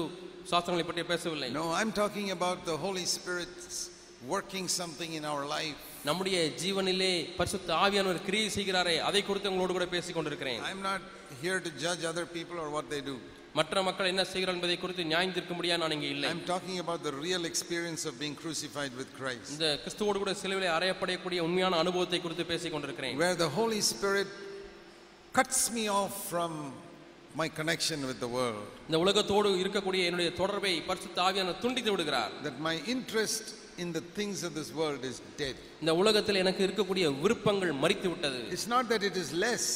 சாஸ்திரங்களை 0.51 0.85
பற்றி 0.87 1.05
பேசவில்லை 1.13 1.49
No, 1.53 1.67
I'm 1.81 1.93
talking 2.03 2.29
about 2.37 2.59
the 2.71 2.77
Holy 2.87 3.07
Spirit's 3.17 3.77
working 4.29 4.67
something 4.81 5.11
in 5.19 5.25
our 5.33 5.45
life. 5.57 5.77
நம்முடைய 6.09 6.37
ஜீவனிலே 6.63 7.11
பரிசுத்த 7.39 7.71
ஆவியானவர் 7.85 8.27
கிரியை 8.29 8.49
செய்கிறாரே 8.57 8.95
அதை 9.09 9.21
குறித்து 9.23 9.51
உங்களோடு 9.53 9.75
கூட 9.77 9.87
பேசிக் 9.97 10.17
கொண்டிருக்கிறேன் 10.19 10.61
I'm 10.71 10.83
not 10.91 11.03
here 11.45 11.59
to 11.67 11.71
judge 11.85 12.05
other 12.13 12.27
people 12.37 12.57
or 12.65 12.71
what 12.77 12.87
they 12.95 13.03
do. 13.11 13.17
மற்ற 13.59 13.83
மக்கள் 13.87 14.11
என்ன 14.13 14.23
செய்கிறார் 14.33 14.57
என்பதை 14.57 14.77
குறித்து 14.81 15.05
நியாயம் 15.11 15.35
தீர்க்க 15.37 15.55
முடியாது 15.59 15.81
நான் 15.83 15.95
இங்கே 15.97 16.11
இல்லை 16.17 16.29
I'm 16.33 16.43
talking 16.53 16.79
about 16.85 17.01
the 17.09 17.15
real 17.25 17.45
experience 17.51 18.03
of 18.11 18.15
being 18.23 18.37
crucified 18.43 18.93
with 19.01 19.09
Christ, 19.21 19.49
இந்த 19.57 19.69
கிறிஸ்துவோடு 19.85 20.23
கூட 20.25 20.35
சிலுவையில் 20.43 20.75
அறையப்படக்கூடிய 20.79 21.47
உண்மையான 21.49 21.79
அனுபவத்தை 21.85 22.21
குறித்து 22.27 22.47
பேசிக் 22.53 22.75
கொண்டிருக்கிறேன் 22.77 23.17
where 23.25 23.39
the 23.45 23.51
Holy 23.61 23.81
Spirit 23.93 24.29
cuts 25.35 25.63
me 25.77 25.87
off 26.01 26.15
from 26.33 26.53
my 27.35 27.49
connection 27.51 28.01
with 28.07 28.19
the 28.21 28.29
world, 28.29 28.62
இந்த 28.88 28.99
உலகத்தோடு 29.05 29.49
இருக்கக்கூடிய 29.62 30.03
என்னுடைய 30.09 30.31
தொடர்பை 30.41 30.73
பரிசுத்த 30.88 31.19
ஆவியானவர் 31.27 31.62
துண்டித்து 31.64 31.91
விடுகிறார் 31.95 32.33
that 32.47 32.57
my 32.69 32.75
interest 32.95 33.45
in 33.83 33.91
the 33.93 34.03
things 34.19 34.38
of 34.43 34.53
this 34.59 34.71
world 34.81 35.03
is 35.11 35.19
dead. 35.43 35.57
இந்த 35.83 35.93
உலகத்தில் 36.03 36.41
எனக்கு 36.45 36.62
இருக்கக்கூடிய 36.67 37.05
விருப்பங்கள் 37.25 37.73
மறித்து 37.85 38.09
விட்டது 38.12 38.41
It's 38.57 38.69
not 38.75 38.85
that 38.93 39.05
it 39.11 39.17
is 39.25 39.31
less. 39.47 39.67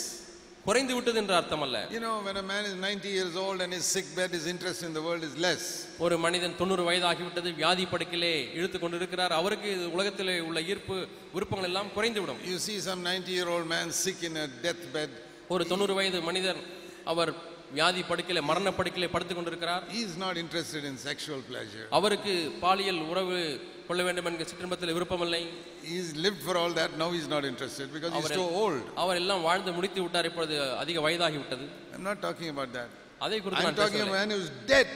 குறைந்து 0.67 0.95
விட்டது 0.97 1.19
என்ற 1.21 1.33
அர்த்தம் 1.38 1.62
அல்ல 1.67 1.77
You 1.95 2.01
know, 2.05 2.15
when 2.27 2.37
a 2.37 2.47
man 2.51 2.62
is 2.65 2.75
90 2.81 3.12
years 3.17 3.35
old 3.45 3.59
and 3.65 3.73
his 3.77 3.87
sick 3.95 4.09
bed, 4.19 4.31
his 4.38 4.45
interest 4.53 4.83
in 4.88 4.93
the 4.99 5.03
world 5.07 5.23
is 5.29 5.35
less. 5.47 5.62
ஒரு 6.07 6.17
மனிதன் 6.25 6.55
தொண்ணூறு 6.61 6.83
வயதாகிவிட்டது 6.91 7.51
வியாதி 7.61 7.85
படுக்கையிலே 7.93 8.35
இழுத்து 8.59 8.79
கொண்டிருக்கிறார் 8.79 9.35
அவருக்கு 9.41 9.73
உலகத்திலே 9.97 10.37
உள்ள 10.49 10.61
ஈர்ப்பு 10.73 10.99
விருப்பங்கள் 11.37 11.71
எல்லாம் 11.71 11.91
குறைந்துவிடும் 11.97 12.41
You 12.51 12.59
see 12.69 12.79
some 12.88 13.03
90 13.09 13.38
year 13.38 13.49
old 13.57 13.69
man 13.75 13.88
sick 14.05 14.23
in 14.31 14.37
a 14.45 14.49
deathbed, 14.67 15.11
ஒரு 15.55 15.65
தொண்ணூறு 15.73 15.95
வயது 15.99 16.21
மனிதர் 16.31 16.61
அவர் 17.12 17.31
வியாதி 17.77 18.03
படுக்கையில 18.09 18.41
மரண 18.49 18.69
படுக்கையிலே 18.79 19.11
படுத்துக் 19.12 19.38
கொண்டிருக்கிறார் 19.38 19.85
he 19.93 20.03
is 20.09 20.15
not 20.25 20.35
interested 20.43 20.83
in 20.91 20.97
sexual 21.09 21.41
pleasure. 21.51 21.85
அவருக்கு 21.99 22.33
பாலியல் 22.65 23.01
உறவு 23.12 23.37
கொள்ள 23.88 24.03
வேண்டும் 24.07 24.27
என்கிற 24.31 24.47
சிற்றின்பத்தில் 24.51 24.95
விருப்பமில்லை 24.97 25.43
He's 25.85 26.11
lived 26.25 26.43
for 26.49 26.55
all 26.61 26.73
that, 26.81 26.91
now 27.03 27.09
he's 27.17 27.29
not 27.29 27.45
interested 27.53 27.87
because 27.95 28.12
he's 28.17 28.21
our 28.23 28.37
too 28.41 28.49
old. 28.62 28.83
அவர் 29.03 29.21
எல்லாம் 29.23 29.43
வாழ்ந்து 29.49 29.73
முடித்து 29.79 30.03
விட்டார் 30.05 30.29
இப்பொழுது 30.31 30.57
அதிக 30.83 31.01
வயதாகி 31.07 31.38
விட்டது 31.43 31.65
I'm 31.95 32.05
not 32.11 32.21
talking 32.27 32.51
about 32.55 32.73
that. 32.79 32.91
அதை 33.27 33.38
குறித்து 33.41 33.67
நான் 33.69 33.81
talking 33.83 34.03
about 34.03 34.12
a 34.12 34.19
பேசவில்லை. 34.19 34.21
man 34.21 34.37
who's 34.37 34.51
dead. 34.75 34.88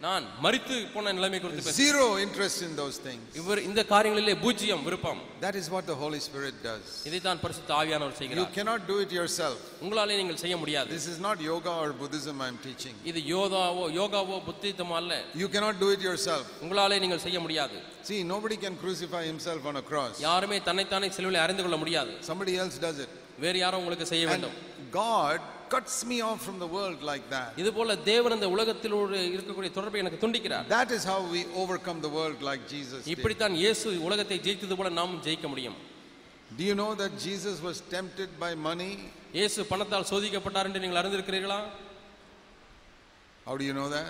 நான் 0.00 0.24
மரித்து 0.44 0.74
போன 0.92 1.12
நிலைமை 1.14 1.38
குறித்து 1.42 1.72
Zero 1.78 2.02
interest 2.24 2.58
in 2.66 2.72
those 2.80 2.96
things. 3.06 3.22
இவர் 3.40 3.60
இந்த 3.68 3.80
காரியங்களிலே 3.92 4.34
பூஜ்ஜியம் 4.44 4.82
விருப்பம் 4.86 5.20
That 5.44 5.56
is 5.60 5.66
what 5.74 5.84
the 5.90 5.96
Holy 6.02 6.20
Spirit 6.26 6.56
does. 6.68 6.84
இதைத்தான் 7.08 7.40
பரிசுத்த 7.44 7.72
ஆவியானவர் 7.78 8.14
You 8.14 8.20
செய்கிறார் 8.20 8.52
cannot 8.58 8.82
do 8.92 8.96
it 9.04 9.12
yourself. 9.18 9.56
உங்களாலே 9.84 10.18
நீங்கள் 10.20 10.40
செய்ய 10.44 10.56
முடியாது 10.62 10.90
This 10.96 11.08
is 11.14 11.18
not 11.26 11.42
yoga 11.48 11.72
or 11.82 11.88
Buddhism 12.02 12.36
I'm 12.46 12.58
teaching. 12.68 12.94
இது 13.04 13.22
யோகாவோ 13.34 13.84
யோகாவோ 13.98 14.38
புத்தித்தமோ 14.48 14.96
அல்ல 15.00 15.12
You 15.42 15.48
cannot 15.56 15.76
do 15.84 15.90
it 15.96 16.02
yourself. 16.08 16.44
உங்களாலே 16.64 17.00
நீங்கள் 17.06 17.24
செய்ய 17.26 17.40
முடியாது 17.46 17.78
See, 18.10 18.20
nobody 18.34 18.58
can 18.66 18.76
crucify 18.84 19.24
himself 19.32 19.62
on 19.72 19.76
a 19.76 19.86
cross. 19.90 20.14
யாருமே 20.28 20.58
தன்னைத்தானே 20.70 21.10
சிலுவையில் 21.18 21.44
அறிந்து 21.46 21.64
கொள்ள 21.66 21.78
முடியாது 21.84 22.14
Somebody 22.30 22.54
else 22.64 22.78
does 22.88 23.00
it. 23.06 23.12
வேறு 23.44 23.58
யாரும் 23.64 23.80
உங்களுக்கு 23.82 24.08
செய்ய 24.14 24.26
வேண்டும் 24.32 24.56
God 25.02 25.40
cuts 25.74 25.96
me 26.10 26.18
off 26.28 26.40
from 26.46 26.56
the 26.58 26.68
world 26.76 27.00
like 27.10 27.26
that. 27.34 27.50
இது 27.62 27.70
போல 27.78 27.96
தேவன் 28.10 28.36
இந்த 28.36 28.48
உலகத்தில் 28.54 28.96
ஒரு 29.00 29.16
இருக்கக்கூடிய 29.34 29.70
தொடர்பை 29.78 30.00
எனக்கு 30.02 30.20
துண்டிக்கிறார் 30.24 30.66
That 30.76 30.90
is 30.96 31.04
how 31.12 31.20
we 31.34 31.42
overcome 31.62 32.00
the 32.06 32.12
world 32.18 32.40
like 32.50 32.62
Jesus 32.74 33.00
did. 33.02 33.12
இப்படித்தான் 33.14 33.56
இயேசு 33.62 33.88
உலகத்தை 34.08 34.38
ஜெயித்தது 34.46 34.78
போல 34.80 34.90
நாமும் 35.00 35.22
ஜெயிக்க 35.28 35.48
முடியும் 35.54 35.78
Do 36.58 36.64
you 36.64 36.74
know 36.80 36.90
that 37.02 37.12
Jesus 37.26 37.56
was 37.68 37.78
tempted 37.96 38.30
by 38.44 38.52
money? 38.68 38.92
இயேசு 39.38 39.66
பணத்தால் 39.72 40.08
சோதிக்கப்பட்டார் 40.12 40.68
என்று 40.70 40.82
நீங்கள் 40.84 41.00
அறிந்திருக்கிறீர்களா 41.02 41.60
How 43.46 43.56
do 43.60 43.64
you 43.68 43.74
know 43.80 43.88
that? 43.96 44.08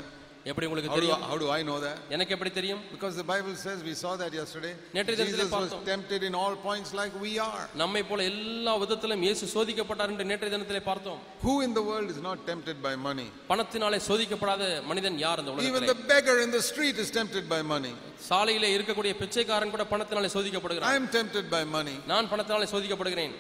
எப்படி 0.51 0.67
உங்களுக்கு 0.69 0.91
தெரியும் 0.97 1.23
how 1.31 1.37
do 1.43 1.49
I 1.57 1.63
know 1.69 1.79
that? 1.85 1.97
எனக்கு 2.15 2.33
எப்படி 2.37 2.51
தெரியும் 2.59 2.81
Because 2.95 3.15
the 3.21 3.27
Bible 3.33 3.55
says, 3.65 3.79
we 3.89 3.95
saw 4.03 4.13
that 4.23 4.33
yesterday, 4.41 4.73
Jesus 5.21 5.51
was 5.53 5.73
tempted 5.91 6.23
in 6.29 6.35
all 6.43 6.55
points 6.69 6.91
like 7.01 7.15
we 7.27 7.33
are. 7.49 7.65
நம்மை 7.83 8.03
போல 8.11 8.27
எல்லா 8.33 8.75
விதத்திலும் 8.83 9.25
இயேசு 9.27 9.47
சோதிக்கப்பட்டார் 9.55 10.13
என்று 10.15 10.27
நேற்றைய 10.31 10.53
தினத்திலே 10.55 10.83
பார்த்தோம் 10.91 11.21
Who 11.45 11.55
in 11.67 11.75
the 11.79 11.85
world 11.91 12.11
is 12.15 12.21
not 12.29 12.41
tempted 12.51 12.79
by 12.87 12.95
money? 13.09 13.29
பணத்தினாலே 13.51 14.01
சோதிக்கப்படாத 14.09 14.63
மனிதன் 14.91 15.19
யார் 15.27 15.43
Even 15.43 15.53
உலகத்திலே 15.57 15.91
the 15.93 15.99
beggar 16.15 16.39
in 16.47 16.53
the 16.57 16.63
street 16.71 16.99
is 17.05 17.11
tempted 17.21 17.47
by 17.55 17.61
money. 17.75 17.93
சாலையிலே 18.31 18.71
இருக்கக்கூடிய 18.79 19.15
பிச்சைக்காரன் 19.23 19.75
கூட 19.77 19.87
பணத்தினாலே 19.95 20.31
I 20.33 20.37
சோதிக்கப்படுகிறான் 20.39 20.97
am 21.01 21.09
tempted 21.19 21.47
by 21.57 21.63
money. 21.77 21.97
நான் 22.13 22.31
பணத்தினாலே 22.33 22.69
சோதிக்கப்படுகிறேன் 22.75 23.37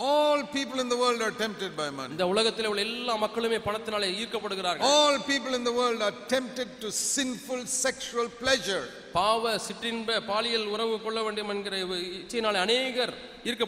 All 0.00 0.44
people 0.46 0.78
in 0.78 0.88
the 0.88 0.96
world 0.96 1.20
are 1.20 1.32
tempted 1.32 1.76
by 1.76 1.86
money. 1.90 2.12
இந்த 2.14 2.26
உலகத்தில் 2.32 2.68
உள்ள 2.70 2.80
எல்லா 2.88 3.14
மக்களுமே 3.22 3.58
பணத்தினாலே 3.64 4.08
ஈர்க்கப்படுகிறார்கள் 4.20 4.90
All 4.90 5.16
people 5.30 5.54
in 5.58 5.64
the 5.64 5.74
world 5.78 6.00
are 6.08 6.14
tempted 6.34 6.68
to 6.82 6.88
sinful 7.14 7.62
sexual 7.84 8.28
pleasure. 8.42 8.84
பாவ 9.16 9.54
சிற்றின்ப 9.66 10.20
பாலியல் 10.30 10.66
உறவு 10.74 10.96
கொள்ள 11.04 11.18
வேண்டும் 11.26 11.50
என்கிற 11.54 11.74
இச்சையினாலே 12.20 12.60
அநேகர் 12.66 13.12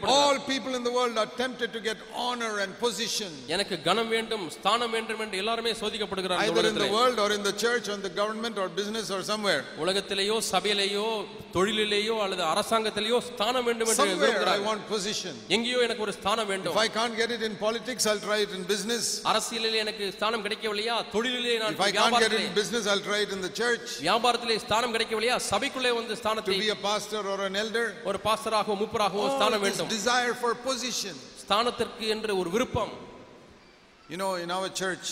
All 0.07 0.39
people 0.41 0.73
in 0.73 0.83
the 0.85 0.91
world 0.91 1.17
are 1.17 1.25
tempted 1.37 1.73
to 1.73 1.79
get 1.81 1.97
honor 2.25 2.59
and 2.63 2.71
position. 2.79 3.31
எனக்கு 3.55 3.75
கனம் 3.87 4.11
வேண்டும் 4.13 4.45
ஸ்தானம் 4.55 4.93
வேண்டும் 4.95 5.21
என்று 5.23 5.37
எல்லாருமே 5.41 5.71
சோதிக்கப்படுகிறார்கள் 5.81 6.47
இந்த 6.49 6.53
Either 6.53 6.69
in 6.69 6.75
the 6.75 6.85
உலகத்திலே. 6.85 6.95
world 6.97 7.17
or 7.23 7.29
in 7.37 7.43
the 7.43 7.53
church 7.63 7.85
or 7.89 7.95
in 7.97 8.03
the 8.05 8.13
government 8.21 8.57
or 8.57 8.67
business 8.79 9.07
or 9.15 9.19
somewhere. 9.31 9.63
உலகத்திலேயோ 9.83 10.37
சபையிலேயோ 10.51 11.07
தொழிலிலேயோ 11.55 12.15
அல்லது 12.25 12.43
அரசாங்கத்திலேயோ 12.51 13.17
ஸ்தானம் 13.29 13.65
வேண்டும் 13.69 13.89
என்று 13.91 13.99
Somewhere 14.01 14.15
I 14.15 14.23
விரும்புகிறார்கள் 14.23 14.65
want 14.69 14.85
position. 14.93 15.33
எங்கேயோ 15.57 15.81
எனக்கு 15.87 16.05
ஒரு 16.07 16.13
ஸ்தானம் 16.19 16.49
வேண்டும் 16.53 16.73
If 16.75 16.81
I 16.85 16.89
can't 16.97 17.17
get 17.21 17.31
it 17.37 17.43
in 17.49 17.55
politics, 17.65 18.05
I'll 18.11 18.23
try 18.29 18.39
it 18.45 18.53
in 18.59 18.63
business. 18.73 19.03
அரசியலிலே 19.33 19.81
எனக்கு 19.85 20.07
ஸ்தானம் 20.17 20.45
கிடைக்கவில்லையா 20.47 20.95
தொழிலிலே 21.15 21.57
நான் 21.65 21.75
If 21.77 21.83
I 21.89 21.91
can't 21.91 22.15
get 22.15 22.29
it 22.29 22.37
வியாபாரத்திலே 22.37 22.47
in 22.47 22.55
business, 22.61 22.85
I'll 22.93 23.05
try 23.09 23.21
it 23.27 23.33
in 23.37 23.43
the 23.47 23.53
church. 23.61 23.85
வியாபாரத்திலே 24.07 24.57
ஸ்தானம் 24.65 24.95
கிடைக்கவில்லையா 24.97 25.37
சபைக்குள்ளே 25.51 25.93
வந்து 25.99 26.15
To 26.15 26.21
ஸ்தானத்தை 26.23 26.57
be 26.65 26.71
a 26.77 26.81
pastor 26.89 27.23
or 27.33 27.39
an 27.51 27.57
elder. 27.65 27.87
ஒரு 28.11 28.21
பாஸ்டராகவோ 28.29 28.79
முப்பராகவோ 28.85 29.27
All 29.27 29.35
ஸ்தானம் 29.37 29.63
this 29.65 29.68
வேண்டும் 29.69 29.89
desire 29.89 30.33
for 30.33 30.55
position. 30.69 31.15
ஸ்தானத்திற்கு 31.41 32.07
என்று 32.07 32.37
ஒரு 32.37 32.49
விருப்பம் 32.49 32.93
You 34.09 34.17
know, 34.17 34.35
in 34.35 34.51
our 34.51 34.69
church, 34.69 35.07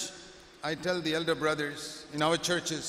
I 0.64 0.76
tell 0.76 1.02
the 1.02 1.14
elder 1.16 1.36
brothers 1.36 2.06
in 2.16 2.22
our 2.22 2.38
churches 2.50 2.86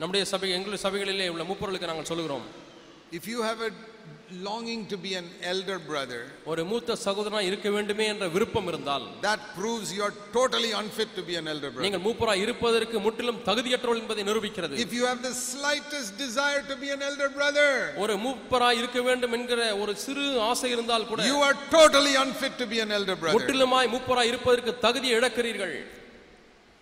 நம்முடைய 0.00 0.24
சபை 0.24 0.50
எங்கள் 0.50 0.82
சபைகளிலே 0.84 1.28
உள்ள 1.28 1.44
மூப்பர்களுக்கு 1.44 1.86
நாங்கள் 1.86 2.04
சொல்லுகிறோம் 2.04 2.46
if 3.12 3.26
you 3.26 3.42
have 3.42 3.60
a 3.60 3.72
longing 4.42 4.86
to 4.86 4.96
be 4.96 5.14
an 5.14 5.26
elder 5.42 5.78
brother, 5.88 6.20
ஒரு 6.52 6.62
மூத்த 6.70 6.96
சகோதரனா 7.04 7.40
இருக்க 7.48 7.68
வேண்டுமே 7.74 8.04
என்ற 8.12 8.26
விருப்பம் 8.34 8.68
இருந்தால் 8.70 9.04
that 9.26 9.40
proves 9.58 9.88
you 9.96 10.02
are 10.06 10.14
totally 10.36 10.70
unfit 10.80 11.10
to 11.18 11.22
be 11.28 11.34
an 11.40 11.46
elder 11.52 11.70
brother. 11.70 11.84
நீங்கள் 11.86 12.04
மூப்பரா 12.06 12.34
இருப்பதற்கு 12.44 12.96
முற்றிலும் 13.06 13.40
தகுதியற்றவள் 13.48 14.00
என்பதை 14.02 14.22
நிரூபிக்கிறது 14.30 14.80
If 14.86 14.92
you 14.98 15.04
have 15.10 15.20
the 15.28 15.34
slightest 15.50 16.12
desire 16.24 16.62
to 16.70 16.76
be 16.84 16.90
an 16.96 17.02
elder 17.10 17.28
brother, 17.38 17.68
ஒரு 18.04 18.16
மூப்பரா 18.26 18.70
இருக்க 18.80 19.00
வேண்டும் 19.08 19.36
என்கிற 19.38 19.60
ஒரு 19.82 19.94
சிறு 20.06 20.24
ஆசை 20.50 20.70
இருந்தால் 20.76 21.08
கூட 21.12 21.28
you 21.32 21.40
are 21.48 21.56
totally 21.78 22.14
unfit 22.24 22.56
to 22.62 22.68
be 22.72 22.80
an 22.86 22.92
elder 22.98 23.18
brother. 23.22 23.36
முற்றிலுமாய் 23.38 23.92
மூப்பரா 23.96 24.24
இருப்பதற்கு 24.32 24.74
தகுதியை 24.86 25.16
இழக்கிறீர்கள் 25.20 25.76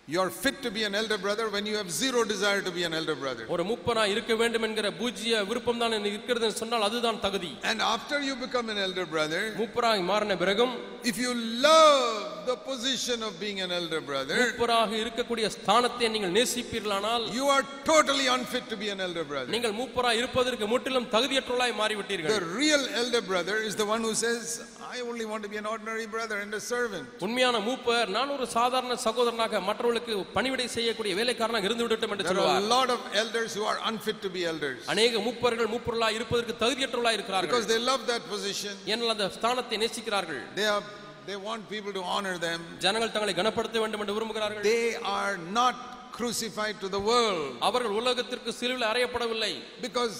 You 0.08 0.20
are 0.20 0.30
fit 0.30 0.62
to 0.62 0.70
be 0.70 0.84
an 0.84 0.94
elder 0.94 1.18
brother 1.18 1.50
when 1.50 1.66
you 1.66 1.76
have 1.76 1.90
zero 1.90 2.24
desire 2.24 2.62
to 2.62 2.70
be 2.70 2.82
an 2.84 2.94
elder 2.98 3.14
brother. 3.22 3.44
ஒரு 3.54 3.64
மூப்பரா 3.70 4.04
இருக்க 4.12 4.32
வேண்டும் 4.42 4.64
என்கிற 4.66 4.90
பூஜ்ய 5.00 5.42
விருப்பம் 5.50 5.80
தான் 5.82 5.94
எனக்கு 5.96 6.16
இருக்கிறது 6.16 6.46
என்று 6.48 6.58
சொன்னால் 6.62 6.84
அதுதான் 6.86 7.18
தகுதி 7.24 7.50
And 7.70 7.80
after 7.94 8.18
you 8.28 8.34
become 8.44 8.68
an 8.74 8.78
elder 8.84 9.04
brother, 9.14 9.42
மூப்பராய் 9.58 10.04
மாறின 10.12 10.36
பிறகும் 10.44 10.72
if 11.10 11.18
you 11.24 11.32
love 11.66 12.06
the 12.48 12.56
position 12.70 13.18
of 13.28 13.34
being 13.44 13.60
an 13.66 13.74
elder 13.80 14.00
brother, 14.10 14.38
மூப்பராக 14.44 14.96
இருக்கக்கூடிய 15.04 15.50
ஸ்தானத்தை 15.58 16.10
நீங்கள் 16.16 16.34
நேசிப்பீர்களானால் 16.38 17.26
you 17.38 17.48
are 17.56 17.64
totally 17.92 18.28
unfit 18.38 18.66
to 18.72 18.78
be 18.84 18.90
an 18.96 19.02
elder 19.08 19.26
brother. 19.32 19.50
நீங்கள் 19.56 19.76
மூப்பரா 19.82 20.12
இருப்பதற்கு 20.22 20.68
முற்றிலும் 20.74 21.10
தகுதியற்றவளாய் 21.16 21.74
The 21.74 21.80
மாறிவிட்டீர்கள் 21.82 22.48
real 22.64 22.84
elder 23.02 23.24
brother 23.32 23.58
is 23.70 23.76
the 23.82 23.88
one 23.94 24.04
who 24.08 24.14
says, 24.24 24.46
I 24.89 25.01
only 25.01 25.25
want 25.25 25.41
to 25.43 25.49
be 25.49 25.57
an 25.57 25.65
ordinary 25.65 26.05
brother 26.07 26.37
and 26.43 26.53
a 26.53 26.61
servant. 26.71 27.05
உண்மையான 27.25 27.59
மூப்பர் 27.67 28.09
நான் 28.15 28.33
ஒரு 28.35 28.45
சாதாரண 28.55 28.95
சகோதரனாக 29.05 29.61
மற்றவர்களுக்கு 29.67 30.15
பணிவிடை 30.35 30.67
செய்யக்கூடிய 30.77 31.13
வேலைக்காரனாக 31.19 31.67
இருந்து 31.69 31.85
விடட்டும் 31.85 32.13
என்று 32.15 32.25
There 32.25 32.37
are 32.37 32.47
a 32.47 32.49
சொல்வார் 32.49 32.67
lot 32.75 32.89
of 32.95 33.01
elders 33.23 33.53
who 33.57 33.65
are 33.71 33.79
unfit 33.91 34.19
to 34.25 34.31
be 34.35 34.43
elders 34.53 34.81
அநேக 34.93 35.21
மூப்பர்கள் 35.27 35.71
மூப்பொருளாய் 35.75 36.17
இருப்பதற்கு 36.19 36.55
தகுதியற்றவர்களாய் 36.63 37.17
because 37.17 37.19
இருக்கிறார்கள் 37.19 37.65
they 37.73 37.81
love 37.91 38.03
that 38.13 38.25
position. 38.35 38.73
ஏனால் 38.91 39.15
அந்த 39.15 39.27
ஸ்தானத்தை 39.37 39.79
நேசிக்கிறார்கள் 39.85 40.41
They 40.59 40.67
are 40.73 40.83
they 41.29 41.39
want 41.47 41.61
people 41.73 41.93
to 41.99 42.03
honor 42.15 42.35
them. 42.47 42.59
ஜனங்கள் 42.85 43.13
தங்களை 43.15 43.35
கனப்படுத்த 43.41 43.79
வேண்டும் 43.83 44.03
என்று 44.05 44.17
விரும்புகிறார்கள் 44.17 44.65
They 44.71 44.85
are 45.19 45.35
not 45.59 45.75
crucified 46.17 46.75
to 46.83 46.89
the 46.95 47.03
world 47.11 47.45
அவர்கள் 47.67 47.95
உலகத்திற்கு 48.01 48.51
சிலுவில் 48.59 48.89
அறையப்படவில்லை 48.91 49.53
because 49.85 50.15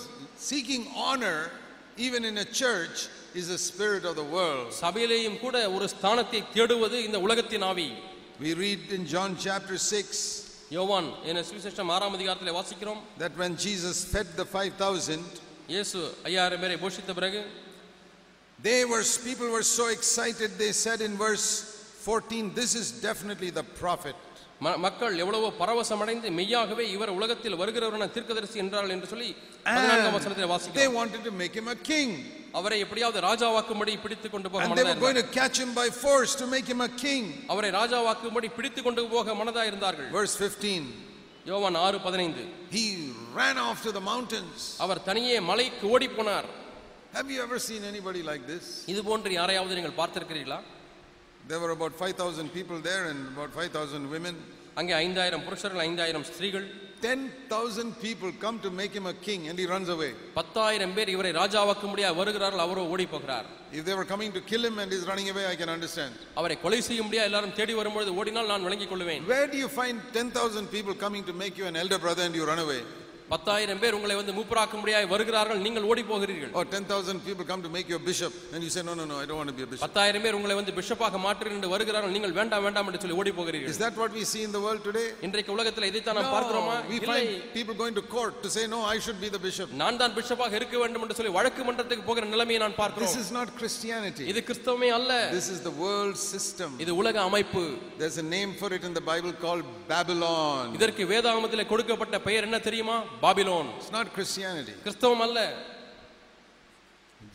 seeking 0.51 0.85
honor 1.07 1.37
even 2.05 2.21
in 2.29 2.37
a 2.45 2.47
church 2.61 2.95
is 3.39 3.47
the 3.55 3.57
spirit 3.69 4.03
of 4.09 4.15
the 4.21 4.27
world. 4.37 4.67
சபையிலேயும் 4.83 5.39
கூட 5.45 5.55
ஒரு 5.75 5.85
ஸ்தானத்தை 5.95 6.41
தேடுவது 6.57 6.97
இந்த 7.07 7.19
உலகத்தின் 7.27 7.65
ஆவி 7.71 7.87
We 8.39 8.51
read 8.63 8.83
in 8.97 9.01
John 9.13 9.31
chapter 9.45 9.77
6 9.77 10.21
யோவான் 10.77 11.09
என 11.31 11.41
சுவிசேஷம் 11.49 11.91
ஆறாம் 11.95 12.15
அதிகாரத்தில் 12.17 12.55
வாசிக்கிறோம் 12.59 13.01
that 13.23 13.33
when 13.41 13.51
Jesus 13.65 13.97
fed 14.13 14.29
the 14.41 14.47
5000 14.61 15.19
இயேசு 15.73 15.99
ஐயாயிரம் 16.29 16.61
பேரை 16.63 16.77
போஷித்த 16.85 17.13
பிறகு 17.19 17.41
they 18.59 18.79
were 18.91 19.03
people 19.29 19.49
were 19.57 19.67
so 19.79 19.85
excited 19.97 20.49
they 20.63 20.71
said 20.85 20.99
in 21.07 21.13
verse 21.25 21.47
14 22.05 22.53
this 22.61 22.71
is 22.81 22.87
definitely 23.09 23.49
the 23.59 23.65
prophet. 23.81 24.15
மக்கள் 24.60 25.18
எவ்வளவோ 25.22 25.48
பரவசமடைந்து 25.60 26.28
மெய்யாகவே 26.38 26.84
இவர் 26.94 27.12
உலகத்தில் 27.18 27.56
வருகிறவரான 27.60 28.06
தீர்க்கதரிசி 28.14 28.58
என்றால் 28.62 28.90
என்று 28.94 29.08
சொல்லி 29.12 29.28
பதினான்காம் 29.66 30.16
வசனத்தில் 30.16 30.44
They 30.44 30.52
வாசிக்கிறோம் 30.54 30.96
wanted 30.98 31.22
to 31.28 31.32
make 31.42 31.54
him 31.60 31.68
a 31.68 31.78
king. 31.90 32.10
அவரை 32.58 32.78
எப்படியாவது 32.84 33.18
ராஜாவாக்கும்படி 33.26 33.94
பிடித்து 34.04 34.28
கொண்டு 34.30 34.48
போக 34.52 34.62
and 34.64 34.72
they 34.72 34.84
were 34.84 34.90
மனதா 34.90 35.04
going 35.04 35.18
to 35.22 35.26
catch 35.38 35.58
him 35.62 35.70
by 35.80 35.86
force 36.04 36.32
to 36.40 36.46
make 36.54 36.68
him 36.72 36.80
a 36.80 36.92
king. 37.04 37.24
அவரை 37.52 37.70
ராஜாவாக்கும்படி 37.78 38.48
பிடித்து 38.56 38.82
கொண்டு 38.82 39.04
போக 39.14 39.34
மனதா 39.40 39.64
இருந்தார்கள் 39.70 40.08
Verse 40.18 40.34
15 40.40 40.80
யோவான் 41.50 41.78
ஆறு 41.86 41.98
பதினைந்து. 42.06 42.42
He 42.70 42.84
ran 43.36 43.58
off 43.66 43.78
to 43.86 43.92
the 43.98 44.04
mountains. 44.12 44.58
அவர் 44.86 45.02
தனியே 45.02 45.36
மலைக்கு 45.50 45.84
ஓடி 45.94 46.08
போனார். 46.08 46.48
Have 47.14 47.30
you 47.34 47.38
ever 47.46 47.58
seen 47.68 47.84
anybody 47.92 48.22
like 48.30 48.44
this? 48.52 48.64
இது 48.92 49.02
போன்று 49.10 49.30
யாரையாவது 49.38 49.78
நீங்கள் 49.78 49.98
பார்த்திருக்கிறீர்களா? 50.00 50.58
There 51.50 51.60
were 51.60 51.70
about 51.70 51.94
5,000 51.94 52.52
people 52.52 52.78
there 52.80 53.04
and 53.10 53.20
about 53.34 53.52
5,000 53.54 54.10
women. 54.14 54.34
அங்கே 54.80 54.92
ஐந்தாயிரம் 55.04 55.44
புருஷர்கள் 55.46 55.82
ஐந்தாயிரம் 55.88 56.24
ஸ்திரீகள். 56.30 56.66
Ten 57.04 57.24
thousand 57.52 57.94
people 58.02 58.32
come 58.42 58.56
to 58.64 58.70
make 58.80 58.94
him 59.00 59.08
a 59.12 59.14
king 59.26 59.44
and 59.50 59.60
he 59.62 59.66
runs 59.72 59.90
away 59.94 60.08
பத்தாயிரம் 60.38 60.92
பேர் 60.96 61.12
இவரை 61.14 61.30
ராஜாவாக்க 61.38 61.84
முடியாது 61.92 62.16
வருகிறார்கள் 62.20 62.62
அவரோ 62.66 62.82
ஓடி 62.94 63.06
போகிறார். 63.14 63.46
If 63.78 63.86
they 63.88 63.94
were 64.00 64.08
coming 64.12 64.34
to 64.36 64.42
kill 64.50 64.66
him 64.68 64.80
and 64.84 64.94
is 64.96 65.06
running 65.10 65.30
away 65.34 65.44
I 65.52 65.54
can 65.60 65.72
understand 65.76 66.16
அவரை 66.40 66.56
கொலை 66.64 66.80
செய்ய 66.88 67.00
முடியா 67.08 67.24
எல்லாரும் 67.30 67.56
தேடி 67.60 67.76
வரும்போது 67.80 68.12
ஓடினால் 68.20 68.50
நான் 68.52 68.66
விளங்கிக் 68.68 68.92
கொள்வேன் 68.92 69.24
where 69.32 69.50
do 69.54 69.60
you 69.64 69.70
find 69.76 70.00
10000 70.18 70.72
people 70.76 70.96
coming 71.04 71.26
to 71.30 71.36
make 71.42 71.58
you 71.62 71.66
an 71.72 71.78
elder 71.84 72.00
brother 72.06 72.24
and 72.28 72.36
you 72.40 72.46
run 72.52 72.62
away? 72.66 72.80
பத்தாயிரம் 73.32 73.80
பேர் 73.80 73.94
உங்களை 73.96 74.14
வந்து 74.18 74.32
மூப்பராக்கும்படியாய் 74.36 75.06
வருகிறார்கள் 75.10 75.58
நீங்கள் 75.64 75.86
ஓடி 75.90 76.02
போகிறீர்கள் 76.10 76.52
Or 76.58 76.64
10,000 76.74 77.18
people 77.26 77.44
come 77.50 77.62
to 77.66 77.70
make 77.74 77.88
you 77.92 77.96
a 78.00 78.04
bishop 78.08 78.32
and 78.54 78.60
you 78.66 78.70
say, 78.74 78.82
No, 78.88 78.94
no, 79.00 79.04
no, 79.10 79.16
I 79.22 79.26
don't 79.28 79.38
want 79.40 79.50
to 79.52 79.56
be 79.58 79.64
a 79.66 79.70
bishop. 79.72 79.84
பத்தாயிரம் 79.86 80.22
பேர் 80.24 80.36
உங்களை 80.38 80.54
வந்து 80.60 80.72
பிஷப்பாக 80.78 81.18
மாற்றுகிறேன் 81.24 81.56
என்று 81.58 81.70
வருகிறார்கள் 81.74 82.14
நீங்கள் 82.16 82.34
வேண்டாம் 82.38 82.64
வேண்டாம் 82.66 82.86
என்று 82.90 83.00
சொல்லி 83.02 83.18
ஓடி 83.22 83.32
போகிறீர்கள் 83.38 83.72
Is 83.74 83.80
that 83.84 83.96
what 84.02 84.12
we 84.18 84.24
see 84.32 84.42
in 84.48 84.52
the 84.56 84.62
world 84.66 84.82
today? 84.88 85.06
இன்றைக்கு 85.28 85.52
உலகத்தில் 85.56 85.88
இதைத்தான் 85.90 86.18
நாம் 86.20 86.30
பார்க்கிறோமா 86.36 86.76
we 86.92 87.00
find 87.10 87.28
people 87.58 87.76
going 87.82 87.96
to 88.00 88.04
court 88.14 88.36
to 88.46 88.50
say, 88.56 88.64
No, 88.74 88.80
I 88.94 88.98
should 89.06 89.20
be 89.26 89.30
the 89.36 89.42
bishop. 89.46 89.68
நான் 89.82 90.00
தான் 90.02 90.14
பிஷப்பாக 90.18 90.58
இருக்க 90.60 90.78
வேண்டும் 90.84 91.04
என்று 91.06 91.18
சொல்லி 91.20 91.34
வழக்கு 91.38 91.66
மன்றத்துக்கு 91.68 92.06
போகிற 92.10 92.30
நிலைமையை 92.34 92.62
நான் 92.64 92.74
This 92.74 92.82
பார்க்கிறோம் 92.82 93.14
is 93.24 93.30
not 93.38 93.50
Christianity. 93.60 94.26
இது 94.32 94.42
கிறிஸ்தவமே 94.48 94.90
அல்ல 94.98 95.12
This 95.38 95.50
is 95.56 95.60
the 95.68 95.74
world 95.84 96.18
system. 96.32 96.70
இது 96.86 96.94
உலக 97.02 97.20
அமைப்பு 97.28 97.64
There's 98.02 98.18
a 98.24 98.28
name 98.36 98.52
for 98.62 98.70
it 98.78 98.84
in 98.90 98.96
the 99.00 99.06
Bible 99.12 99.34
called 99.44 99.66
Babylon. 99.94 100.64
இதற்கு 100.80 101.04
வேதாகமத்தில் 101.14 101.68
கொடுக்கப்பட்ட 101.74 102.16
பெயர் 102.28 102.48
என்ன 102.50 102.60
தெரியுமா 102.66 102.98
பாபிலோன் 103.23 103.69
It's 103.79 103.91
not 103.91 104.07
Christianity. 104.17 104.75
கிறிஸ்தவம் 104.85 105.23
அல்ல 105.27 105.39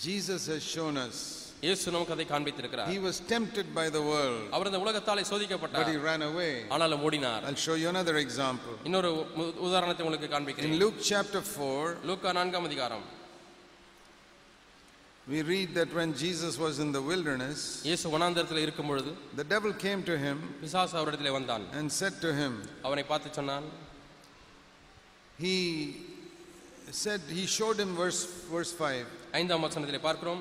Jesus 0.07 0.43
has 0.53 0.62
shown 0.77 0.97
us. 0.99 1.19
இயேசு 1.62 1.93
நமக்கு 1.95 2.14
அதை 2.16 2.25
காண்பித்திருக்கிறார் 2.33 2.91
He 2.95 2.99
was 3.07 3.16
tempted 3.33 3.69
by 3.79 3.87
the 3.97 4.03
world, 4.11 4.43
அவர் 4.57 4.69
இந்த 4.71 4.81
உலகத்தாலே 4.85 5.23
but 5.23 5.31
சோதிக்கப்பட்டார் 5.33 5.89
he 5.93 5.97
ran 6.09 6.23
away. 6.31 6.53
ஆனாலும் 6.75 7.03
ஓடினார் 7.07 7.45
I'll 7.49 7.62
show 7.69 7.77
you 7.83 7.89
another 7.95 8.16
example. 8.27 8.75
இன்னொரு 8.89 9.11
உ- 9.43 9.55
உதாரணத்தை 9.69 10.05
உங்களுக்கு 10.07 10.29
In 10.31 10.35
காண்பிக்கிறேன் 10.35 10.77
Luke 10.85 10.99
chapter 11.12 11.43
4, 11.55 11.97
லூக்கா 12.11 12.33
நான்காம் 12.41 12.69
அதிகாரம் 12.71 13.07
we 15.27 15.43
read 15.43 15.75
that 15.75 15.91
when 15.93 16.11
Jesus 16.14 16.55
was 16.59 16.79
in 16.79 16.91
the 16.97 17.03
wilderness, 17.03 17.59
இயேசு 17.89 18.09
வனாந்தரத்தில் 18.14 18.62
இருக்கும் 18.66 18.89
பொழுது 18.93 19.11
the 19.41 19.47
devil 19.55 19.73
came 19.87 20.03
to 20.11 20.14
him 20.25 20.37
பிசாசு 20.62 20.95
அவரிடத்தில் 21.01 21.35
வந்தான் 21.39 21.64
and 21.79 21.89
said 22.01 22.14
to 22.27 22.31
him, 22.41 22.53
அவனை 22.83 23.05
பார்த்து 23.12 23.31
சொன்னான் 23.41 23.66
He 25.43 25.57
said, 26.93 27.21
He 27.39 27.47
showed 27.47 27.79
him 27.83 27.95
verse, 27.95 28.21
verse 28.55 28.73
5 28.73 29.07
ஐந்தாம் 29.33 29.64
வசனத்திலே 29.66 30.01
பார்க்கிறோம் 30.09 30.41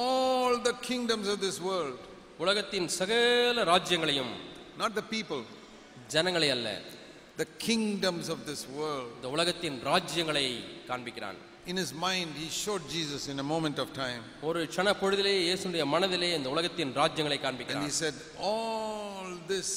all 0.00 0.52
the 0.68 0.74
kingdoms 0.88 1.26
of 1.28 1.38
this 1.46 1.56
world, 1.60 1.98
உலகத்தின் 2.44 2.88
சகல 2.98 3.64
ராஜ்யங்களையும் 3.72 4.32
not 4.82 4.92
the 5.00 5.06
people, 5.14 5.42
ஜனங்களை 6.14 6.50
அல்ல 6.56 6.68
the 7.42 7.48
kingdoms 7.66 8.26
of 8.34 8.38
this 8.50 8.62
world. 8.78 9.10
இந்த 9.18 9.28
உலகத்தின் 9.36 9.78
ராஜ்யங்களை 9.90 10.46
காண்பிக்கிறான் 10.90 11.38
In 11.70 11.76
his 11.76 11.90
mind, 12.06 12.30
he 12.42 12.48
showed 12.62 12.84
Jesus 12.88 13.22
in 13.28 13.38
a 13.44 13.46
moment 13.54 13.78
of 13.82 13.88
time. 14.04 14.22
ஒரு 14.48 14.60
க்ஷண 14.72 14.88
பொழுதிலே 15.00 15.34
இயேசுடைய 15.48 15.84
மனதிலே 15.94 16.30
இந்த 16.38 16.48
உலகத்தின் 16.54 16.92
ராஜ்யங்களை 17.00 17.36
And 17.36 17.42
he 17.42 17.46
காண்பிக்கிறான் 17.46 17.90
said, 18.02 18.16
All 18.50 19.28
this 19.52 19.70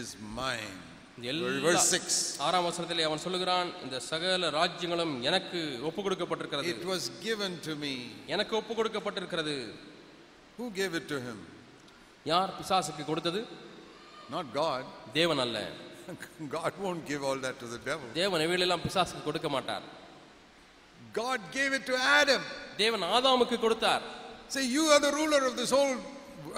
is 0.00 0.08
mine. 0.40 0.80
இந்த 1.17 1.27
எல்லா- 1.31 1.51
Verse 1.65 1.85
6 1.97 2.15
ஆறாம் 2.45 2.65
வசனத்திலே 2.67 3.03
அவன் 3.03 3.21
சொல்லுகிறான் 3.23 3.69
இந்த 3.83 3.97
சகல 4.09 4.49
ராஜ்யங்களும் 4.57 5.13
எனக்கு 5.23 5.59
ஒப்பு 5.81 6.01
கொடுக்கப்பட்டிருக்கிறது 6.01 6.71
It 6.73 6.83
was 6.85 7.03
given 7.21 7.53
to 7.67 7.73
me. 7.75 7.93
எனக்கு 8.27 8.55
ஒப்பு 8.55 8.73
கொடுக்கப்பட்டிருக்கிறது 8.73 9.55
Who 10.57 10.67
gave 10.71 10.93
it 10.99 11.07
to 11.07 11.19
him? 11.19 11.37
யார் 12.25 12.53
பிசாசுக்கு 12.59 13.05
கொடுத்தது 13.05 13.41
Not 14.31 14.47
God. 14.53 14.83
தேவன் 15.13 15.41
அல்ல 15.45 15.57
God 16.55 16.73
won't 16.83 17.03
give 17.05 17.21
all 17.29 17.39
that 17.45 17.55
to 17.59 17.67
the 17.67 17.79
devil. 17.89 18.07
தேவன் 18.13 18.41
இவைகளெல்லாம் 18.41 18.83
பிசாசுக்கு 18.85 19.23
கொடுக்க 19.23 19.49
மாட்டார் 19.49 19.85
God 21.13 21.39
gave 21.51 21.73
it 21.73 21.85
to 21.85 21.95
Adam. 22.19 22.43
தேவன் 22.77 23.05
ஆதாமுக்கு 23.15 23.59
கொடுத்தார் 23.59 24.05
Say, 24.49 24.61
You 24.75 24.83
are 24.87 24.99
the 24.99 25.11
ruler 25.11 25.41
of 25.45 25.55
this 25.57 25.71
whole 25.71 25.95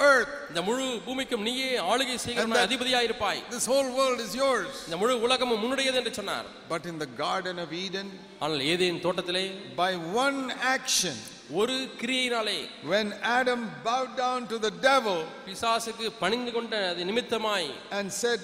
earth. 0.08 0.30
இந்த 0.50 0.60
முழு 0.68 0.84
பூமிக்கும் 1.06 1.44
நீயே 1.48 1.68
ஆளுகை 1.92 2.16
செய்கிற 2.24 2.42
And 2.44 2.54
that- 2.54 2.66
அதிபதியா 2.68 3.00
இருப்பாய் 3.08 3.40
This 3.50 3.66
whole 3.72 3.90
world 3.98 4.20
is 4.26 4.32
yours. 4.42 4.72
இந்த 4.86 4.96
முழு 5.02 5.14
உலகமும் 5.26 5.60
முன்னுடையது 5.64 5.98
என்று 6.02 6.14
சொன்னார் 6.20 6.48
But 6.72 6.84
in 6.92 6.98
the 6.98 7.10
Garden 7.22 7.58
of 7.64 7.70
Eden, 7.84 8.08
ஆனால் 8.42 8.64
ஏதேன் 8.72 9.00
தோட்டத்திலே 9.06 9.44
by 9.82 9.92
one 10.24 10.40
action, 10.76 11.16
ஒரு 11.60 11.76
கிரியையினாலே 12.00 12.58
when 12.92 13.08
Adam 13.38 13.60
bowed 13.86 14.12
down 14.16 14.40
to 14.52 14.58
the 14.66 14.72
devil 14.90 15.18
பிசாசுக்கு 15.48 16.06
பணிந்து 16.22 16.52
கொண்ட 16.52 16.74
அது 16.92 17.04
நிமித்தமாய் 17.10 17.70
and 17.98 18.08
said, 18.22 18.40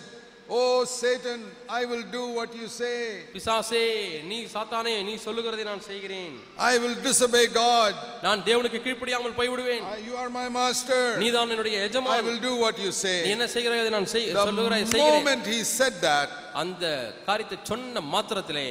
oh 0.48 0.58
Satan 0.90 1.44
I 1.78 1.80
will 1.90 2.04
do 2.16 2.24
what 2.36 2.56
you 2.60 2.66
say 2.78 2.90
பிசாசே 3.36 3.82
நீ 4.30 4.38
சாத்தானே 4.54 4.92
நீ 5.08 5.14
சொல்லுகிறதை 5.24 5.64
நான் 5.70 5.82
செய்கிறேன். 5.88 6.36
ஐ 6.68 6.74
வில் 6.82 6.98
டிஸ்அபே 7.06 7.42
காட் 7.56 7.98
நான் 8.26 8.44
தேவனுக்கு 8.50 8.80
கீழ்ப்படியாமல் 8.86 9.36
போய் 9.40 9.50
விடுவேன் 9.54 9.86
யூ 10.08 10.14
ஆர் 10.24 10.30
மை 10.38 10.46
மாஸ்டர் 10.58 11.08
நீ 11.24 11.30
தான் 11.38 11.54
என்னுடைய 11.56 11.78
எஜமான். 11.88 12.18
I 12.18 12.26
will 12.28 12.44
do 12.46 12.54
what 12.64 12.82
you 12.86 12.92
say 13.02 13.14
நீ 13.28 13.32
என்ன 13.38 13.48
செய்கிறாய் 13.56 13.96
நான் 13.98 14.12
செய் 14.14 14.28
சொல்லுகிறாய் 14.40 14.86
செய்கிறேன். 14.92 15.16
மோமென்ட் 15.18 15.50
ஹி 15.54 15.60
செட் 15.78 16.00
தட் 16.06 16.36
அந்த 16.64 16.86
காரியத்தை 17.30 17.60
சொன்ன 17.72 18.06
மாத்திரத்திலே 18.14 18.68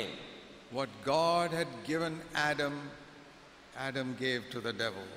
what 0.79 0.97
God 1.11 1.57
had 1.61 1.77
given 1.91 2.15
Adam 2.47 2.81
Adam 3.87 4.15
gave 4.23 4.43
to 4.55 4.61
the 4.69 4.75
devil 4.85 5.13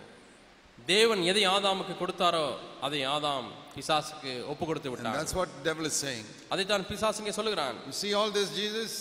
தேவன் 0.78 1.22
எதை 1.32 1.46
ஆதாமுக்கு 1.54 1.94
கொடுத்தாரோ 2.02 2.46
அதை 2.88 3.00
ஆதாம் 3.16 3.48
பிசாசுக்கு 3.78 4.32
ஒப்பு 4.52 4.66
கொடுத்து 4.70 4.90
விட்டார் 4.92 5.18
that's 5.20 5.36
what 5.40 5.50
devil 5.70 5.86
is 5.92 5.98
saying. 6.06 6.26
அதைத்தான் 6.54 6.86
பிசாசு 6.92 7.22
இங்கே 7.24 7.36
சொல்லுகிறான் 7.40 7.78
You 7.90 7.96
see 8.04 8.14
all 8.20 8.32
this, 8.40 8.50
Jesus? 8.62 8.94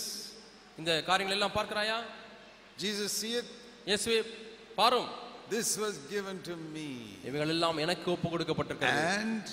இந்த 0.81 0.91
காரியங்கள் 1.09 1.37
எல்லாம் 1.37 1.55
பார்க்கிறாயா 1.59 1.97
Jesus, 2.83 3.11
see 3.21 3.33
it? 3.41 3.47
இயேசுவே 3.89 4.19
பாரும் 4.81 5.09
This 5.51 5.69
was 5.83 5.95
given 6.13 6.37
to 6.47 6.55
me. 6.75 6.89
இவைகள் 7.29 7.53
எல்லாம் 7.55 7.77
எனக்கு 7.85 8.07
ஒப்பு 8.15 8.27
கொடுக்கப்பட்டிருக்கிறது 8.33 9.03
And 9.19 9.45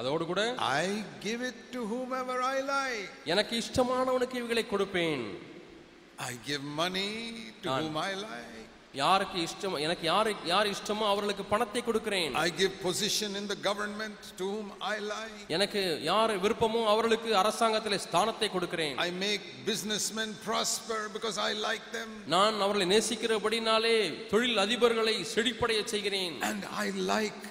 அதோடு 0.00 0.24
கூட 0.30 0.42
I 0.78 0.86
give 1.26 1.42
it 1.50 1.58
to 1.74 1.82
whomever 1.92 2.36
I 2.54 2.60
like. 2.74 3.12
எனக்கு 3.34 3.54
இஷ்டமானவனுக்கு 3.62 4.38
இவைகளை 4.42 4.64
கொடுப்பேன் 4.72 5.24
I 6.28 6.34
give 6.48 6.62
money 6.82 7.10
to 7.62 7.68
Ah. 7.70 7.78
whom 7.78 7.96
I 8.08 8.14
like. 8.26 8.55
யாருக்கு 9.00 9.38
இஷ்டம் 9.46 9.74
எனக்கு 9.86 10.04
யாரு 10.10 10.30
யார் 10.50 10.68
இஷ்டமோ 10.72 11.04
அவர்களுக்கு 11.12 11.44
பணத்தை 11.52 11.80
கொடுக்கிறேன் 11.82 12.32
I 12.42 12.50
give 12.60 12.74
position 12.82 13.30
in 13.40 13.46
the 13.52 13.58
government 13.68 14.18
to 14.38 14.44
whom 14.52 14.66
I 14.92 14.98
like. 15.12 15.34
எனக்கு 15.56 15.80
யார் 16.10 16.32
விருப்பமோ 16.44 16.82
அவர்களுக்கு 16.92 17.30
அரசாங்கத்திலே 17.42 17.98
ஸ்தானத்தை 18.06 18.48
கொடுக்கிறேன் 18.54 18.96
I 19.06 19.12
make 19.26 19.42
businessmen 19.70 20.30
prosper 20.48 21.00
because 21.16 21.38
I 21.48 21.54
like 21.68 21.86
them. 21.98 22.08
நான் 22.36 22.56
அவர்களை 22.66 22.86
நேசிக்கிறபடினாலே 22.94 23.96
தொழில் 24.32 24.62
அதிபர்களை 24.64 25.16
செழிப்படைய 25.34 25.82
செய்கிறேன் 25.94 26.36
And 26.50 26.62
I 26.84 26.90
like 27.14 27.42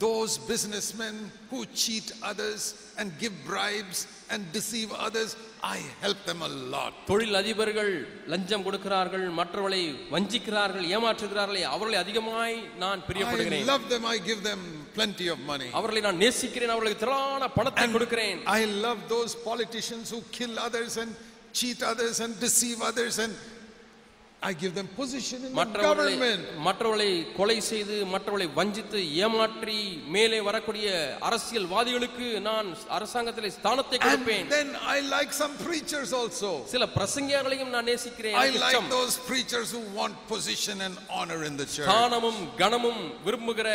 those 0.00 0.32
businessmen 0.52 1.16
who 1.50 1.58
cheat 1.82 2.06
others 2.30 2.62
and 2.98 3.08
give 3.20 3.34
bribes 3.46 3.98
and 4.30 4.40
deceive 4.52 4.90
others. 5.06 5.30
I 5.62 5.78
help 6.04 6.18
them 6.28 6.40
a 6.42 6.50
lot. 6.74 6.92
தொழில் 7.10 7.36
அதிபர்கள் 7.40 7.92
லஞ்சம் 8.32 8.64
கொடுக்கிறார்கள் 8.66 9.24
மற்றவர்களை 9.38 9.80
வஞ்சிக்கிறார்கள் 10.14 10.86
ஏமாற்றுகிறார்களே 10.96 11.62
அவர்களை 11.74 11.98
அதிகமாய் 12.04 12.56
நான் 12.82 13.00
I 13.02 13.06
பிரியப்படுகிறேன் 13.08 13.66
love 13.72 13.84
them. 13.92 14.04
I 14.14 14.18
give 14.30 14.42
them 14.50 14.60
plenty 14.98 15.28
of 15.34 15.38
money. 15.52 15.68
அவர்களை 15.78 16.02
நான் 16.08 16.20
நேசிக்கிறேன் 16.24 16.74
அவர்களுக்கு 16.74 17.02
திரளான 17.04 17.48
பணத்தை 17.58 17.86
கொடுக்கிறேன் 17.96 18.40
I 18.58 18.64
love 18.86 19.00
those 19.14 19.34
politicians 19.50 20.06
who 20.14 20.20
kill 20.38 20.54
others 20.68 20.94
and 21.04 21.12
cheat 21.60 21.80
others 21.92 22.16
and 22.24 22.32
deceive 22.46 22.80
others 22.90 23.16
and 23.24 23.32
I 24.43 24.53
give 24.53 24.73
them 24.73 24.87
position 24.97 25.37
in 25.37 25.49
the 25.49 25.55
மற்றவர்களை 25.57 26.11
government. 26.11 26.43
மற்றவர்களை 26.67 27.07
கொலை 27.37 27.55
செய்து 27.69 27.95
மற்றவர்களை 28.11 28.45
வஞ்சித்து 28.59 28.99
ஏமாற்றி 29.23 29.75
மேலே 30.15 30.39
வரக்கூடிய 30.41 30.87
அரசியல்வாதிகளுக்கு 31.29 32.27
நான் 32.47 32.67
அரசாங்கத்திலே 32.97 33.49
ஸ்தானத்தை 33.57 33.97
And 33.97 34.05
கொடுப்பேன் 34.05 34.47
then 34.55 34.69
I 34.95 35.01
like 35.15 35.33
some 35.41 35.55
preachers 35.65 36.11
also. 36.19 36.51
சில 36.73 36.87
பிரசங்கியார்களையும் 36.95 37.73
நான் 37.75 37.89
நேசிக்கிறேன் 37.91 38.37
I 38.37 38.45
எனக்கு 38.45 38.63
like 38.65 38.75
இஷ்டம். 38.75 38.89
those 38.97 39.17
preachers 39.29 39.67
who 39.75 39.83
want 39.99 40.15
position 40.33 40.77
and 40.87 40.95
honor 41.19 41.39
in 41.49 41.57
the 41.57 41.67
church. 41.75 41.89
ஸ்தானமும் 41.89 42.41
கனமும் 42.61 43.03
விரும்புகிற 43.27 43.67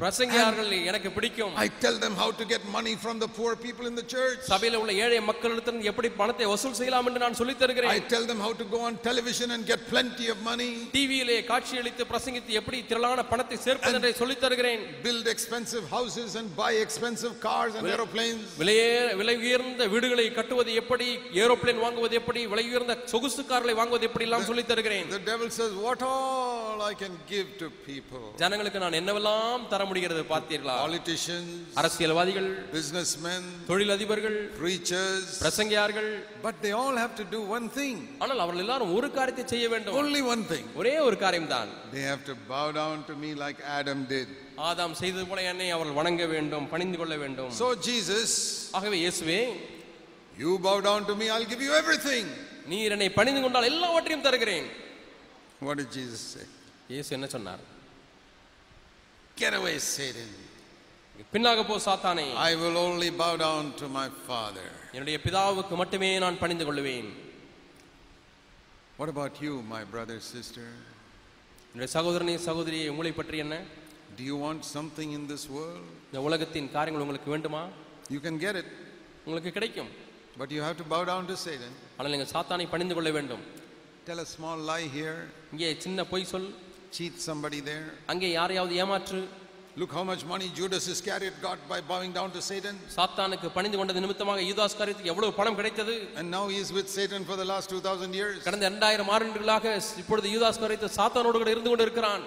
பிரசங்கியார்கள் 0.00 0.70
எனக்கு 0.90 1.08
பிடிக்கும் 1.14 1.54
I 1.62 1.68
tell 1.82 1.96
them 2.04 2.14
how 2.20 2.28
to 2.38 2.44
get 2.52 2.62
money 2.76 2.92
from 3.02 3.16
the 3.22 3.28
poor 3.38 3.50
people 3.64 3.86
in 3.88 3.94
the 3.98 4.04
church. 4.12 4.38
சபையில 4.50 4.78
உள்ள 4.82 4.92
ஏழை 5.04 5.18
மக்களிடத்தில் 5.28 5.88
எப்படி 5.90 6.08
பணத்தை 6.20 6.46
வசூல் 6.52 6.76
செய்யலாம் 6.78 7.06
என்று 7.08 7.20
நான் 7.24 7.36
சொல்லித் 7.40 7.58
I 7.58 7.62
தருகிறேன் 7.62 8.06
tell 8.12 8.24
them 8.30 8.40
how 8.44 8.52
to 8.60 8.66
go 8.74 8.78
on 8.88 8.94
television 9.08 9.48
and 9.56 9.62
get 9.70 9.80
plenty 9.92 10.28
of 10.34 10.38
money, 10.50 10.68
டிவியிலே 10.94 11.36
காட்சியளித்து 11.50 12.06
பிரசங்கித்து 12.12 12.54
எப்படி 12.60 12.78
திரளான 12.92 13.24
பணத்தை 13.32 13.58
சேர்ப்பது 13.66 13.98
என்று 13.98 14.12
சொல்லித் 14.20 14.42
தருகிறேன் 14.44 14.84
build 15.06 15.28
expensive 15.34 15.84
houses 15.96 16.30
and 16.40 16.48
buy 16.62 16.72
expensive 16.86 17.34
cars 17.46 17.74
and 17.80 17.90
aeroplanes. 17.94 18.46
விலையே 18.62 18.88
விலை 19.20 19.36
உயர்ந்த 19.44 19.90
வீடுகளை 19.96 20.26
கட்டுவது 20.38 20.78
எப்படி 20.82 21.10
ஏரோப்ளேன் 21.42 21.82
வாங்குவது 21.84 22.18
எப்படி 22.22 22.42
விலை 22.54 22.66
உயர்ந்த 22.72 22.96
சொகுசு 23.14 23.44
கார்களை 23.52 23.76
வாங்குவது 23.82 24.08
எப்படி 24.10 24.28
எல்லாம் 24.30 24.48
சொல்லித் 24.50 24.72
தருகிறேன் 24.72 25.06
The 25.12 25.22
devil 25.30 25.50
says, 25.50 25.74
What 25.86 26.00
all 26.10 26.80
I 26.90 26.96
can 27.04 27.14
give 27.34 27.50
to 27.62 27.68
people. 27.90 28.24
ஜனங்களுக்கு 28.42 28.84
நான் 28.86 29.00
என்னவெல்லாம் 29.02 29.62
தர 29.70 29.83
முடிகிறது 29.89 30.21
பார்த்தீர்களா 30.31 30.75
Politicians, 30.83 31.49
அரசியல்வாதிகள் 31.81 32.47
businessmen, 32.73 33.41
தொழிலதிபர்கள் 33.69 34.37
preachers, 34.59 35.25
பிரசங்கியார்கள் 35.43 36.09
but 36.45 36.55
they 36.65 36.73
all 36.81 36.95
have 37.03 37.13
to 37.21 37.25
do 37.35 37.41
one 37.55 37.67
thing. 37.77 37.95
ஆனால் 38.23 38.41
அவர்கள் 38.45 38.63
எல்லாரும் 38.65 38.93
ஒரு 38.97 39.09
காரியத்தை 39.17 39.45
செய்ய 39.53 39.67
வேண்டும் 39.73 39.97
Only 40.01 40.21
one 40.33 40.43
thing. 40.51 40.65
ஒரே 40.81 40.95
ஒரு 41.07 41.17
காரியம்தான் 41.23 41.71
They 41.95 42.05
have 42.11 42.23
to 42.31 42.35
bow 42.51 42.67
down 42.79 42.97
to 43.09 43.15
me 43.23 43.31
like 43.43 43.59
Adam 43.79 44.01
did. 44.13 44.27
ஆதாம் 44.69 44.97
செய்தது 45.01 45.25
போல 45.29 45.43
என்னை 45.51 45.69
அவர்கள் 45.77 45.99
வணங்க 45.99 46.25
வேண்டும் 46.33 46.67
பணிந்து 46.73 46.99
கொள்ள 47.01 47.15
வேண்டும் 47.23 47.51
So, 47.61 47.69
Jesus, 47.89 48.31
ஆகவே 48.79 48.99
இயேசுவே 49.03 49.39
you 50.37 50.53
bow 50.59 50.77
down 50.81 51.01
to 51.09 51.15
me, 51.15 51.27
I'll 51.33 51.49
give 51.53 51.63
you 51.67 51.73
everything. 51.81 52.25
நீர் 52.71 52.93
என்னை 52.95 53.09
பணிந்து 53.17 53.41
கொண்டால் 53.43 53.69
எல்லாவற்றையும் 53.71 54.25
தருகிறேன் 54.27 54.67
What 55.61 55.77
did 55.81 55.89
Jesus 55.97 56.21
say? 56.33 56.45
இயேசு 56.93 57.09
என்ன 57.17 57.27
சொன்னார் 57.35 57.61
Get 59.36 59.54
away, 59.54 59.76
Satan. 59.94 60.30
பின்னாக 61.34 61.62
போ 61.70 61.74
சாத்தானே 61.86 62.24
I 62.48 62.54
will 62.60 62.76
only 62.84 63.10
bow 63.22 63.32
down 63.42 63.64
to 63.80 63.86
my 63.98 64.06
Father. 64.28 64.68
என்னுடைய 64.94 65.16
பிதாவுக்கு 65.26 65.74
மட்டுமே 65.82 66.10
நான் 66.24 66.40
பணிந்து 66.42 66.64
கொள்ளுவேன் 66.68 67.10
What 68.98 69.08
about 69.14 69.34
you, 69.44 69.52
my 69.74 69.82
brother, 69.92 70.16
sister? 70.34 70.66
என்னுடைய 71.70 71.90
சகோதரனே 71.96 72.34
சகோதரியை 72.48 72.88
உங்களை 72.92 73.12
பற்றி 73.18 73.38
என்ன 73.44 73.56
Do 74.18 74.22
you 74.30 74.36
want 74.44 74.60
something 74.76 75.10
in 75.18 75.22
this 75.32 75.44
world? 75.56 75.84
இந்த 76.08 76.20
உலகத்தின் 76.28 76.68
காரியங்கள் 76.76 77.04
உங்களுக்கு 77.06 77.30
வேண்டுமா 77.34 77.62
You 78.14 78.20
can 78.26 78.36
get 78.46 78.54
it, 78.62 78.68
உங்களுக்கு 79.26 79.52
கிடைக்கும் 79.58 79.90
but 80.40 80.50
you 80.56 80.62
have 80.66 80.76
to 80.82 80.86
bow 80.94 81.02
down 81.12 81.22
to 81.30 81.36
Satan. 81.46 81.72
ஆனால் 81.98 82.12
நீங்கள் 82.14 82.32
சாத்தானை 82.34 82.66
பணிந்து 82.74 82.96
கொள்ள 82.98 83.12
வேண்டும் 83.18 83.44
Tell 84.08 84.20
a 84.26 84.30
small 84.36 84.58
lie 84.70 84.86
here, 84.98 85.18
இங்கே 85.52 85.70
சின்ன 85.84 86.04
பொய் 86.12 86.30
சொல் 86.32 86.50
Cheat 86.95 87.15
somebody 87.29 87.59
there. 87.71 87.87
அங்கே 88.13 88.29
யாரையாவது 88.39 88.75
ஏமாற்று 88.83 89.19
Look 89.77 89.91
how 89.91 90.03
much 90.09 90.21
money 90.25 90.45
Judas 90.57 90.85
Iscariot 90.93 91.33
got 91.45 91.59
by 91.71 91.79
bowing 91.89 92.11
down 92.17 92.29
to 92.35 92.41
Satan. 92.49 92.75
சாத்தானுக்கு 92.95 93.47
பணிந்து 93.55 93.77
கொண்டது 93.79 94.03
நிமித்தமாக 94.03 94.43
யூதாஸ் 94.49 94.77
காரியத்துக்கு 94.79 95.11
எவ்வளவு 95.13 95.33
பணம் 95.39 95.57
கிடைத்தது 95.59 95.95
And 96.19 96.27
now 96.37 96.43
he 96.53 96.57
is 96.65 96.69
with 96.77 96.87
Satan 96.97 97.21
for 97.29 97.37
the 97.41 97.47
last 97.51 97.67
2000 97.75 98.13
years. 98.19 98.37
கடந்த 98.47 98.65
இரண்டாயிரம் 98.69 99.11
ஆண்டுகளாக 99.15 99.65
இப்பொழுது 100.03 100.29
யூதாஸ் 100.35 100.61
காரியத்தை 100.63 100.89
சாத்தானோடு 100.99 101.39
கூட 101.41 101.51
இருந்து 101.55 101.71
கொண்டு 101.73 101.87
இருக்கிறான் 101.87 102.23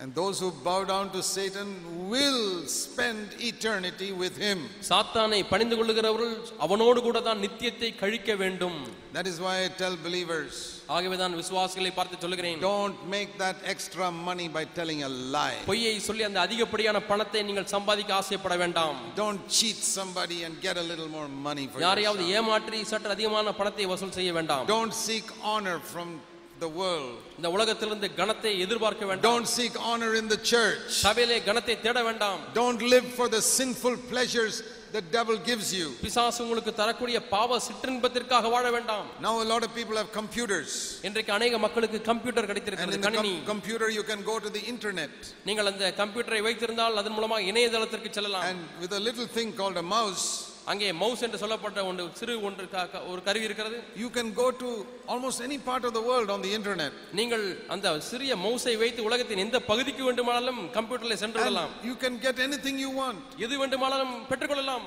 And 0.00 0.14
those 0.14 0.40
who 0.40 0.48
bow 0.64 0.80
down 0.84 1.10
to 1.12 1.20
Satan 1.26 1.68
will 2.10 2.40
spend 2.72 3.28
eternity 3.42 4.08
with 4.14 4.34
him. 4.38 4.58
சாத்தானை 4.88 5.38
பணிந்து 5.52 5.76
கொள்ளுகிறவர்கள் 5.78 6.34
அவனோடு 6.66 7.00
கூட 7.06 7.20
தான் 7.28 7.40
நித்தியத்தை 7.44 7.90
கழிக்க 8.02 8.34
வேண்டும் 8.42 8.76
That 9.16 9.26
is 9.26 9.36
why 9.44 9.54
I 9.62 9.70
tell 9.80 9.94
believers 10.08 10.52
ஆகவே 10.96 11.16
தான் 11.22 11.36
விசுவாசிகளை 11.40 11.92
பார்த்து 11.98 12.20
சொல்லுகிறேன் 12.24 12.60
don't 12.66 12.98
make 13.16 13.32
that 13.44 13.56
extra 13.74 14.08
money 14.28 14.48
by 14.58 14.64
telling 14.78 15.00
a 15.02 15.12
lie. 15.36 15.56
பொய்யை 15.70 15.96
சொல்லி 16.08 16.28
அந்த 16.28 16.40
அதிகப்படியான 16.46 17.00
பணத்தை 17.10 17.42
நீங்கள் 17.48 17.72
சம்பாதிக்க 17.74 18.18
ஆசைப்பட 18.20 18.56
வேண்டாம் 18.64 18.98
Don't 19.24 19.42
cheat 19.58 19.80
somebody 19.96 20.40
and 20.46 20.54
get 20.68 20.76
a 20.76 20.88
little 20.92 21.10
more 21.18 21.28
money 21.48 21.66
for 21.72 21.84
யாரையாவது 21.88 22.24
yourself. 22.26 22.44
ஏமாற்றி 22.44 22.84
சற்று 22.92 23.14
அதிகமான 23.16 23.56
பணத்தை 23.60 23.86
வசூல் 23.94 24.16
செய்ய 24.20 24.32
வேண்டாம் 24.40 24.66
Don't 24.76 24.96
seek 25.06 25.26
honor 25.54 25.78
from 25.92 26.08
the 26.60 26.68
world. 26.80 27.16
இந்த 27.38 27.48
உலகத்திலிருந்து 27.56 28.08
கனத்தை 28.20 28.52
எதிர்பார்க்க 28.66 29.06
வேண்டாம் 29.10 29.32
Don't 29.32 29.48
seek 29.58 29.74
honor 29.90 30.12
in 30.20 30.26
the 30.28 30.40
church. 30.52 30.84
சபையிலே 31.04 31.38
கனத்தை 31.48 31.76
தேட 31.86 31.98
வேண்டாம் 32.08 32.40
Don't 32.62 32.82
live 32.94 33.06
for 33.18 33.28
the 33.36 33.42
sinful 33.58 33.96
pleasures 34.12 34.56
the 34.96 35.02
devil 35.16 35.36
gives 35.50 35.68
you. 35.78 35.86
பிசாசு 36.04 36.38
உங்களுக்கு 36.44 36.72
தரக்கூடிய 36.80 37.18
பாவ 37.34 37.58
சிற்றின்பத்திற்காக 37.66 38.50
வாழ 38.54 38.66
வேண்டாம் 38.76 39.06
Now 39.26 39.34
a 39.44 39.48
lot 39.52 39.62
of 39.66 39.70
people 39.78 39.96
have 40.02 40.10
computers. 40.20 40.70
இன்றைக்கு 41.08 41.32
அநேக 41.38 41.58
மக்களுக்கு 41.66 42.00
கம்ப்யூட்டர் 42.10 42.44
And 42.44 42.50
கிடைத்திருக்கிறது 42.52 42.96
in 42.98 43.02
the 43.02 43.06
கணினி 43.08 43.34
com- 43.36 43.46
computer 43.52 43.88
you 43.98 44.04
can 44.12 44.22
go 44.32 44.36
to 44.46 44.52
the 44.58 44.64
internet. 44.74 45.14
நீங்கள் 45.48 45.70
அந்த 45.72 45.92
கம்ப்யூட்டரை 46.02 46.42
வைத்திருந்தால் 46.48 46.98
அதன் 47.02 47.16
மூலமாக 47.18 47.48
இணையதளத்திற்கு 47.52 48.10
செல்லலாம் 48.18 48.46
And 48.50 48.62
with 48.84 48.94
a 49.00 49.04
little 49.08 49.28
thing 49.38 49.50
called 49.60 49.76
a 49.76 49.88
mouse, 49.98 50.26
அங்கே 50.71 50.87
மவுஸ் 50.99 51.23
என்று 51.25 51.37
சொல்லப்பட்ட 51.37 51.79
ஒன்று 51.85 52.03
சிறு 52.13 52.33
ஒன்று 52.41 52.65
ஒரு 53.07 53.21
கருவி 53.25 53.47
இருக்கிறது. 53.47 53.77
You 53.97 54.07
can 54.15 54.31
go 54.33 54.47
to 54.59 54.69
almost 55.13 55.43
any 55.45 55.57
part 55.67 55.87
of 55.87 55.95
the 55.97 56.01
world 56.07 56.33
on 56.33 56.43
the 56.45 56.51
internet 56.57 56.95
நீங்கள் 57.19 57.43
அந்த 57.75 57.93
சிறிய 58.09 58.35
மவுஸை 58.43 58.75
வைத்து 58.81 59.07
உலகத்தின் 59.09 59.43
எந்த 59.45 59.59
பகுதிக்கு 59.69 60.03
வேண்டுமானாலும் 60.07 60.61
கம்ப்யூட்டர்ல 60.77 61.17
சென்று 61.21 61.39
விடலாம் 61.41 61.73
you 61.87 61.95
can 62.03 62.19
get 62.25 62.41
anything 62.45 62.81
you 62.85 62.91
want 62.99 63.23
எது 63.45 63.61
வேண்டுமானாலும் 63.61 64.13
பெற்றுக்கொள்ளலாம் 64.29 64.85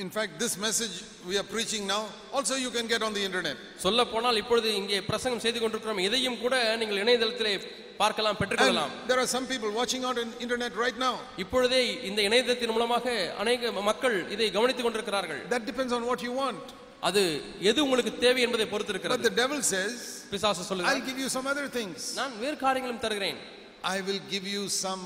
In 0.00 0.10
fact, 0.10 0.38
this 0.38 0.54
message 0.58 0.94
we 1.26 1.38
are 1.38 1.42
preaching 1.44 1.86
now, 1.86 2.02
also 2.30 2.54
you 2.54 2.70
can 2.70 2.86
get 2.86 3.02
on 3.02 3.12
the 3.14 3.22
internet. 3.28 3.56
சொல்ல 3.84 4.00
போனால் 4.12 4.38
இப்பொழுது 4.40 4.68
இங்கே 4.80 4.98
பிரசங்கம் 5.10 5.42
செய்து 5.44 5.58
கொண்டிருக்கிறோம் 5.60 6.00
இதையும் 6.06 6.38
கூட 6.42 6.54
நீங்கள் 6.80 6.98
இணையதளத்திலே 7.04 7.52
பார்க்கலாம் 8.02 8.36
பெற்றுக்கொள்ளலாம் 8.40 8.90
And 8.94 9.08
there 9.10 9.20
are 9.22 9.28
some 9.34 9.46
people 9.52 9.70
watching 9.78 10.02
out 10.08 10.18
on 10.22 10.28
internet 10.46 10.72
right 10.84 10.98
now. 11.04 11.14
இப்பொழுதே 11.44 11.80
இந்த 12.08 12.20
இணையதளத்தின் 12.28 12.74
மூலமாக 12.76 13.06
அநேக 13.42 13.72
மக்கள் 13.90 14.16
இதை 14.34 14.48
கவனித்துக் 14.56 14.86
கொண்டிருக்கிறார்கள் 14.88 15.40
That 15.54 15.64
depends 15.70 15.94
on 15.98 16.04
what 16.10 16.22
you 16.26 16.34
want. 16.42 16.66
அது 17.08 17.22
எது 17.70 17.78
உங்களுக்கு 17.86 18.12
தேவை 18.24 18.42
என்பதை 18.46 18.66
பொறுத்து 18.72 18.92
But 18.92 18.96
இருக்கிறது 18.96 19.28
the 19.30 19.36
devil 19.42 19.60
says, 19.74 19.94
பிசாசு 20.32 20.60
I'll 20.62 20.68
சொல்லுங்க 20.70 21.06
give 21.08 21.20
you 21.24 21.30
some 21.36 21.48
other 21.52 21.66
things. 21.78 21.98
நான் 22.20 22.34
வேறு 22.42 22.58
காரியங்களும் 22.66 23.02
தருகிறேன் 23.06 23.40
I 23.94 24.02
will 24.08 24.20
give 24.34 24.46
you 24.56 24.64
some 24.84 25.04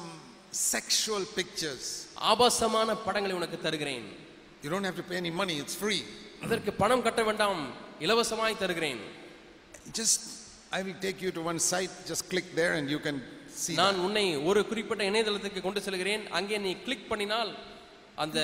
sexual 0.74 1.22
pictures. 1.38 1.84
ஆபாசமான 2.32 2.98
படங்களை 3.06 3.36
உனக்கு 3.40 3.60
தருகிறேன் 3.68 4.08
You 4.65 4.71
don't 4.71 4.83
have 4.83 4.95
to 4.95 5.03
pay 5.03 5.17
any 5.17 5.29
money, 5.29 5.55
it's 5.63 5.75
free. 5.81 5.99
அதற்கு 6.45 6.71
பணம் 6.79 7.03
கட்ட 7.07 7.21
வேண்டாம் 7.27 7.59
இலவசமாய் 8.05 8.55
தருகிறேன் 8.61 9.01
Just, 9.97 10.21
I 10.77 10.81
will 10.85 10.97
take 11.03 11.19
you 11.25 11.31
to 11.35 11.41
one 11.49 11.59
site, 11.67 11.93
just 12.09 12.23
click 12.31 12.47
there 12.59 12.71
and 12.77 12.85
you 12.93 12.99
can 13.05 13.17
see. 13.59 13.75
நான் 13.81 13.99
உன்னை 14.05 14.23
ஒரு 14.49 14.61
குறிப்பிட்ட 14.71 15.03
இணையதளத்துக்கு 15.09 15.61
கொண்டு 15.65 15.83
செல்கிறேன் 15.87 16.23
அங்கே 16.39 16.57
நீ 16.65 16.71
கிளிக் 16.85 17.05
பண்ணினால் 17.11 17.51
அந்த 18.23 18.39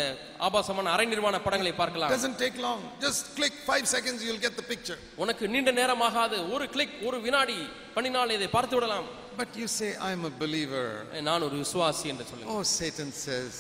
ஆபாசமான 0.48 0.92
அரை 0.96 1.08
நிர்வாண 1.14 1.40
படங்களை 1.48 1.74
பார்க்கலாம் 1.82 2.14
Doesn't 2.16 2.38
take 2.46 2.60
long. 2.68 2.84
Just 3.08 3.24
click 3.40 3.56
five 3.72 3.88
seconds, 3.96 4.20
you'll 4.28 4.44
get 4.48 4.56
the 4.62 4.68
picture. 4.74 5.00
உனக்கு 5.24 5.50
நீண்ட 5.56 5.74
நேரமாகாது 5.82 6.40
ஒரு 6.58 6.68
கிளிக் 6.76 6.96
ஒரு 7.10 7.20
வினாடி 7.26 7.60
பண்ணினால் 7.98 8.36
இதை 8.38 8.52
பார்த்து 8.58 8.78
விடலாம் 8.80 9.10
But 9.42 9.52
you 9.64 9.70
say, 9.80 9.92
I'm 10.10 10.24
a 10.32 10.36
believer. 10.46 10.86
நான் 11.30 11.48
ஒரு 11.50 11.58
விசுவாசி 11.64 12.06
என்று 12.14 12.30
சொல்லுங்க 12.32 12.54
Oh, 12.58 12.64
Satan 12.78 13.12
says, 13.26 13.52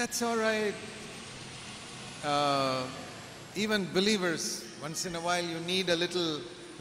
that's 0.00 0.20
all 0.26 0.38
right. 0.50 0.76
Uh, 2.24 2.82
even 3.56 3.86
believers, 3.92 4.42
once 4.80 5.04
in 5.04 5.14
a 5.14 5.20
while, 5.20 5.44
you 5.44 5.60
need 5.66 5.88
a 5.88 5.96
little 5.96 6.30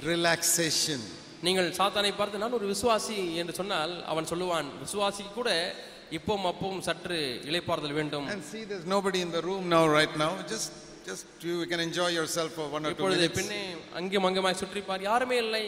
relaxation. 0.04 1.00
நீங்கள் 1.44 1.68
சாத்தானை 1.80 2.12
பார்த்து 2.18 2.42
நான் 2.44 2.56
ஒரு 2.58 2.68
விசுவாசி 2.72 3.18
என்று 3.42 3.54
சொன்னால் 3.58 3.94
அவன் 4.12 4.28
சொல்லுவான் 4.32 4.68
விசுவாசிக்கு 4.84 5.34
கூட 5.34 5.50
இப்பவும் 6.18 6.48
அப்பவும் 6.52 6.84
சற்று 6.88 7.18
இளைப்பாறுதல் 7.50 7.96
வேண்டும் 8.00 8.28
And 8.34 8.44
see, 8.52 8.64
there's 8.70 8.88
nobody 8.96 9.20
in 9.26 9.32
the 9.38 9.42
room 9.50 9.64
now, 9.76 9.84
right 9.98 10.14
now. 10.24 10.32
Just, 10.54 10.70
just 11.10 11.26
you 11.50 11.58
can 11.72 11.82
enjoy 11.88 12.10
yourself 12.20 12.52
for 12.60 12.68
one 12.78 12.84
or 12.86 12.92
two 12.92 12.96
இப்பொழுது 12.96 13.20
minutes. 13.22 13.38
பின்னே 13.40 13.62
அங்கும் 14.00 14.28
அங்குமாய் 14.30 14.60
சுற்றிப்பார் 14.62 15.08
யாருமே 15.10 15.38
இல்லை 15.46 15.66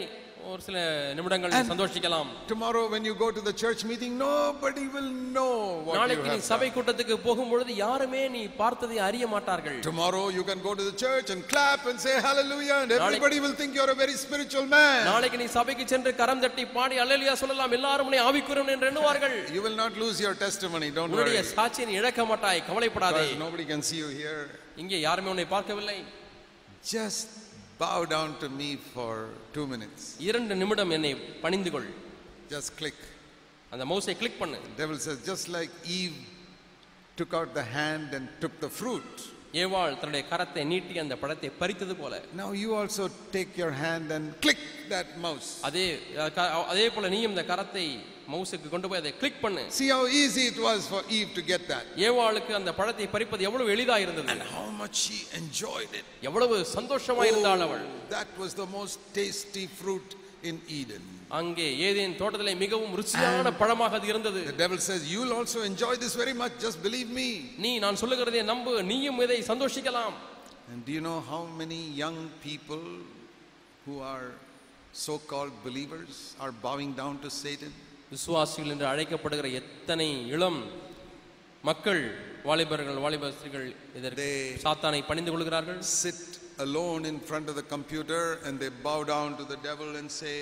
ஒரு 0.52 0.62
சில 0.66 0.78
நிமிடங்கள் 1.18 1.52
நீ 1.54 1.60
சந்தோஷிக்கலாம் 1.70 2.28
Tomorrow, 2.52 2.82
when 2.94 3.04
you 3.08 3.14
go 3.22 3.28
to 3.38 3.42
the 3.48 3.54
church 3.62 3.82
meeting, 3.90 4.12
nobody 4.24 4.84
will 4.96 5.08
know 5.36 5.54
what 5.86 5.94
you 5.94 6.00
நாளைக்கு 6.00 6.28
நீ 6.34 6.40
சபை. 6.50 6.68
கூட்டத்துக்கு 6.76 7.16
போகும்பொழுது 7.26 7.72
யாருமே 7.84 8.22
நீ 8.36 8.42
பார்த்ததை 8.60 8.98
அறிய 9.08 9.28
மாட்டார்கள் 9.34 9.78
Tomorrow, 9.88 10.24
you 10.38 10.44
can 10.50 10.60
go 10.68 10.74
to 10.80 10.84
the 10.90 10.96
church 11.04 11.30
and 11.36 11.42
clap 11.54 11.82
and 11.92 12.00
say 12.06 12.14
hallelujah, 12.28 12.78
and 12.84 12.92
everybody 13.00 13.40
will 13.46 13.56
think 13.62 13.72
you're 13.80 13.94
a 13.96 14.00
very 14.04 14.18
spiritual 14.26 14.68
man. 14.76 15.00
நாளைக்கு 15.12 15.40
நீ 15.44 15.48
சபைக்கு 15.58 15.86
சென்று 15.94 16.14
கரம் 16.22 16.44
தட்டி 16.46 16.66
பாடி 16.78 16.98
அல்லேலூயா 17.06 17.34
சொல்லலாம் 17.44 17.74
எல்லாரும் 17.80 18.10
உன்னை 18.10 18.22
ஆவிக்குறவன் 18.28 18.74
என்று 18.76 18.90
எண்ணுவார்கள் 18.92 19.38
You 19.58 19.64
will 19.68 19.80
not 19.84 19.96
lose 20.04 20.20
your 20.26 20.36
testimony, 20.46 20.90
don't 21.00 21.12
உன்னுடைய 21.16 21.40
worry. 21.42 21.54
சாட்சியை 21.56 21.88
நீ 21.92 21.96
இழக்க 22.02 22.26
மாட்டாய் 22.34 22.62
கவலைப்படாதே 22.70 23.26
nobody 23.46 23.68
can 23.74 23.84
see 23.90 24.00
you 24.04 24.12
here. 24.22 24.44
இங்கே 24.84 25.00
யாருமே 25.08 25.32
உன்னை 25.36 25.48
பார்க்கவில்லை 25.56 25.98
Just 26.94 27.28
bow 27.79 28.05
down 28.15 28.31
to 28.43 28.49
me 28.61 28.77
for 28.95 29.13
two 29.55 29.67
minutes. 29.73 30.03
இரண்டு 30.31 30.55
நிமிடம் 30.63 30.93
என்னை 30.97 31.13
பணிந்து 31.45 31.71
கொள் 31.75 31.89
Just 32.55 32.71
click. 32.81 32.99
அந்த 33.73 33.85
மவுஸை 33.91 34.15
கிளிக் 34.23 34.41
பண்ணு 34.43 34.59
Devil 34.81 34.99
says, 35.07 35.19
just 35.33 35.47
like 35.57 35.73
Eve 35.99 36.19
took 37.19 37.33
out 37.39 37.51
the 37.61 37.67
hand 37.79 38.09
and 38.17 38.27
took 38.43 38.55
the 38.67 38.71
fruit. 38.81 39.13
ஏவாள் 39.62 39.98
தன்னுடைய 40.00 40.24
கரத்தை 40.32 40.64
நீட்டி 40.72 41.00
அந்த 41.04 41.16
பழத்தை 41.22 41.50
பறித்தது 41.62 41.96
போல 42.02 42.14
Now 42.42 42.50
you 42.64 42.70
also 42.80 43.04
take 43.36 43.52
your 43.64 43.74
hand 43.84 44.08
and 44.16 44.26
click 44.46 44.62
that 44.94 45.10
mouse. 45.26 45.50
அதே 45.68 45.86
அதே 46.74 46.88
போல 46.96 47.10
நீயும் 47.14 47.34
இந்த 47.34 47.46
கரத்தை 47.52 47.86
மவுஸுக்கு 48.34 48.68
கொண்டு 48.74 48.88
போய் 48.90 49.02
அதை 49.02 49.12
கிளிக் 49.22 49.42
பண்ணு 49.46 49.64
See 49.78 49.90
how 49.96 50.04
easy 50.22 50.44
it 50.52 50.60
was 50.68 50.82
for 50.94 51.02
Eve 51.18 51.32
to 51.38 51.44
get 51.52 51.64
that. 51.74 51.86
ஏவாளுக்கு 52.08 52.54
அந்த 52.60 52.74
பழத்தை 52.80 53.08
பறிப்பது 53.16 53.48
எவ்வளவு 53.50 53.74
எளிதா 53.76 53.98
இருந்தது 54.06 54.32
And 54.36 54.44
how 54.56 54.68
much 54.82 54.96
she 55.06 55.20
enjoyed 55.42 55.94
it. 56.02 56.06
எவ்வளவு 56.30 56.58
சந்தோஷமா 56.78 57.26
இருந்தாள் 57.32 57.66
அவள் 57.68 57.86
Oh, 57.88 57.98
that 58.16 58.32
was 58.44 58.54
the 58.64 58.70
most 58.78 58.98
tasty 59.20 59.66
fruit 59.82 60.10
in 60.50 60.58
Eden. 60.80 61.04
அங்கே 61.38 61.66
ஏதேன் 61.88 62.16
தோட்டத்திலே 62.20 62.54
மிகவும் 62.64 62.94
ருசியான 63.00 63.52
பழமாக 63.62 63.96
அது 64.00 64.08
இருந்தது 64.14 64.42
The 64.46 64.60
devil 64.64 64.80
says, 64.88 65.02
You'll 65.14 65.34
also 65.34 65.60
enjoy 65.64 65.94
this 66.04 66.14
very 66.16 66.36
much, 66.42 66.54
just 66.60 66.80
believe 66.88 67.10
me. 67.20 67.30
நீ 67.64 67.72
நான் 67.86 68.00
சொல்லுகிறதை 68.04 68.44
நம்பு 68.52 68.74
நீயும் 68.92 69.22
இதை 69.26 69.40
சந்தோஷிக்கலாம் 69.52 70.16
And 70.72 70.80
do 70.88 70.92
you 70.92 71.02
know 71.02 71.20
how 71.32 71.42
many 71.62 71.82
young 72.04 72.18
people 72.46 72.84
who 73.86 73.96
are 74.14 74.28
so 75.06 75.16
called 75.32 75.54
believers 75.64 76.14
are 76.44 76.54
bowing 76.68 76.94
down 77.02 77.16
to 77.26 77.32
Satan? 77.44 77.74
விசுவாசிகள் 78.12 78.72
என்று 78.74 78.88
அழைக்கப்படுகிற 78.92 79.48
எத்தனை 79.62 80.08
இளம் 80.36 80.60
மக்கள் 81.64 82.02
வாலிபர்கள் 82.48 83.04
வாலிப 83.04 83.30
ஸ்திரீகள் 83.38 83.68
இதற்கு 84.00 84.28
சாத்தானை 84.66 85.00
பணிந்து 85.08 85.32
கொள்கிறார்கள் 85.34 85.80
Sit 86.02 86.20
alone 86.59 87.05
in 87.05 87.19
front 87.21 87.49
of 87.49 87.57
the 87.57 87.67
computer 87.75 88.23
and 88.47 88.55
they 88.63 88.71
bow 88.83 88.99
down 89.05 89.29
to 89.37 89.45
the 89.45 89.59
devil 89.69 89.91
and 89.97 90.11
say, 90.23 90.37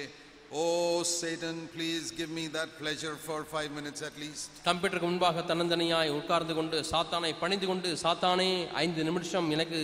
Oh, 0.61 0.93
Satan, 1.15 1.57
please 1.75 2.05
give 2.19 2.31
me 2.31 2.45
that 2.55 2.69
pleasure 2.79 3.15
for 3.27 3.39
five 3.55 3.71
minutes 3.79 4.01
at 4.09 4.15
least. 4.23 4.47
கம்ப்யூட்டருக்கு 4.69 5.09
முன்பாக 5.11 5.43
தன்னந்தனியாய் 5.51 6.13
உட்கார்ந்து 6.19 6.55
கொண்டு 6.59 6.79
சாத்தானை 6.93 7.33
பணிந்து 7.43 7.67
கொண்டு 7.67 7.91
சாத்தானே 8.05 8.51
ஐந்து 8.85 9.05
நிமிஷம் 9.09 9.49
எனக்கு 9.57 9.81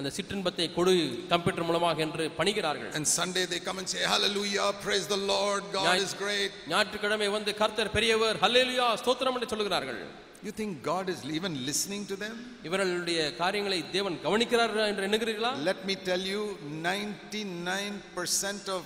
அந்த 0.00 0.10
சிற்றின்பத்தை 0.16 0.66
கொடு 0.74 0.92
கம்ப்யூட்டர் 1.32 1.66
மூலமாக 1.68 2.02
என்று 2.06 2.24
பணிகிறார்கள் 2.40 2.90
And 2.98 3.06
Sunday 3.18 3.44
they 3.52 3.60
come 3.68 3.78
and 3.82 3.88
say, 3.94 4.02
Hallelujah, 4.14 4.66
praise 4.86 5.06
the 5.14 5.20
Lord, 5.32 5.62
God 5.76 5.86
ஞாயிற்று- 5.88 6.08
is 6.08 6.14
great. 6.24 6.52
ஞாயிற்றுக்கிழமை 6.72 7.28
வந்து 7.38 7.52
கர்த்தர் 7.62 7.94
பெரியவர் 7.96 8.38
ஹல்லேலூயா 8.44 8.88
ஸ்தோத்திரம் 9.02 9.36
என்று 9.38 9.50
சொல்கிறார்கள் 9.54 10.00
You 10.42 10.52
think 10.58 10.82
God 10.82 11.08
is 11.08 11.20
even 11.38 11.52
listening 11.68 12.02
to 12.10 12.16
them? 12.16 12.34
இவர்களுடைய 12.62 13.20
காரியங்களை 13.42 13.78
தேவன் 13.96 14.18
கவனிக்கிறார் 14.26 14.74
என்று 14.90 15.06
எண்ணுகிறீர்களா 15.08 15.50
Let 15.70 15.80
me 15.88 15.94
tell 16.08 16.22
you, 16.32 16.42
99% 16.82 18.68
of 18.76 18.82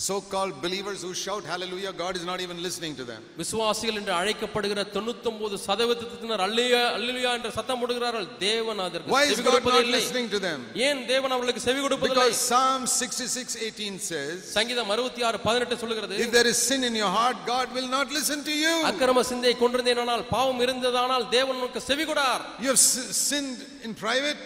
so 0.00 0.20
called 0.24 0.62
believers 0.62 1.02
who 1.02 1.12
shout 1.16 1.44
hallelujah, 1.44 1.92
God 1.94 2.16
is 2.16 2.24
not 2.24 2.40
even 2.40 2.58
listening 2.62 2.94
to 2.96 3.04
them. 3.04 3.20
விசுவாசிகள் 3.38 3.98
என்று 4.00 4.12
அழைக்கப்படுகிற 4.18 4.80
தொண்ணூத்தொன்பது 4.96 5.56
சதவீதத்தினர் 5.64 6.42
அல்லையா 6.46 6.82
அல்லையா 6.98 7.30
என்று 7.38 7.50
சத்தம் 7.56 7.80
போடுகிறார்கள் 7.82 8.28
தேவன் 8.44 8.82
அதற்கு 8.86 9.12
Why 9.14 9.22
is 9.22 9.30
செவி 9.30 9.40
God 9.40 9.48
not 9.48 9.56
கொடுப்பதில்லை 9.58 9.98
listening 9.98 10.28
to 10.34 10.40
them? 10.46 10.60
ஏன் 10.88 11.00
தேவன் 11.12 11.34
அவர்களுக்கு 11.36 11.62
செவி 11.66 11.80
கொடுப்பதில்லை 11.86 12.26
Because 12.26 12.42
Psalm 12.44 12.82
66 12.98 13.56
18 13.62 13.98
says, 14.10 14.36
சங்கீதம் 14.56 14.92
அறுபத்தி 14.96 15.24
ஆறு 15.28 15.40
பதினெட்டு 15.46 15.78
சொல்லுகிறது 15.82 16.20
If 16.26 16.30
there 16.36 16.48
is 16.52 16.60
sin 16.70 16.84
in 16.90 16.96
your 17.02 17.12
heart, 17.18 17.40
God 17.46 17.66
will 17.78 17.90
not 17.90 18.10
listen 18.10 18.42
to 18.50 18.56
you. 18.64 18.74
அக்கிரம 18.90 19.24
சிந்தை 19.32 19.54
கொண்டிருந்தேனால் 19.62 20.24
பாவம் 20.34 20.62
இருந்ததானால் 20.66 21.26
தேவன் 21.36 21.60
உனக்கு 21.62 21.82
செவி 21.90 22.06
கொடார் 22.10 22.44
You 22.60 22.70
have 22.74 22.82
si- 22.86 23.08
sinned 23.24 23.58
in 23.82 23.92
private. 23.96 24.38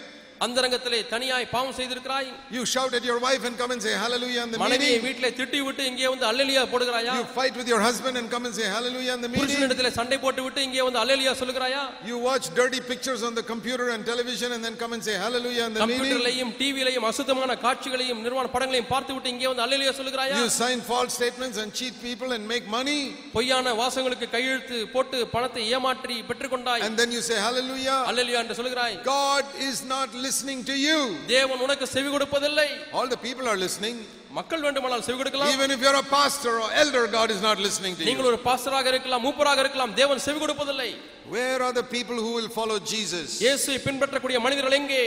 அந்தரங்கத்திலே 0.44 0.98
தனியாய் 1.12 1.46
பாவம் 1.52 1.74
செய்திருக்கிறாய் 1.78 2.26
You 2.56 2.62
shout 2.72 2.92
at 2.98 3.04
your 3.08 3.16
wife 3.24 3.42
and 3.46 3.54
come 3.60 3.72
and 3.74 3.80
say 3.84 3.92
hallelujah 4.02 4.42
in 4.46 4.50
the 4.52 4.58
மனைவியை 4.62 4.90
meeting. 4.90 5.06
வீட்டிலே 5.06 5.30
திட்டி 5.38 5.60
விட்டு 5.66 5.82
இங்கே 5.90 6.06
வந்து 6.12 6.26
அல்லலியா 6.28 6.62
போடுகிறாயா 6.72 7.14
You 7.16 7.24
fight 7.38 7.54
with 7.60 7.68
your 7.72 7.80
husband 7.86 8.16
and 8.20 8.26
come 8.34 8.44
and 8.48 8.54
say 8.58 8.66
hallelujah 8.74 9.14
in 9.16 9.22
the 9.24 9.30
meeting. 9.32 9.42
புருஷனிடத்திலே 9.44 9.90
சண்டை 9.96 10.18
போட்டு 10.24 10.42
விட்டு 10.44 10.60
இங்கே 10.66 10.82
வந்து 10.88 11.00
அல்லலியா 11.02 11.32
சொல்லுகிறாயா 11.40 11.80
You 12.10 12.18
watch 12.28 12.46
dirty 12.60 12.80
pictures 12.90 13.22
on 13.28 13.34
the 13.40 13.44
computer 13.50 13.88
and 13.94 14.04
television 14.12 14.52
and 14.56 14.62
then 14.68 14.76
come 14.82 14.94
and 14.98 15.04
say 15.08 15.16
hallelujah 15.24 15.64
in 15.70 15.74
the 15.78 15.82
meeting. 15.82 15.98
கம்ப்யூட்டர்லையும் 16.02 16.52
டிவிலையும் 16.60 17.08
அசுத்தமான 17.10 17.56
காட்சிகளையும் 17.66 18.22
நிர்வாண 18.26 18.46
படங்களையும் 18.54 18.90
பார்த்து 18.94 19.16
விட்டு 19.18 19.32
இங்கே 19.34 19.50
வந்து 19.52 19.64
அல்லலியா 19.66 19.94
சொல்லுகிறாயா 20.00 20.38
You 20.40 20.48
sign 20.60 20.78
false 20.92 21.12
statements 21.20 21.58
and 21.64 21.72
cheat 21.80 21.96
people 22.06 22.30
and 22.38 22.46
make 22.54 22.68
money. 22.78 22.98
பொய்யான 23.36 23.74
வாசங்களுக்கு 23.82 24.28
கையெழுத்து 24.36 24.78
போட்டு 24.94 25.18
பணத்தை 25.34 25.66
ஏமாற்றி 25.74 26.18
பெற்றுக்கொண்டாய் 26.30 26.86
And 26.88 26.96
then 27.02 27.10
you 27.18 27.24
say 27.32 27.40
hallelujah. 27.48 27.98
அல்லலியா 28.12 28.40
என்று 28.44 28.58
சொல்லுகிறாய் 28.62 28.96
God 29.12 29.44
is 29.70 29.78
not 29.86 30.08
listening 30.12 30.26
to 30.32 30.76
you. 30.78 30.98
தேவன் 31.26 31.60
உனக்கு 31.60 31.86
செவி 31.86 32.08
கொடுப்பதில்லை 32.08 32.68
All 32.92 33.08
the 33.08 33.20
people 33.26 33.46
are 33.48 33.56
listening. 33.56 33.96
மக்கள் 34.30 34.62
வேண்டுமானால் 34.66 35.02
செவி 35.02 35.16
கொடுக்கலாம் 35.18 35.52
Even 35.54 35.70
if 35.70 35.80
you're 35.80 36.00
a 36.04 36.08
pastor 36.10 36.52
or 36.60 36.68
elder, 36.82 37.06
God 37.08 37.30
is 37.30 37.40
not 37.40 37.58
listening 37.58 37.94
to 37.96 38.04
நீங்கள் 38.04 38.26
you. 38.26 38.32
ஒரு 38.32 38.38
பாஸ்டராக 38.48 38.88
இருக்கலாம் 38.94 39.24
மூப்பராக 39.26 39.60
இருக்கலாம் 39.64 39.94
தேவன் 40.00 40.22
செவி 40.26 40.38
கொடுப்பதில்லை 40.44 40.90
Where 41.30 41.60
are 41.62 41.74
the 41.80 41.86
people 41.96 42.16
who 42.24 42.32
will 42.38 42.50
follow 42.58 42.78
Jesus? 42.94 43.28
இயேசுவை 43.44 43.78
பின்பற்றக்கூடிய 43.88 44.40
மனிதர்கள் 44.46 44.78
எங்கே 44.80 45.02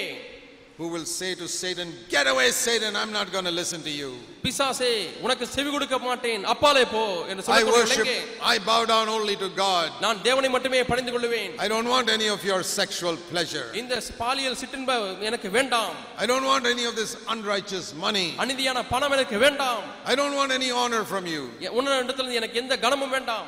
Who 0.78 0.88
will 0.88 1.06
say 1.06 1.36
to 1.36 1.48
Satan, 1.48 1.90
Get 2.10 2.26
away, 2.26 2.50
Satan, 2.50 2.96
I'm 2.96 3.12
not 3.12 3.32
going 3.32 3.46
to 3.46 3.52
listen 3.52 3.82
to 3.88 3.92
you. 4.02 4.12
பிசாசே 4.46 4.92
உனக்கு 5.26 5.46
செவி 5.56 5.70
கொடுக்க 5.74 5.96
மாட்டேன் 6.06 6.44
அப்பாலே 6.54 6.84
போ 6.94 7.02
என்று 7.32 7.44
I 7.44 7.46
சொல்லக்கூடியவர்கள் 7.48 7.76
worship, 7.82 8.08
எங்கே 8.08 8.16
I 8.54 8.58
bow 8.70 8.80
down 8.92 9.08
only 9.16 9.36
to 9.44 9.50
God. 9.60 9.90
நான் 10.06 10.22
தேவனை 10.28 10.50
மட்டுமே 10.56 10.80
பணிந்து 10.92 11.12
கொள்ளுவேன் 11.16 11.52
I 11.66 11.70
don't 11.74 11.90
want 11.96 12.10
any 12.16 12.30
of 12.36 12.42
your 12.50 12.60
sexual 12.80 13.16
pleasure. 13.32 13.68
இந்த 13.82 14.02
பாலியல் 14.22 14.58
சிற்றின்ப 14.62 14.96
எனக்கு 15.30 15.52
வேண்டாம் 15.58 15.94
I 16.24 16.28
don't 16.32 16.48
want 16.54 16.66
any 16.74 16.86
of 16.92 16.96
this 17.02 17.14
unrighteous 17.36 17.90
money. 18.06 18.28
அநீதியான 18.46 18.84
பணம் 18.94 19.16
எனக்கு 19.20 19.40
வேண்டாம் 19.46 19.84
I 20.14 20.16
don't 20.22 20.38
want 20.42 20.54
any 20.60 20.72
honor 20.82 21.04
from 21.14 21.26
you. 21.36 21.44
உன்னிடத்தில் 21.78 22.38
எனக்கு 22.42 22.60
எந்த 22.66 22.78
கனமும் 22.86 23.16
வேண்டாம் 23.18 23.48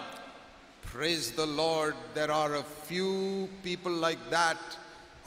Praise 0.96 1.28
the 1.44 1.50
Lord, 1.66 1.94
there 2.14 2.32
are 2.42 2.52
a 2.64 2.66
few 2.90 3.14
people 3.68 3.94
like 4.08 4.24
that 4.40 4.64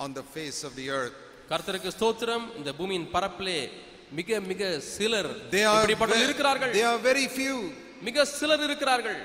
on 0.05 0.13
the 0.21 0.23
face 0.37 0.61
of 0.69 0.75
the 0.81 0.89
earth. 1.01 1.17
கர்த்தருக்கு 1.52 1.92
ஸ்தோத்திரம் 1.98 2.46
இந்த 2.60 2.74
பூமியின் 2.74 3.08
பரப்பிலே 3.14 3.60
மிக 4.12 4.40
மிக 4.52 4.64
சிலர் 4.96 5.30
are, 5.30 5.76
இப்படிப்பட்டவர்கள் 5.76 6.22
ve- 6.22 6.28
இருக்கிறார்கள் 6.30 6.72
they 6.78 6.86
are 6.92 7.00
very 7.10 7.28
few. 7.40 7.56
மிக 8.02 8.26
சிலர் 8.40 8.64
இருக்கிறார்கள் 8.70 9.20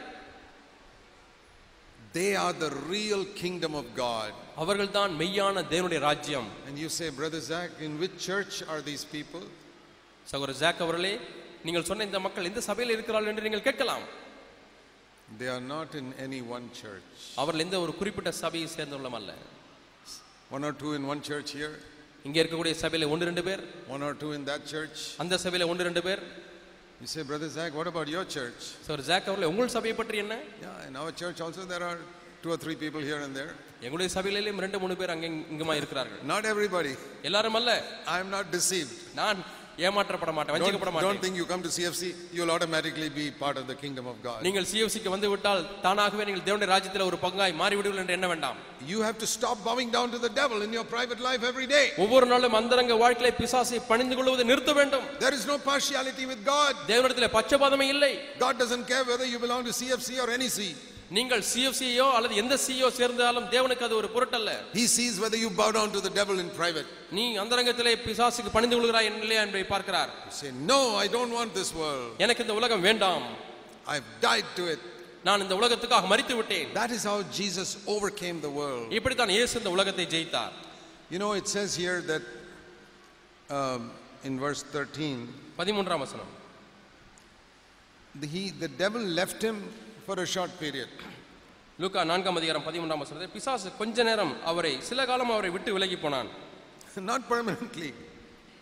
They 2.13 2.35
are 2.35 2.53
the 2.65 2.71
real 2.95 3.23
kingdom 3.41 3.73
of 3.75 3.87
God. 3.97 4.31
அவர்கள்தான் 4.57 5.13
மெய்யான 5.21 5.63
தேவனுடைய 5.73 6.01
ராஜ்யம் 6.09 6.47
And 6.67 6.77
you 6.83 6.89
say, 6.99 7.09
Brother 7.19 7.41
Zach, 7.51 7.71
in 7.87 7.93
which 8.03 8.15
church 8.29 8.55
are 8.73 8.81
these 8.91 9.05
people? 9.17 9.43
சகோதரர் 10.27 10.61
ஜாக் 10.63 10.81
அவர்களே 10.85 11.13
நீங்கள் 11.65 11.85
சொன்ன 11.85 12.05
இந்த 12.05 12.21
மக்கள் 12.27 12.49
எந்த 12.51 12.61
சபையில் 12.69 12.95
இருக்கிறார்கள் 12.97 13.31
என்று 13.33 13.47
நீங்கள் 13.49 13.67
கேட்கலாம் 13.69 14.07
They 15.41 15.49
are 15.49 15.65
not 15.75 15.91
in 16.01 16.09
any 16.27 16.41
one 16.57 16.67
church. 16.83 17.11
அவர்கள் 17.43 17.65
எந்த 17.67 17.77
ஒரு 17.85 17.95
குறிப்பிட்ட 18.01 18.33
சபையை 18.43 18.69
சேர்ந்தவர்களும் 18.77 19.19
அல்ல 19.21 19.33
One 20.51 20.65
or 20.65 20.73
two 20.83 20.93
in 20.99 21.05
one 21.13 21.21
church 21.31 21.51
here, 21.59 21.75
இங்கே 22.26 22.40
இருக்கக்கூடிய 22.42 22.74
சபையில 22.84 23.10
ஒன்று 23.14 23.30
ரெண்டு 23.30 23.44
பேர் 23.48 23.62
one 23.96 24.04
or 24.04 24.14
two 24.16 24.32
in 24.38 24.44
that 24.46 24.64
church. 24.74 24.98
அந்த 25.24 25.38
சபையில 25.46 25.68
ஒன்று 25.72 25.90
ரெண்டு 25.90 26.04
பேர் 26.08 26.22
You 27.02 27.08
say, 27.08 27.24
Brother 27.24 27.50
Zach, 27.50 27.72
what 27.74 27.88
about 27.88 28.08
your 28.16 28.26
church? 28.36 28.60
சகோதரர் 28.86 29.08
ஜாக் 29.08 29.28
அவர்களே 29.30 29.48
உங்கள் 29.52 29.72
சபையை 29.76 29.96
பற்றி 30.00 30.18
என்ன 30.24 30.36
Yeah, 30.64 30.88
in 30.90 30.96
our 31.02 31.12
church 31.22 31.40
also 31.46 31.64
there 31.72 31.84
are 31.84 31.98
two 32.44 32.52
or 32.52 32.60
three 32.64 32.76
people 32.84 33.02
here 33.10 33.22
and 33.26 33.34
there. 33.40 33.52
எங்களுடைய 33.86 34.10
சபையிலேயும் 34.16 34.62
ரெண்டு 34.66 34.80
மூணு 34.84 34.96
பேர் 35.00 35.14
அங்கே 35.14 35.30
இங்குமா 35.54 35.76
இருக்கிறார்கள் 35.82 36.20
Not 36.34 36.44
everybody. 36.54 36.94
எல்லாரும் 37.30 37.58
அல்ல 37.60 37.72
I 38.16 38.22
am 38.24 38.30
not 38.30 38.46
deceived. 38.58 38.94
நான் 39.22 39.40
ஏமாற்றப்பட 39.86 40.32
மாட்டேன் 40.38 40.54
Don't, 40.54 40.64
வஞ்சிக்கப்பட 40.64 40.92
don't 40.94 40.98
மாட்டேன் 40.98 41.22
think 41.26 41.36
you 41.40 41.46
come 41.52 41.62
to 41.66 41.72
CFC, 41.76 42.04
you'll 42.36 42.52
automatically 42.56 43.10
be 43.12 43.26
part 43.44 43.58
of 43.62 43.66
the 43.70 43.78
kingdom 43.84 44.06
of 44.12 44.18
God. 44.28 44.40
நீங்கள் 44.48 44.68
சிஎஃப்சிக்கு 44.72 45.10
வந்து 45.14 45.28
விட்டால் 45.34 45.62
தானாகவே 45.86 46.26
நீங்கள் 46.28 46.46
தேவனுடைய 46.48 46.70
ராஜ்யத்தில் 46.74 47.06
ஒரு 47.10 47.18
பங்காய் 47.24 47.54
மாறிவிடுவீர்கள் 47.62 48.04
என்று 48.04 48.18
எண்ண 48.18 48.28
வேண்டாம் 48.34 48.58
You 48.92 49.00
have 49.08 49.18
to 49.24 49.28
stop 49.28 49.58
bowing 49.68 49.90
down 49.96 50.08
to 50.16 50.20
the 50.26 50.32
devil 50.42 50.60
in 50.68 50.74
your 50.78 50.86
private 50.94 51.22
life 51.28 51.44
every 51.52 51.68
day. 51.76 51.86
ஒவ்வொரு 52.06 52.28
நாளும் 52.34 52.58
அந்தரங்க 52.60 52.96
வாழ்க்கையில 53.04 53.32
பிசாசை 53.42 53.80
பணிந்து 53.92 54.18
கொள்வதை 54.20 54.46
நிறுத்த 54.52 54.74
வேண்டும் 54.80 55.06
There 55.24 55.36
is 55.40 55.46
no 55.46 55.58
partiality 55.70 56.26
with 56.32 56.42
God. 56.54 56.74
தேவனிடத்தில் 56.92 57.34
பச்சபாதமே 57.38 57.88
இல்லை 57.96 58.14
God 58.46 58.56
doesn't 58.64 58.88
care 58.94 59.04
whether 59.12 59.30
you 59.34 59.40
belong 59.48 59.64
to 59.70 59.76
CFC 59.82 60.20
or 60.26 60.30
any 60.38 60.50
C. 60.58 60.70
நீங்கள் 61.18 61.42
சிஎஃப்சியோ 61.52 62.06
அல்லது 62.18 62.34
எந்த 62.42 62.56
சிஓ 62.66 62.90
சேர்ந்தாலும் 63.00 63.48
தேவனுக்கு 63.54 63.86
அது 63.88 63.96
ஒரு 64.02 64.10
பொருட்டல்ல 64.16 64.52
He 64.80 64.86
sees 64.98 65.16
whether 65.24 65.40
you 65.44 65.50
bow 65.62 65.70
down 65.78 65.90
to 65.96 66.02
the 66.08 66.14
devil 66.20 66.38
in 66.44 66.50
private. 66.62 66.88
நீ 67.18 67.26
அந்தரங்கத்திலே 67.44 67.94
பிசாசுக்கு 68.06 68.52
பணிந்து 68.58 68.76
கொள்கிறாய் 68.78 69.10
இல்லையா 69.24 69.42
என்பதை 69.48 69.66
பார்க்கிறார் 69.74 70.12
You 70.28 70.36
say, 70.42 70.52
No, 70.72 70.80
I 71.04 71.10
don't 71.18 71.34
want 71.40 71.52
this 71.62 71.72
world. 71.82 72.10
எனக்கு 72.26 72.44
இந்த 72.46 72.56
உலகம் 72.62 72.86
வேண்டாம் 72.90 73.26
I've 73.94 74.10
died 74.28 74.50
to 74.60 74.66
it. 74.76 74.82
நான் 75.28 75.44
இந்த 75.46 75.56
உலகத்துக்காக 75.62 76.08
மரித்து 76.14 76.36
விட்டேன் 76.40 76.70
That 76.82 76.94
is 76.98 77.04
how 77.12 77.18
Jesus 77.40 77.70
overcame 77.96 78.38
the 78.48 78.54
world. 78.60 78.88
இப்படித்தான் 79.00 79.34
இயேசு 79.38 79.60
இந்த 79.62 79.72
உலகத்தை 79.78 80.06
ஜெயித்தார் 80.16 80.56
You 81.14 81.20
know, 81.24 81.32
it 81.42 81.48
says 81.56 81.72
here 81.84 81.98
that 82.12 82.26
um, 83.50 83.82
in 84.28 84.34
verse 84.46 84.62
13, 84.74 85.12
பதிமூன்றாம் 85.60 86.04
வசனம் 86.06 86.32
the, 88.16 88.28
he, 88.28 88.44
the 88.64 88.72
devil 88.84 89.04
left 89.20 89.42
him 89.42 89.58
for 90.07 90.17
a 90.21 90.27
short 90.27 90.53
period. 90.61 90.91
லூக்கா 91.79 92.03
நான்காம் 92.11 92.39
அதிகாரம் 92.41 92.65
பதிமூன்றாம் 92.67 93.01
வசனத்தில் 93.03 93.33
பிசாசு 93.33 93.69
கொஞ்ச 93.81 94.05
நேரம் 94.09 94.31
அவரை 94.51 94.71
சில 94.89 95.01
காலம் 95.09 95.33
அவரை 95.35 95.51
விட்டு 95.57 95.71
விலகி 95.77 95.97
போனான் 96.05 96.29
Not 97.09 97.23
permanently. 97.33 97.89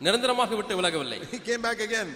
நிரந்தரமாக 0.00 0.56
விட்டு 0.60 0.74
விலகவில்லை 0.80 1.18
He 1.34 1.40
came 1.48 1.62
back 1.68 1.80
again 1.86 2.08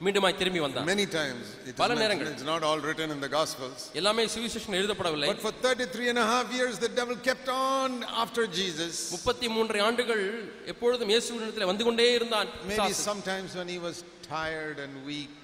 மீண்டுமாய் 0.00 0.36
திரும்பி 0.40 0.60
வந்தான் 0.64 0.86
many 0.92 1.06
times. 1.16 1.44
It 1.62 1.68
is 1.72 1.76
பல 1.82 1.92
நேரங்கள். 2.00 2.30
it's 2.32 2.46
not 2.52 2.62
all 2.68 2.80
written 2.86 3.08
in 3.14 3.20
the 3.24 3.30
Gospels. 3.36 3.80
எல்லாமே 4.00 4.24
சுவிசேஷன் 4.34 4.76
எழுதப்படவில்லை 4.80 5.28
But 5.32 5.42
for 5.46 5.52
33 5.66 6.08
and 6.12 6.20
a 6.24 6.28
half 6.32 6.48
years, 6.58 6.74
the 6.86 6.92
devil 7.00 7.16
kept 7.28 7.50
on 7.66 7.90
after 8.24 8.44
Jesus. 8.60 8.94
முப்பத்தி 9.14 9.48
மூன்று 9.56 9.80
ஆண்டுகள் 9.88 10.24
எப்பொழுதும் 10.72 11.12
இயேசுவினிடத்தில் 11.14 11.70
வந்து 11.72 11.86
கொண்டே 11.88 12.08
இருந்தான் 12.18 12.48
Maybe 12.72 12.94
sometimes 13.08 13.50
when 13.60 13.70
he 13.74 13.80
was 13.88 13.98
tired 14.34 14.80
and 14.86 14.94
weak, 15.12 15.36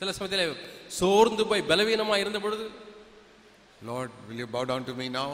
சில 0.00 0.12
சமயத்தில் 0.18 0.44
சோர்ந்து 0.99 1.43
போய் 1.51 1.67
பலவீனமாக 1.71 2.21
இருந்த 2.23 2.39
பொழுது 2.45 2.65
Lord, 3.81 4.11
will 4.27 4.39
you 4.43 4.47
bow 4.55 4.63
down 4.71 4.83
to 4.89 4.93
me 4.93 5.07
now? 5.19 5.29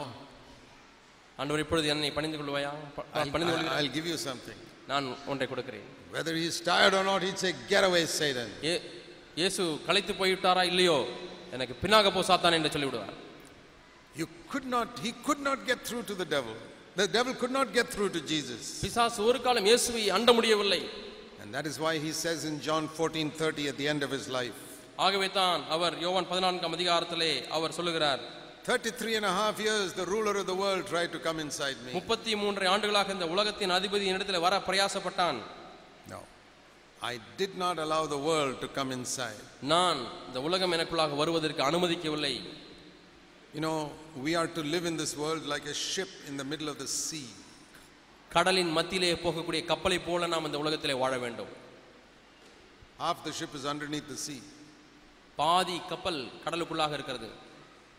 ஆண்டவர் 1.38 1.62
இப்பொழுது 1.64 1.88
என்னை 1.94 2.10
பணிந்து 2.18 2.38
கொள்வாயா 2.40 2.70
ப- 2.96 3.04
I'll, 3.14 3.30
பணிந்து 3.34 3.52
கொள்கிறேன் 3.52 3.74
I'll 3.78 3.92
give 3.98 4.06
you 4.12 4.18
something. 4.28 4.58
நான் 4.92 5.06
ஒன்றை 5.32 5.46
கொடுக்கிறேன் 5.52 5.86
Whether 6.14 6.34
he's 6.42 6.58
tired 6.70 6.94
or 6.98 7.04
not, 7.10 7.20
he'd 7.26 7.40
say, 7.44 7.50
Get 7.74 7.84
away, 7.88 8.04
Satan. 8.20 8.48
ஏ 8.68 8.74
இயேசு 9.40 9.62
களைத்து 9.88 10.12
போய்விட்டாரா 10.20 10.62
இல்லையோ 10.70 10.96
எனக்கு 11.56 11.74
பின்னாக 11.82 12.10
போ 12.16 12.22
சாத்தான் 12.30 12.56
என்று 12.58 12.72
சொல்லிவிடுவார் 12.76 13.14
You 14.14 14.26
could 14.52 14.66
not, 14.76 14.88
he 15.04 15.10
could 15.26 15.42
not 15.48 15.58
get 15.70 15.80
through 15.88 16.02
to 16.10 16.14
the 16.22 16.28
devil. 16.36 16.56
The 16.96 17.06
devil 17.16 17.34
could 17.40 17.54
not 17.58 17.68
get 17.76 17.86
through 17.94 18.08
to 18.16 18.20
Jesus. 18.32 18.62
பிசாசு 18.84 19.20
ஒரு 19.28 19.40
காலம் 19.46 19.68
இயேசுவை 19.70 20.04
அண்ட 20.16 20.32
முடியவில்லை 20.38 20.80
And 21.42 21.50
that 21.56 21.66
is 21.70 21.76
why 21.84 21.92
he 22.06 22.12
says 22.22 22.40
in 22.50 22.56
John 22.66 22.84
14 22.96 23.30
30 23.42 23.68
at 23.72 23.76
the 23.82 23.86
end 23.92 24.02
of 24.06 24.10
his 24.16 24.26
life, 24.38 24.58
ஆகவே 24.97 25.27
தான் 25.31 25.61
அவர் 25.69 25.95
யோவான் 26.05 26.29
பதினான்காம் 26.31 26.75
அதிகாரத்திலே 26.77 27.33
அவர் 27.57 27.77
சொல்லுகிறார் 27.79 28.23
33 28.67 29.15
and 29.15 29.25
a 29.25 29.33
half 29.33 29.59
years, 29.59 29.91
the 29.93 30.05
ruler 30.05 30.33
of 30.41 30.45
the 30.45 30.55
world 30.55 30.87
tried 30.87 31.11
to 31.11 31.19
come 31.19 31.39
inside 31.39 31.77
me. 31.85 31.91
முப்பத்தி 31.93 32.35
மூன்று 32.35 32.65
ஆண்டுகளாக 32.73 33.11
இந்த 33.11 33.27
உலகத்தின் 33.27 33.73
அதிபதி 33.77 34.05
இடத்துல 34.11 34.39
வர 34.45 34.53
பிரயாசப்பட்டான் 34.67 35.39
No. 36.07 36.19
I 37.01 37.19
did 37.37 37.53
not 37.57 37.77
allow 37.85 38.03
the 38.05 38.21
world 38.29 38.55
to 38.61 38.67
come 38.77 38.91
inside. 38.99 39.41
நான் 39.73 39.99
இந்த 40.27 40.41
உலகம் 40.47 40.75
எனக்குள்ளாக 40.77 41.17
வருவதற்கு 41.21 41.63
அனுமதிக்கவில்லை 41.69 42.35
You 43.55 43.61
know, 43.61 43.77
we 44.25 44.31
are 44.35 44.47
to 44.47 44.61
live 44.75 44.85
in 44.91 44.95
this 44.97 45.11
world 45.15 45.43
like 45.45 45.65
a 45.65 45.77
ship 45.89 46.11
in 46.29 46.37
the 46.37 46.47
middle 46.53 46.69
of 46.69 46.77
the 46.77 46.87
sea. 46.99 47.27
கடலின் 48.31 48.71
மத்தியிலே 48.77 49.11
போகக்கூடிய 49.25 49.61
கப்பலை 49.71 49.99
போல 50.07 50.27
நாம் 50.33 50.47
இந்த 50.49 50.59
உலகத்திலே 50.63 50.95
வாழ 51.03 51.13
வேண்டும் 51.17 51.51
Half 52.99 53.19
the 53.27 53.33
ship 53.33 53.53
is 53.59 53.65
underneath 53.65 54.07
the 54.07 54.17
sea, 54.17 54.41
பாதி 55.37 55.77
கப்பல் 55.91 56.21
கடலுக்குள்ளாக 56.45 56.93
இருக்கிறது 56.99 57.29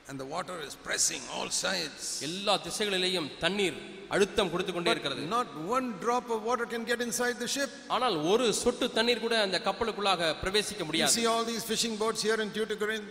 and 0.08 0.18
the 0.22 0.26
water 0.32 0.56
is 0.66 0.74
pressing 0.86 1.22
all 1.34 1.48
sides. 1.62 2.02
எல்லா 2.26 2.54
திசைகளிலேயும் 2.64 3.28
தண்ணீர் 3.42 3.76
அழுத்தம் 4.14 4.50
கொடுத்து 4.52 4.72
கொண்டே 4.72 4.90
இருக்கிறது 4.94 5.22
Not 5.36 5.48
one 5.76 5.86
drop 6.02 6.26
of 6.34 6.40
water 6.50 6.66
can 6.72 6.82
get 6.90 7.00
inside 7.06 7.36
the 7.44 7.48
ship. 7.54 7.70
ஆனால் 7.94 8.16
ஒரு 8.32 8.46
சொட்டு 8.62 8.86
தண்ணீர் 8.98 9.24
கூட 9.24 9.36
அந்த 9.46 9.58
கப்பலுக்குள்ளாக 9.68 10.28
பிரவேசிக்க 10.42 10.82
You 10.82 10.88
முடியாது 10.90 11.16
see 11.18 11.26
all 11.32 11.44
these 11.52 11.64
fishing 11.72 11.94
boats 12.02 12.22
here 12.28 12.38
in 12.44 12.50
Tuticorin? 12.58 13.04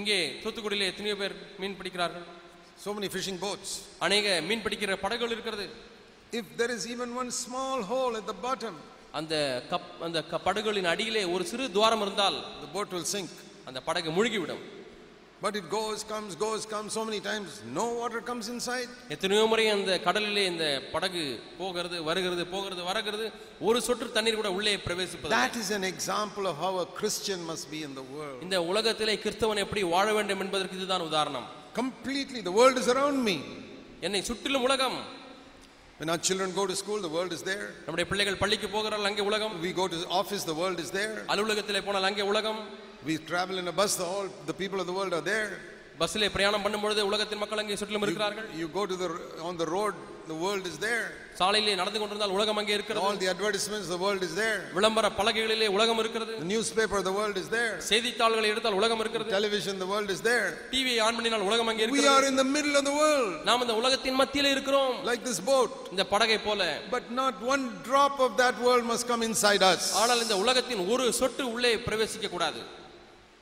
இங்கே 0.00 0.16
தூத்துக்குடியிலே 0.44 0.88
எத்தனையோ 0.92 1.16
பேர் 1.22 1.34
மீன் 1.62 1.76
பிடிக்கிறார்கள் 1.80 2.26
So 2.84 2.92
many 2.98 3.10
fishing 3.16 3.38
boats. 3.46 3.68
அநேக 4.06 4.26
மீன் 4.48 4.64
பிடிக்கிற 4.66 4.96
படகுகள் 5.04 5.34
இருக்கிறது 5.36 5.66
If 6.32 6.46
there 6.58 6.72
is 6.76 6.82
even 6.94 7.08
one 7.22 7.30
small 7.44 7.78
hole 7.92 8.14
at 8.20 8.26
the 8.32 8.38
bottom, 8.46 8.74
அந்த 9.18 9.34
கப் 9.70 9.88
அந்த 10.06 10.18
படகுகளின் 10.46 10.90
அடியிலே 10.92 11.22
ஒரு 11.34 11.44
சிறு 11.50 11.64
துவாரம் 11.76 12.02
இருந்தால் 12.06 12.38
the 12.62 12.70
boat 12.76 12.90
will 12.96 13.08
sink. 13.16 13.32
அந்த 13.66 13.80
படகு 13.88 14.10
முழுகிவிடும் 14.18 14.62
But 15.42 15.56
it 15.56 15.68
goes, 15.68 16.04
comes, 16.04 16.36
goes, 16.36 16.64
comes 16.64 16.92
so 16.92 17.04
many 17.04 17.18
times, 17.20 17.48
no 17.78 17.94
water 17.94 18.20
comes 18.28 18.48
inside. 18.48 18.88
எத்தனையோ 19.14 19.44
முறை 19.52 19.64
அந்த 19.72 19.92
கடலிலே 20.04 20.44
இந்த 20.50 20.66
படகு 20.92 21.22
போகிறது 21.60 21.96
வருகிறது 22.08 22.44
போகிறது 22.52 22.82
வரகிறது 22.90 23.24
ஒரு 23.68 23.78
சொட்டு 23.86 24.06
தண்ணீர் 24.16 24.38
கூட 24.40 24.50
உள்ளே 24.58 24.74
பிரவேசிப்பது 24.84 25.32
That 25.38 25.56
is 25.62 25.70
an 25.78 25.86
example 25.90 26.46
of 26.50 26.54
how 26.64 26.72
a 26.84 26.88
Christian 27.00 27.40
must 27.50 27.66
be 27.74 27.80
in 27.88 27.94
the 27.98 28.04
world. 28.16 28.38
இந்த 28.46 28.58
உலகத்திலே 28.72 29.16
கிறிஸ்தவன் 29.24 29.62
எப்படி 29.64 29.82
வாழ 29.94 30.06
வேண்டும் 30.18 30.44
என்பதற்கு 30.44 30.78
இதுதான் 30.80 31.06
உதாரணம் 31.08 31.48
Completely, 31.80 32.42
the 32.50 32.54
world 32.60 32.78
is 32.82 32.88
around 32.94 33.18
me. 33.30 33.36
என்னை 34.06 34.22
சுற்றிலும் 34.30 34.66
உலகம் 34.68 34.98
When 35.98 36.10
our 36.14 36.22
children 36.28 36.52
go 36.60 36.66
to 36.66 36.76
school, 36.82 37.00
the 37.08 37.12
world 37.16 37.34
is 37.38 37.42
there. 37.50 37.66
நம்முடைய 37.86 38.06
பிள்ளைகள் 38.12 38.40
பள்ளிக்கு 38.44 38.70
போகிறார்கள் 38.76 39.10
அங்கே 39.10 39.26
உலகம் 39.30 39.56
We 39.66 39.72
go 39.82 39.88
to 39.88 40.00
office, 40.20 40.44
the 40.52 40.58
world 40.62 40.80
is 40.86 40.92
there. 41.00 41.12
அலுவலகத்திலே 41.34 41.82
போனால் 41.88 42.08
அங்கே 42.10 42.26
உலகம் 42.32 42.62
We 43.05 43.17
travel 43.31 43.57
in 43.57 43.67
a 43.67 43.71
bus, 43.73 43.95
the, 43.95 44.03
all, 44.05 44.27
the 44.45 44.53
people 44.53 44.79
of 44.79 44.87
the 44.87 44.93
world 44.93 45.13
are 45.13 45.25
there. 45.33 45.49
பஸ்ஸிலே 46.01 46.27
பிரயாணம் 46.33 46.63
பண்ணும்பொழுது 46.63 47.01
உலகத்தின் 47.09 47.39
மக்கள் 47.41 47.59
அங்கே 47.61 47.75
சுற்றிலும் 47.79 48.03
இருக்கிறார்கள் 48.05 48.47
You 48.59 48.67
go 48.75 48.83
to 48.91 48.95
the, 48.95 49.07
on 49.49 49.55
the 49.61 49.67
road, 49.75 49.93
the 50.27 50.37
world 50.43 50.65
is 50.71 50.75
there. 50.83 51.05
சாலையிலே 51.39 51.73
நடந்து 51.79 51.99
கொண்டிருந்தால் 52.01 52.33
உலகம் 52.35 52.59
அங்கே 52.61 52.73
All 52.73 52.77
இருக்கிறது 52.79 53.21
the 53.23 53.29
advertisements, 53.33 53.87
the 53.93 53.99
world 54.03 54.21
is 54.27 54.33
there. 54.41 54.59
விளம்பர 54.77 55.09
பலகைகளிலே 55.19 55.67
உலகம் 55.77 55.99
இருக்கிறது 56.03 56.33
The 56.43 56.49
newspaper, 56.53 56.99
the 57.09 57.15
world 57.19 57.37
is 57.43 57.47
there. 57.57 57.73
செய்தித்தாள்களை 57.89 58.47
எடுத்தால் 58.53 58.77
உலகம் 58.81 59.01
இருக்கிறது 59.05 59.31
Television, 59.37 59.75
the 59.83 59.89
world 59.93 60.11
is 60.15 60.21
there. 60.29 60.47
டிவியை 60.75 60.99
ஆன் 61.07 61.17
பண்ணினால் 61.19 61.45
உலகம் 61.49 61.69
அங்கே 61.73 61.83
We 61.83 61.89
இருக்கிறது 61.89 62.13
are 62.15 62.27
in 62.31 62.37
the 62.43 62.47
middle 62.55 62.77
of 62.81 62.85
the 62.91 62.95
world, 63.01 63.31
நாம் 63.49 63.63
இந்த 63.67 63.75
உலகத்தின் 63.81 64.19
மத்தியிலே 64.21 64.51
இருக்கிறோம் 64.57 64.95
like 65.11 65.23
this 65.31 65.41
boat. 65.51 65.71
இந்த 65.95 66.05
படகை 66.13 66.39
போல 66.47 66.61
But 66.95 67.07
not 67.21 67.37
one 67.53 67.65
drop 67.89 68.17
of 68.27 68.33
that 68.43 68.57
world 68.67 68.85
must 68.93 69.05
come 69.13 69.23
inside 69.31 69.63
us. 69.73 69.83
ஆனால் 70.03 70.23
இந்த 70.27 70.37
உலகத்தின் 70.45 70.83
ஒரு 70.95 71.07
சொட்டு 71.21 71.45
உள்ளே 71.55 71.73
பிரவேசிக்க 71.89 72.29
கூடாது 72.37 72.61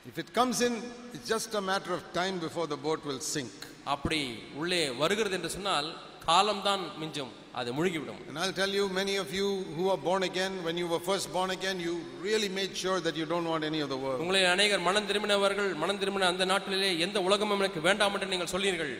If 0.05 0.17
it 0.17 0.33
comes 0.33 0.61
in, 0.61 0.73
it's 1.13 1.27
just 1.27 1.53
a 1.53 1.61
matter 1.61 1.93
of 1.93 2.01
time 2.13 2.39
before 2.39 2.65
the 2.65 2.77
boat 2.77 3.01
will 3.05 3.19
sink. 3.33 3.51
அப்படி 3.87 4.19
உள்ளே 4.61 4.79
வருகிறது 5.01 5.35
என்று 5.37 5.49
சொன்னால் 5.53 5.87
காலம்தான் 6.25 6.83
மிஞ்சும் 7.01 7.31
அது 7.59 7.69
முழுகிவிடும் 7.77 8.19
And 8.29 8.37
I'll 8.41 8.57
tell 8.61 8.73
you, 8.77 8.83
many 8.99 9.15
of 9.23 9.29
you 9.37 9.47
who 9.75 9.85
are 9.93 10.01
born 10.09 10.23
again, 10.29 10.53
when 10.67 10.75
you 10.81 10.87
were 10.93 11.01
first 11.09 11.27
born 11.37 11.51
again, 11.57 11.77
you 11.87 11.93
really 12.27 12.49
made 12.59 12.73
sure 12.83 12.99
that 13.07 13.15
you 13.21 13.25
don't 13.33 13.47
want 13.53 13.63
any 13.71 13.81
of 13.85 13.89
the 13.93 13.99
world. 14.03 14.19
உங்களை 14.25 14.41
அநேகர் 14.55 14.85
மனம் 14.89 15.07
திரும்பினவர்கள் 15.09 15.71
மனம் 15.83 15.99
திரும்பின 16.03 16.29
அந்த 16.33 16.45
நாட்டிலே 16.51 16.91
எந்த 17.07 17.21
உலகமும் 17.29 17.63
எனக்கு 17.63 17.81
வேண்டாம் 17.89 18.15
என்று 18.17 18.31
நீங்கள் 18.33 18.53
சொல்லீர்கள் 18.55 18.93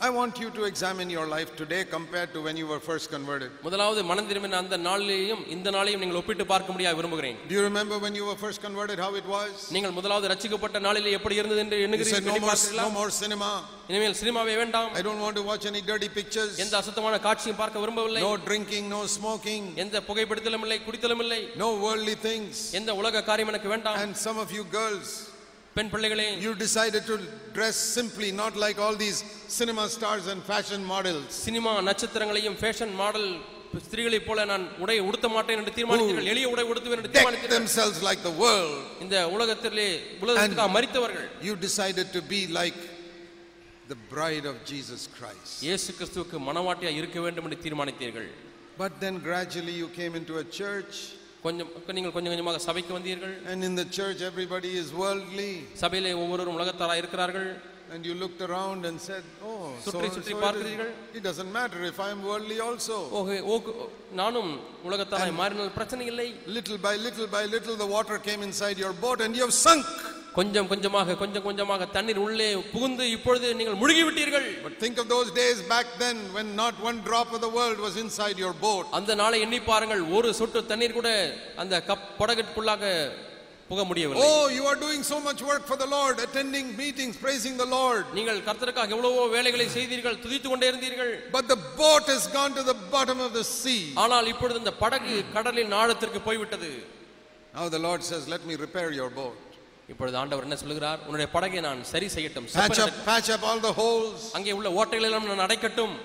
I 0.00 0.10
want 0.10 0.38
you 0.38 0.48
to 0.50 0.62
examine 0.62 1.10
your 1.10 1.26
life 1.26 1.56
today 1.56 1.82
compared 1.84 2.32
to 2.32 2.40
when 2.40 2.56
you 2.56 2.66
were 2.68 2.78
first 2.80 3.06
converted. 3.14 3.48
முதலாவது 3.66 4.00
மனம் 4.10 4.28
திரும்பின 4.30 4.58
அந்த 4.60 4.76
நாளிலேயும் 4.84 5.40
இந்த 5.54 5.68
நாளையும் 5.76 6.02
நீங்கள் 6.02 6.18
ஒப்பிட்டு 6.20 6.44
பார்க்க 6.52 6.74
முடியாது 6.74 6.96
விரும்புகிறேன் 6.98 7.38
Do 7.48 7.54
you 7.56 7.64
remember 7.66 7.96
when 8.04 8.14
you 8.18 8.24
were 8.28 8.36
first 8.44 8.60
converted 8.66 8.98
how 9.04 9.10
it 9.20 9.26
was? 9.34 9.50
நீங்கள் 9.76 9.94
முதலாவது 9.96 10.28
ரட்சிக்கப்பட்ட 10.32 10.80
நாளிலே 10.86 11.14
எப்படி 11.18 11.38
இருந்தது 11.40 11.62
என்று 11.64 11.78
no 11.78 11.86
எண்ணுகிறீர்கள் 11.86 12.30
more, 12.36 12.50
பார்த்தீர்களா? 12.50 12.84
no 12.86 12.92
more 12.98 13.10
cinema. 13.20 13.50
இனிமேல் 13.90 14.16
சினிமாவே 14.20 14.54
வேண்டாம் 14.62 14.90
I 15.00 15.04
don't 15.08 15.22
want 15.26 15.36
to 15.40 15.44
watch 15.50 15.66
any 15.72 15.82
dirty 15.90 16.10
pictures. 16.18 16.52
எந்த 16.66 16.76
அசுத்தமான 16.82 17.18
காட்சியும் 17.26 17.60
பார்க்க 17.62 17.82
விரும்பவில்லை 17.84 18.22
No 18.26 18.32
drinking, 18.48 18.86
no 18.96 19.00
smoking, 19.18 19.64
எந்த 19.84 20.02
புகைப்பிடித்தலும் 20.10 20.66
இல்லை 20.66 20.78
குடித்தலும் 20.86 21.24
இல்லை 21.26 21.40
no 21.64 21.70
worldly 21.86 22.16
things. 22.28 22.54
எந்த 22.80 22.94
உலக 23.00 23.24
காரியம் 23.30 23.52
எனக்கு 23.54 23.72
வேண்டாம் 23.74 23.98
And 24.04 24.14
some 24.26 24.38
of 24.44 24.52
you 24.58 24.64
girls, 24.78 25.08
பெண் 25.75 25.89
பிள்ளைகளே 25.93 26.25
you 26.45 26.51
decided 26.65 27.03
to 27.11 27.15
dress 27.57 27.77
simply, 27.99 28.29
not 28.41 28.53
like 28.63 28.77
all 28.85 28.95
these 29.05 29.19
cinema 29.59 29.85
stars 29.95 30.25
and 30.33 30.39
fashion 30.51 30.81
models. 30.93 31.27
Cinema 31.45 31.71
நட்சத்திரங்களையும் 31.89 32.57
ஃபேஷன் 32.61 32.93
மாடல் 33.01 33.27
ஸ்திரீகளைப் 33.87 34.27
போல 34.27 34.39
நான் 34.51 34.65
உடை 34.83 34.97
உடுத்த 35.09 35.27
மாட்டேன் 35.35 35.59
என்று 35.61 35.73
தீர்மானித்தீர்கள் 35.77 36.29
எளிய 36.33 36.47
உடை 36.53 36.65
உடுத்துவேன் 36.71 36.99
என்று 37.01 37.09
Deck 37.09 37.17
தீர்மானித்தீர்கள் 37.17 37.57
themselves 37.59 37.99
like 38.09 38.21
the 38.29 38.35
world. 38.43 38.75
இந்த 39.05 39.15
உலகத்திலே 39.35 39.87
உலகத்துக்காக 40.23 40.71
மறித்தவர்கள் 40.77 41.27
You 41.47 41.55
decided 41.67 42.09
to 42.17 42.21
be 42.33 42.41
like 42.59 42.79
the 43.93 43.97
bride 44.13 44.45
of 44.51 44.55
Jesus 44.71 45.01
Christ. 45.17 45.53
இயேசு 45.67 45.89
கிறிஸ்துவுக்கு 45.97 46.39
மனவாட்டியா 46.49 46.91
இருக்க 47.01 47.19
வேண்டும் 47.25 47.47
என்று 47.49 47.59
தீர்மானித்தீர்கள் 47.65 48.29
But 48.77 48.93
then 49.03 49.15
gradually 49.27 49.75
you 49.81 49.87
came 49.97 50.13
into 50.19 50.35
a 50.37 50.47
church, 50.59 50.93
கொஞ்சம் 51.45 51.69
நீங்கள் 51.97 52.13
கொஞ்சம் 52.15 52.31
கொஞ்சமாக 52.33 52.59
சபைக்கு 52.67 52.91
வந்தீர்கள் 52.97 53.35
and 53.51 53.63
in 53.69 53.75
the 53.75 53.87
church 53.97 54.19
everybody 54.31 54.71
is 54.81 54.89
worldly. 55.01 55.51
சபையிலே 55.83 56.13
ஒவ்வொருவரும் 56.23 56.57
உலகத்தாராக 56.59 57.01
இருக்கிறார்கள் 57.03 57.51
And 57.93 58.03
you 58.09 58.13
looked 58.21 58.41
around 58.41 58.79
and 58.89 58.97
said, 59.07 59.23
Oh, 59.47 59.55
so, 59.83 59.89
சுற்றி 59.91 60.07
so 60.07 60.13
சுற்றி 60.15 60.33
it, 60.35 60.39
பார்க்கிறீர்கள். 60.43 60.89
is- 60.93 61.17
it 61.17 61.23
doesn't 61.27 61.51
matter 61.57 61.79
if 61.89 61.97
I'm 62.05 62.19
worldly 62.29 62.57
also. 62.67 62.95
Okay 63.19 63.35
okay 63.55 63.73
நானும் 64.21 64.49
உலகத்தாராய் 64.87 65.35
மாறினால் 65.41 65.75
பிரச்சனை 65.77 66.05
இல்லை 66.11 66.27
Little 66.57 66.79
by 66.87 66.93
little 67.07 67.27
by 67.35 67.43
little, 67.55 67.75
the 67.83 67.89
water 67.97 68.17
came 68.29 68.41
inside 68.49 68.79
your 68.85 68.93
boat 69.05 69.21
and 69.25 69.35
you 69.39 69.43
have 69.47 69.55
sunk. 69.67 69.85
கொஞ்சம் 70.38 70.68
கொஞ்சமாக 70.70 71.14
கொஞ்சம் 71.20 71.44
கொஞ்சமாக 71.46 71.86
தண்ணீர் 71.94 72.20
உள்ளே 72.24 72.48
புகுந்து 72.72 73.04
இப்பொழுது 73.14 73.46
நீங்கள் 73.60 73.78
முழுகி 73.80 74.02
விட்டீர்கள் 74.06 74.44
But 74.66 74.74
think 74.84 74.96
of 75.02 75.06
those 75.14 75.30
days 75.38 75.58
back 75.72 75.88
then 76.02 76.18
when 76.36 76.48
not 76.62 76.74
one 76.88 76.98
drop 77.08 77.30
of 77.36 77.40
the 77.46 77.52
world 77.56 77.78
was 77.86 77.94
inside 78.04 78.36
your 78.44 78.52
boat. 78.66 78.84
அந்த 78.98 79.14
நாளை 79.22 79.38
எண்ணி 79.46 79.58
பாருங்கள் 79.70 80.02
ஒரு 80.16 80.28
சொட்டு 80.40 80.60
தண்ணீர் 80.72 80.98
கூட 80.98 81.10
அந்த 81.62 81.80
கப் 81.88 82.04
படகுக்குள்ளாக 82.20 82.92
புக 83.70 83.82
முடியவில்லை 83.88 84.26
Oh, 84.28 84.44
you 84.58 84.64
are 84.70 84.78
doing 84.84 85.02
so 85.10 85.18
much 85.26 85.40
work 85.50 85.64
for 85.70 85.78
the 85.82 85.88
Lord, 85.96 86.14
attending 86.26 86.68
meetings, 86.82 87.16
praising 87.24 87.56
the 87.62 87.68
Lord. 87.78 88.04
நீங்கள் 88.18 88.38
கர்த்தருக்காக 88.46 88.96
எவ்வளவோ 88.98 89.24
வேலைகளை 89.34 89.66
செய்தீர்கள் 89.76 90.20
துதித்துக் 90.26 90.54
கொண்டே 90.54 90.68
இருந்தீர்கள் 90.72 91.12
But 91.36 91.46
the 91.54 91.60
boat 91.82 92.06
has 92.14 92.26
gone 92.38 92.54
to 92.60 92.64
the 92.70 92.78
bottom 92.94 93.20
of 93.26 93.32
the 93.40 93.44
sea. 93.58 93.82
ஆனால் 94.04 94.30
இப்பொழுது 94.34 94.62
இந்த 94.64 94.74
படகு 94.84 95.16
கடலின் 95.36 95.76
ஆழத்திற்கு 95.82 96.22
போய்விட்டது 96.28 96.72
Now 97.58 97.66
the 97.76 97.82
Lord 97.88 98.02
says, 98.12 98.24
Let 98.28 98.42
me 98.48 98.56
repair 98.66 98.88
your 98.92 99.10
boat. 99.20 99.36
இப்பொழுது 99.88 100.16
ஆண்டவர் 100.20 100.46
என்ன 100.46 100.56
சொல்லுகிறார் 100.62 101.00
உன்னுடைய 101.06 101.28
படகை 101.34 101.60
நான் 101.66 101.80
சரி 101.92 102.08
செய்யட்டும் 102.14 102.46
Patch 102.56 102.80
up, 102.84 102.92
patch 103.06 103.28
up 103.34 103.42
all 103.48 103.60
the 103.60 103.74
holes. 103.80 104.20
அங்கே 104.38 104.54
உள்ள 104.58 104.70
ஓட்டைகள் 104.80 105.08
எல்லாம் 105.08 105.28
நான் 105.32 105.46
அடைக்கட்டும் 105.46 105.96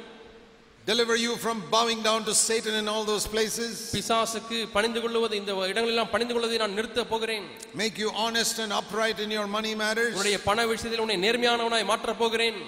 Deliver 0.87 1.15
you 1.15 1.33
from 1.37 1.57
bowing 1.73 1.99
down 2.07 2.21
to 2.29 2.33
Satan 2.47 2.73
in 2.79 2.87
all 2.93 3.03
those 3.05 3.25
places. 3.33 3.73
பிசாசுக்கு 3.95 4.57
பணிந்து 4.73 5.01
கொள்வது 5.03 5.35
இந்த 5.41 5.51
இடங்களெல்லாம் 5.71 6.11
பணிந்து 6.13 6.33
கொள்வதை 6.35 6.57
நான் 6.63 6.77
நிறுத்த 6.79 7.03
போகிறேன் 7.11 7.45
Make 7.81 7.97
you 8.03 8.09
honest 8.23 8.57
and 8.63 8.73
upright 8.79 9.19
in 9.25 9.31
your 9.37 9.47
money 9.57 9.73
matters. 9.83 10.11
உன்னுடைய 10.15 10.39
பண 10.49 10.65
விஷயத்தில் 10.71 11.03
உன்னை 11.05 11.17
நேர்மையானவனாய் 11.25 11.89
மாற்றப் 11.91 12.21
போகிறேன் 12.23 12.59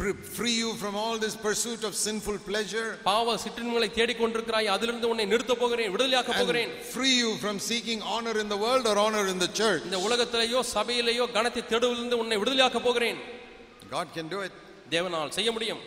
Free 0.00 0.54
you 0.54 0.72
from 0.74 0.96
all 0.96 1.18
this 1.18 1.36
pursuit 1.36 1.84
of 1.84 1.94
sinful 1.94 2.38
pleasure. 2.48 2.86
பாவ 3.04 3.34
சிற்றின்களை 3.42 3.88
தேடிக்கொண்டிருக்கிறாய் 3.98 4.68
அதிலிருந்து 4.74 5.08
உன்னை 5.12 5.26
நிறுத்த 5.32 5.54
போகிறேன் 5.54 5.90
விடுதலையாக்க 5.94 6.32
போகிறேன் 6.38 6.70
free 6.94 7.14
you 7.22 7.30
from 7.42 7.56
seeking 7.68 8.00
honor 8.14 8.34
in 8.42 8.48
the 8.48 8.58
world 8.64 8.86
or 8.86 8.96
honor 9.04 9.24
in 9.32 9.38
the 9.44 9.50
church. 9.60 9.82
இந்த 9.88 9.98
உலகத்திலேயோ 10.06 10.60
சபையிலேயோ 10.74 11.26
கணத்தை 11.36 11.62
தேடுவதிலிருந்து 11.72 12.20
உன்னை 12.22 12.38
விடுதலையாக்க 12.42 12.80
போகிறேன் 12.88 13.20
God 13.96 14.08
can 14.16 14.28
do 14.34 14.40
it. 14.48 14.54
தேவனால் 14.94 15.34
செய்ய 15.38 15.50
முடியும் 15.56 15.82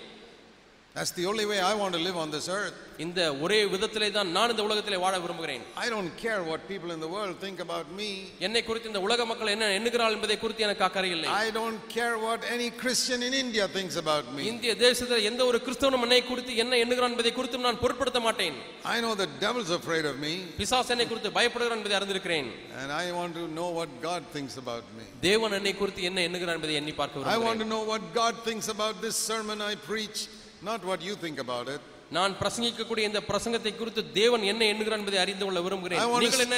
That's 0.95 1.13
the 1.13 1.27
only 1.31 1.45
way 1.47 1.59
I 1.61 1.75
want 1.81 1.93
to 1.95 2.01
live 2.01 2.17
on 2.17 2.29
this 2.35 2.47
earth. 2.49 2.77
இந்த 3.05 3.21
ஒரே 3.45 3.59
விதத்திலே 3.73 4.07
தான் 4.15 4.31
நான் 4.37 4.53
இந்த 4.53 4.63
உலகத்திலே 4.69 4.97
வாழ 5.03 5.15
விரும்புகிறேன் 5.25 5.63
I 5.85 5.89
don't 5.95 6.13
care 6.23 6.39
what 6.49 6.61
people 6.71 6.91
in 6.95 7.01
the 7.05 7.11
world 7.17 7.35
think 7.45 7.59
about 7.67 7.87
me. 8.01 8.09
என்னை 8.47 8.63
குறித்து 8.69 8.91
இந்த 8.93 9.03
உலக 9.07 9.27
மக்கள் 9.31 9.51
என்ன 9.55 9.67
எண்ணுகிறாள் 9.79 10.15
என்பதை 10.17 10.37
குறித்து 10.45 10.65
எனக்கு 10.67 10.85
அக்கறை 10.87 11.11
இல்லை 11.17 11.29
I 11.43 11.53
don't 11.59 11.83
care 11.97 12.17
what 12.27 12.41
any 12.55 12.69
Christian 12.83 13.21
in 13.29 13.35
India 13.43 13.67
thinks 13.77 13.97
about 14.03 14.25
me. 14.39 14.43
இந்திய 14.53 14.73
தேசத்தில் 14.85 15.27
எந்த 15.31 15.45
ஒரு 15.51 15.61
கிறிஸ்தவனும் 15.67 16.07
என்னை 16.09 16.21
குறித்து 16.31 16.55
என்ன 16.65 16.81
எண்ணுகிறான் 16.85 17.15
என்பதை 17.15 17.33
குறித்தும் 17.39 17.67
நான் 17.69 17.81
பொருட்படுத்த 17.85 18.23
மாட்டேன் 18.27 18.57
I 18.97 19.01
know 19.05 19.15
the 19.23 19.29
devil's 19.47 19.73
afraid 19.81 20.09
of 20.13 20.19
me, 20.27 20.35
பிசாஸ் 20.63 20.93
என்னை 20.97 21.07
குறித்து 21.13 21.33
பயப்படுகிறான் 21.39 21.81
என்பதை 21.83 21.97
அறிந்திருக்கிறேன் 22.01 22.51
and 22.81 22.91
I 23.05 23.13
want 23.21 23.35
to 23.43 23.47
know 23.61 23.71
what 23.79 23.93
God 24.09 24.25
thinks 24.35 24.57
about 24.65 24.89
me. 24.99 25.07
தேவன் 25.29 25.57
என்னை 25.61 25.75
குறித்து 25.83 26.09
என்ன 26.11 26.27
எண்ணுகிறான் 26.31 26.59
என்பதை 26.61 26.77
எண்ணி 26.83 26.97
பார்க்க 27.03 27.25
I 27.37 27.39
want 27.47 27.59
விரும்புகிறேன் 27.61 27.65
to 27.67 27.71
know 27.77 27.85
what 27.95 28.05
God 28.21 28.35
thinks 28.51 28.69
about 28.77 28.97
this 29.07 29.19
sermon 29.31 29.61
I 29.73 29.77
preach, 29.91 30.19
not 30.63 30.81
what 30.85 31.01
you 31.01 31.15
think 31.25 31.39
about 31.39 31.69
it. 31.69 31.81
நான் 32.11 32.35
பிரசங்கிக்கக்கூடிய 32.41 33.05
இந்த 33.11 33.21
பிரசங்கத்தை 33.31 33.73
குறித்து 33.75 34.03
தேவன் 34.13 34.45
என்ன 34.45 34.63
எண்ணுகிறான் 34.73 35.01
என்பதை 35.03 35.19
அறிந்து 35.19 35.45
கொள்ள 35.45 35.61
விரும்புகிறேன் 35.61 36.01
I 36.01 36.07
want 36.07 36.21
to 36.21 36.25
நீங்கள் 36.27 36.45
என்ன 36.47 36.57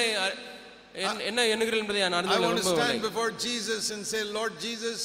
என்ன- 1.01 1.25
என்ன 1.25 1.41
எண்ணுகிறீர்கள் 1.53 1.83
என்பதை 1.83 2.03
நான் 2.05 2.19
அறிந்து 2.19 2.35
I 2.35 2.39
கொள்ள 2.39 2.49
want 2.49 2.61
to 2.61 2.67
stand 2.67 2.79
விரும்பவில்லை 2.79 3.09
before 3.09 3.31
Jesus 3.47 3.83
and 3.95 4.03
say, 4.07 4.21
Lord 4.39 4.55
Jesus, 4.61 5.01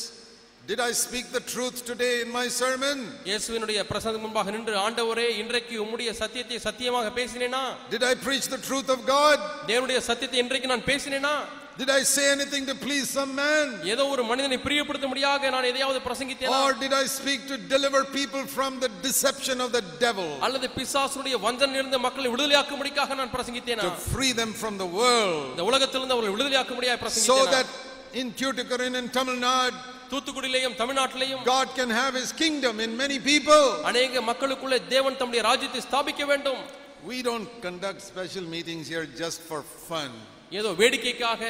did 0.63 0.79
I 0.79 0.91
speak 0.97 1.25
the 1.31 1.43
truth 1.45 1.77
today 1.85 2.13
in 2.21 2.29
my 2.31 2.45
sermon? 2.55 2.97
இயேசுவினுடைய 3.25 3.79
பிரசங்கம் 3.91 4.21
முன்பாக 4.21 4.51
நின்று 4.51 4.75
ஆண்டவரே 4.85 5.27
இன்றைக்கு 5.41 5.75
உம்முடைய 5.83 6.11
சத்தியத்தை 6.21 6.57
சத்தியமாக 6.59 7.11
பேசினேனா 7.19 7.63
Did 7.89 8.03
I 8.03 8.15
preach 8.25 8.47
the 8.47 8.61
truth 8.61 8.89
of 8.89 9.01
God? 9.07 9.37
தேவனுடைய 9.67 9.99
சத்தியத்தை 10.09 10.39
இன்றைக்கு 10.39 10.67
நான் 10.67 10.87
பேசினேனா 10.91 11.35
Did 11.79 11.89
I 11.89 12.03
say 12.03 12.25
anything 12.31 12.65
to 12.67 12.75
please 12.83 13.07
some 13.09 13.31
man? 13.35 13.65
ஏதோ 13.93 14.03
ஒரு 14.13 14.23
மனிதனை 14.29 14.57
பிரியப்படுத்த 14.65 15.07
முடியாத 15.11 15.49
நான் 15.55 15.67
எதையாவது 15.71 15.99
பிரசங்கித்தேனா 16.05 16.59
Or 16.59 16.69
did 16.83 16.93
I 16.93 17.05
speak 17.15 17.39
to 17.51 17.55
deliver 17.73 18.01
people 18.19 18.43
from 18.57 18.79
the 18.83 18.89
deception 19.07 19.57
of 19.65 19.71
the 19.77 19.83
devil? 20.05 20.29
அல்லது 20.47 20.67
பிசாசுடைய 20.77 21.37
வஞ்சனிலிருந்து 21.45 21.97
மக்களை 22.05 22.29
விடுதலையாக்கும்படிக்காக 22.33 23.15
நான் 23.21 23.33
பிரசங்கித்தேனா 23.35 23.87
To 23.89 23.95
free 24.13 24.31
them 24.41 24.53
from 24.61 24.75
the 24.83 24.89
world. 24.99 25.43
இந்த 25.53 25.65
உலகத்திலிருந்து 25.71 26.15
அவர்களை 26.15 26.33
விடுதலையாக்கும்படியாக 26.35 26.97
So 26.97 27.03
பிரசங்கித்தேனா 27.03 27.51
that 27.57 27.67
in 28.21 28.29
Tuticorin 28.41 28.95
and 29.01 29.09
Tamil 29.17 29.37
Nadu, 29.47 29.75
தூத்துக்குடியிலையும் 30.11 30.77
தமிழ்நாட்டிலையும் 30.81 31.43
God 31.55 31.67
can 31.79 31.89
have 32.01 32.13
his 32.21 32.31
kingdom 32.43 32.79
in 32.85 32.93
many 33.03 33.17
people. 33.31 33.65
அநேக 33.91 34.21
மக்களுக்குள்ளே 34.29 34.79
தேவன் 34.93 35.17
தம்முடைய 35.21 35.43
ராஜ்யத்தை 35.49 35.81
ஸ்தாபிக்க 35.89 36.25
வேண்டும் 36.31 36.61
We 37.11 37.19
don't 37.29 37.49
conduct 37.67 37.99
special 38.11 38.45
meetings 38.55 38.85
here 38.93 39.05
just 39.23 39.41
for 39.49 39.59
fun. 39.89 40.11
ஏதோ 40.51 40.69
வேடிக்கைக்காக 40.71 41.43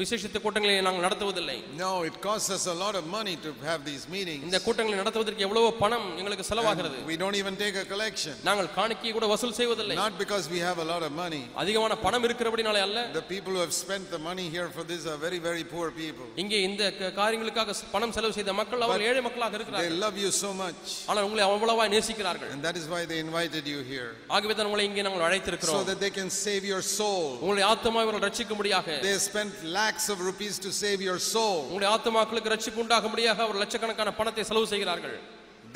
விசேஷித்த 0.00 0.38
கூட்டங்களை 0.44 0.72
நாங்கள் 0.86 1.04
நடத்துவதில்லை 1.04 1.54
No, 1.78 1.90
it 2.08 2.16
costs 2.24 2.48
us 2.56 2.64
a 2.72 2.76
lot 2.82 2.94
of 2.98 3.04
money 3.14 3.34
to 3.44 3.50
have 3.68 3.80
these 3.86 4.02
meetings. 4.14 4.42
இந்த 4.46 4.58
கூட்டங்களை 4.64 4.96
நடத்துவதற்கு 5.00 5.44
எவ்வளவோ 5.46 5.68
பணம் 5.82 6.04
எங்களுக்கு 6.20 6.44
செலவாகிறது 6.50 6.96
We 7.10 7.16
don't 7.22 7.36
even 7.40 7.54
take 7.62 7.76
a 7.82 7.86
collection. 7.92 8.34
நாங்கள் 8.48 8.68
காணிக்கை 8.78 9.12
கூட 9.16 9.26
வசூல் 9.32 9.54
செய்வதில்லை 9.60 9.96
Not 10.00 10.16
because 10.22 10.46
we 10.54 10.60
have 10.66 10.80
a 10.84 10.88
lot 10.92 11.02
of 11.06 11.12
money. 11.22 11.40
அதிகமான 11.62 11.96
பணம் 12.04 12.26
இருக்கிறபடினாலே 12.28 12.82
அல்ல 12.88 12.98
The 13.16 13.24
people 13.32 13.54
who 13.56 13.62
have 13.66 13.74
spent 13.82 14.04
the 14.16 14.20
money 14.28 14.46
here 14.56 14.68
for 14.76 14.84
this 14.90 15.06
are 15.12 15.16
very, 15.26 15.40
very 15.48 15.64
poor 15.72 15.86
people. 16.02 16.28
இங்கே 16.44 16.60
இந்த 16.68 16.90
க- 16.98 17.10
காரியங்களுக்காக 17.20 17.76
பணம் 17.94 18.14
செலவு 18.18 18.36
செய்த 18.38 18.54
மக்கள் 18.60 18.84
அவர்கள் 18.88 19.06
ஏழை 19.12 19.22
மக்களாக 19.28 19.50
They 19.50 19.60
இருக்கிறார்கள் 19.60 19.98
love 20.04 20.18
you 20.24 20.32
so 20.42 20.52
much. 20.62 20.84
ஆனால் 21.08 21.24
உங்களை 21.28 21.44
அவ்வளவாய் 21.48 21.92
நேசிக்கிறார்கள் 21.96 22.52
And 22.56 22.62
that 22.68 22.78
is 22.82 22.86
why 22.94 23.02
they 23.12 23.20
invited 23.26 23.64
you 23.74 23.80
here. 23.94 24.10
ஆகவே 24.36 24.56
தான் 24.60 24.70
உங்களை 24.70 24.86
இங்கே 24.90 25.06
நாங்கள் 25.08 25.24
So 25.24 25.28
அழைத்திருக்கிறோம் 25.30 25.88
that 25.92 26.02
they 26.06 26.12
can 26.20 26.30
save 26.44 26.66
your 26.74 26.84
soul. 26.92 27.26
உங்களுடைய 27.42 27.66
ஆத்மா 27.72 27.98
இவர்கள் 28.06 28.26
ரட்சிக்கும்படியாக 28.28 29.00
They 29.08 29.16
spent 29.30 29.56
lakhs 29.90 30.08
of 30.08 30.20
rupees 30.20 30.58
to 30.58 30.70
save 30.72 31.00
your 31.02 31.18
soul. 31.34 31.56
உங்களுடைய 31.70 31.90
ஆத்மாக்களுக்கு 31.96 32.52
ரட்சிப்பு 32.54 32.82
உண்டாகும்படியாக 32.84 33.42
அவர் 33.46 33.62
லட்சக்கணக்கான 33.64 34.12
பணத்தை 34.20 34.44
செலவு 34.50 34.68
செய்கிறார்கள் 34.74 35.16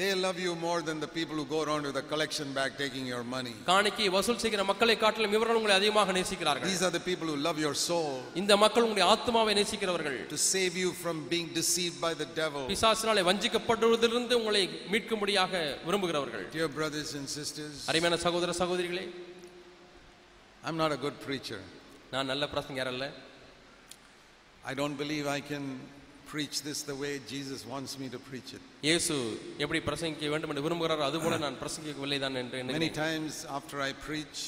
They 0.01 0.13
love 0.25 0.39
you 0.45 0.53
more 0.57 0.79
than 0.81 0.99
the 0.99 1.09
people 1.17 1.37
who 1.39 1.45
go 1.47 1.59
around 1.65 1.83
with 1.89 1.97
a 1.97 2.05
collection 2.11 2.49
bag 2.59 2.71
taking 2.83 3.05
your 3.13 3.23
money. 3.35 3.53
காணிக்கை 3.71 4.07
வசூல் 4.17 4.41
செய்கிற 4.45 4.63
மக்களை 4.71 4.95
காட்டிலும் 5.03 5.35
இவர்கள் 5.37 5.59
உங்களை 5.61 5.75
அதிகமாக 5.81 6.13
நேசிக்கிறார்கள் 6.19 6.69
These 6.71 6.85
are 6.89 6.93
the 6.99 7.03
people 7.09 7.27
who 7.33 7.37
love 7.49 7.59
your 7.67 7.75
soul 7.89 8.13
இந்த 8.43 8.53
மக்கள் 8.65 8.85
உங்களுடைய 8.87 9.07
ஆத்மாவை 9.15 9.55
நேசிக்கிறவர்கள் 9.61 10.19
to 10.35 10.39
save 10.53 10.77
you 10.83 10.93
from 11.03 11.17
being 11.35 11.49
deceived 11.61 11.99
by 12.07 12.13
the 12.23 12.29
devil. 12.41 12.65
பிசாசினாலே 12.73 13.25
வஞ்சிக்கப்படுவதிலிருந்து 13.31 14.37
உங்களை 14.41 14.63
மீட்கும்படியாக 14.95 15.53
விரும்புகிறவர்கள் 15.89 16.47
Dear 16.57 16.71
brothers 16.79 17.11
and 17.21 17.29
sisters, 17.39 17.75
அருமையான 17.91 18.19
சகோதர 18.27 18.53
சகோதரிகளே 18.63 19.07
I'm 20.65 20.77
not 20.77 20.93
a 20.93 21.01
good 21.07 21.19
preacher. 21.29 21.61
நான் 22.15 22.31
நல்ல 22.33 22.45
பிரசங்கர் 22.55 22.89
அல்ல 22.93 23.05
I 24.65 24.75
don't 24.75 24.97
believe 24.97 25.27
I 25.29 25.41
can 25.43 25.65
preach 26.27 26.57
this 26.63 26.83
the 26.83 26.95
way 26.95 27.13
Jesus 27.27 27.61
wants 27.67 27.93
me 28.01 28.09
to 28.09 28.19
preach 28.31 28.51
it. 28.57 28.63
இயேசு 28.89 29.15
எப்படி 29.65 29.81
பிரசங்கிக்க 29.89 30.29
வேண்டும் 30.35 30.51
என்று 30.53 30.65
விரும்புகிறாரோ 30.67 31.05
அதுபோல 31.11 31.39
நான் 31.45 31.57
பிரசங்கிக்கவில்லை 31.63 32.19
தான் 32.25 32.37
என்று 32.43 32.59
Many 32.59 32.75
எண்ணுகிறேன் 32.75 32.99
times 33.07 33.35
after 33.59 33.79
I 33.89 33.93
preach, 34.07 34.39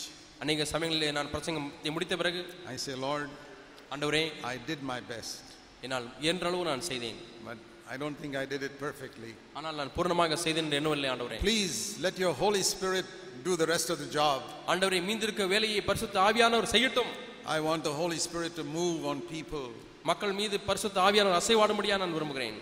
அநேக 0.45 0.67
சமயங்களிலே 0.75 1.11
நான் 1.19 1.33
பிரசங்கம் 1.35 1.67
முடித்த 1.97 2.17
பிறகு 2.23 2.43
I 2.75 2.79
say, 2.85 2.95
Lord, 3.09 3.29
ஆண்டவரே 3.95 4.25
I 4.53 4.59
did 4.71 4.83
my 4.93 5.01
best, 5.13 5.43
என்னால் 5.87 6.09
இயன்றளவு 6.25 6.65
நான் 6.73 6.85
செய்தேன் 6.91 7.21
but 7.49 7.59
I 7.95 7.99
don't 8.03 8.19
think 8.23 8.35
I 8.43 8.47
did 8.55 8.63
it 8.69 8.75
perfectly. 8.87 9.33
ஆனால் 9.59 9.77
நான் 9.81 9.93
பூர்ணமாக 9.97 10.39
செய்தேன் 10.47 10.67
என்று 10.69 10.81
எண்ணவில்லை 10.83 11.11
ஆண்டவரே 11.15 11.39
Please 11.49 11.79
let 12.07 12.19
your 12.25 12.35
Holy 12.45 12.65
Spirit 12.73 13.09
do 13.49 13.55
the 13.63 13.69
rest 13.75 13.89
of 13.95 13.99
the 14.05 14.11
job. 14.21 14.39
ஆண்டவரே 14.73 15.01
மீந்திருக்க 15.09 15.47
வேலையை 15.55 15.81
பரிசுத்த 15.91 16.19
ஆவியானவர் 16.29 16.73
செய்யட்டும் 16.77 17.13
I 17.57 17.61
want 17.69 17.83
the 17.91 17.97
Holy 18.03 18.21
Spirit 18.29 18.53
to 18.61 18.65
move 18.81 19.01
on 19.13 19.19
people. 19.37 19.67
மக்கள் 20.07 20.33
மீது 20.33 20.61
பரிசுத்த 20.61 21.01
ஆவியானவர் 21.01 21.41
அசைவாடும்படியா 21.41 21.99
நான் 21.99 22.13
விரும்புகிறேன் 22.13 22.59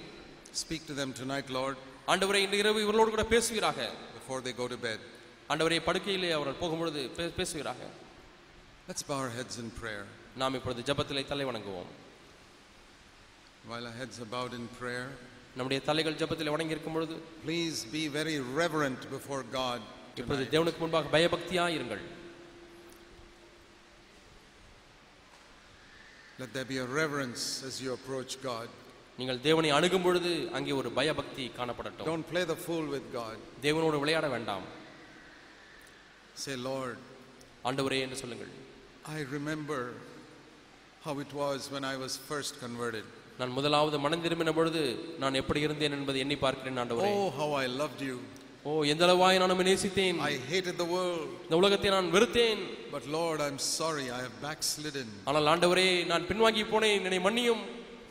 Speak 0.63 0.83
to 0.87 0.95
them 0.95 1.11
tonight, 1.13 1.49
Lord, 1.51 1.77
ஆண்டவரே 2.07 2.41
இன்று 2.45 2.59
இரவு 2.59 2.83
இவர்களோடு 2.85 3.11
கூட 3.11 3.25
பேசுவீராக 3.31 3.79
before 4.19 4.41
they 4.41 4.55
go 4.55 4.67
to 4.69 4.79
bed. 4.89 5.01
ஆண்டவரே 5.49 5.79
படுக்கையிலே 5.81 6.31
அவர்கள் 6.33 6.61
போகும்பொழுது 6.63 7.03
பே- 7.17 7.33
பேசுவீராக 7.37 7.81
Let's 8.89 9.05
bow 9.09 9.19
our 9.25 9.33
heads 9.39 9.57
in 9.59 9.69
prayer. 9.81 10.05
நாம் 10.37 10.55
இப்பொழுது 10.55 10.83
ஜெபத்திலே 10.83 11.25
தலை 11.27 11.47
வணங்குவோம் 11.47 11.91
While 13.69 13.87
our 13.87 13.97
heads 14.01 14.19
are 14.19 14.31
bowed 14.31 14.55
in 14.55 14.69
prayer, 14.81 15.07
நம்முடைய 15.55 15.81
தலைகள் 15.85 16.15
ஜெபத்திலே 16.15 16.51
வணங்கி 16.51 16.71
இருக்கும் 16.71 16.93
பொழுது 16.93 17.15
please 17.47 17.79
be 17.93 18.05
very 18.11 18.37
reverent 18.61 19.03
before 19.11 19.43
God. 19.53 19.81
இப்பொழுது 20.17 20.43
Tonight. 20.43 20.53
தேவனுக்கு 20.55 20.79
முன்பாக 20.79 21.19
பயபக்தியா 21.19 21.65
இருங்கள் 21.77 22.03
Let 26.39 26.51
there 26.57 26.65
be 26.67 26.79
a 26.79 26.89
reverence 27.01 27.43
as 27.69 27.75
you 27.85 27.91
approach 27.93 28.33
God. 28.43 28.69
நீங்கள் 29.19 29.41
தேவனை 29.47 29.71
அணுகும் 29.79 30.05
பொழுது 30.07 30.31
அங்கே 30.57 30.73
ஒரு 30.81 30.91
பயபக்தி 30.99 31.47
காணப்படட்டும் 31.59 32.09
Don't 32.11 32.29
play 32.33 32.45
the 32.53 32.59
fool 32.67 32.85
with 32.95 33.07
God. 33.13 33.37
தேவனோடு 33.67 33.99
விளையாட 34.05 34.29
வேண்டாம் 34.35 34.67
Say, 36.37 36.55
Lord, 36.69 36.97
ஆண்டவரே 37.65 37.99
என்று 38.05 38.19
சொல்லுங்கள் 38.23 38.53
I 39.17 39.21
remember 39.37 39.81
how 41.05 41.15
it 41.25 41.33
was 41.43 41.61
when 41.75 41.85
I 41.85 41.97
was 42.05 42.15
first 42.31 42.55
converted. 42.65 43.05
நான் 43.41 43.57
முதலாவது 43.59 43.99
மனம் 44.05 44.25
திரும்பின 44.25 44.53
பொழுது 44.53 44.81
நான் 45.23 45.39
எப்படி 45.41 45.61
இருந்தேன் 45.67 45.95
என்பதை 45.99 46.21
எண்ணி 46.25 46.37
பார்க்கிறேன் 46.45 46.81
ஆண்டவரே 46.83 47.11
Oh, 47.15 47.29
how 47.41 47.51
I 47.63 47.69
loved 47.83 48.01
you. 48.09 48.17
ஓ 48.65 48.71
எந்த 48.93 49.03
அளவாய் 49.07 49.41
நான் 49.43 49.53
உம்மை 49.55 49.67
நேசித்தேன் 49.71 50.19
I 50.31 50.37
hated 50.53 50.77
the 50.83 50.89
world. 50.95 51.27
இந்த 51.47 51.57
உலகத்தை 51.63 51.91
நான் 51.97 52.11
வெறுத்தேன் 52.17 52.63
But 52.95 53.05
Lord, 53.19 53.39
I'm 53.47 53.59
sorry, 53.77 54.07
I 54.17 54.23
have 54.27 54.35
backslidden. 54.49 55.09
ஆனால் 55.29 55.51
ஆண்டவரே 55.53 55.91
நான் 56.11 56.27
பின்வாங்கி 56.31 56.65
போனேன் 56.73 57.05
என்னை 57.09 57.21
மன்னியும் 57.29 57.63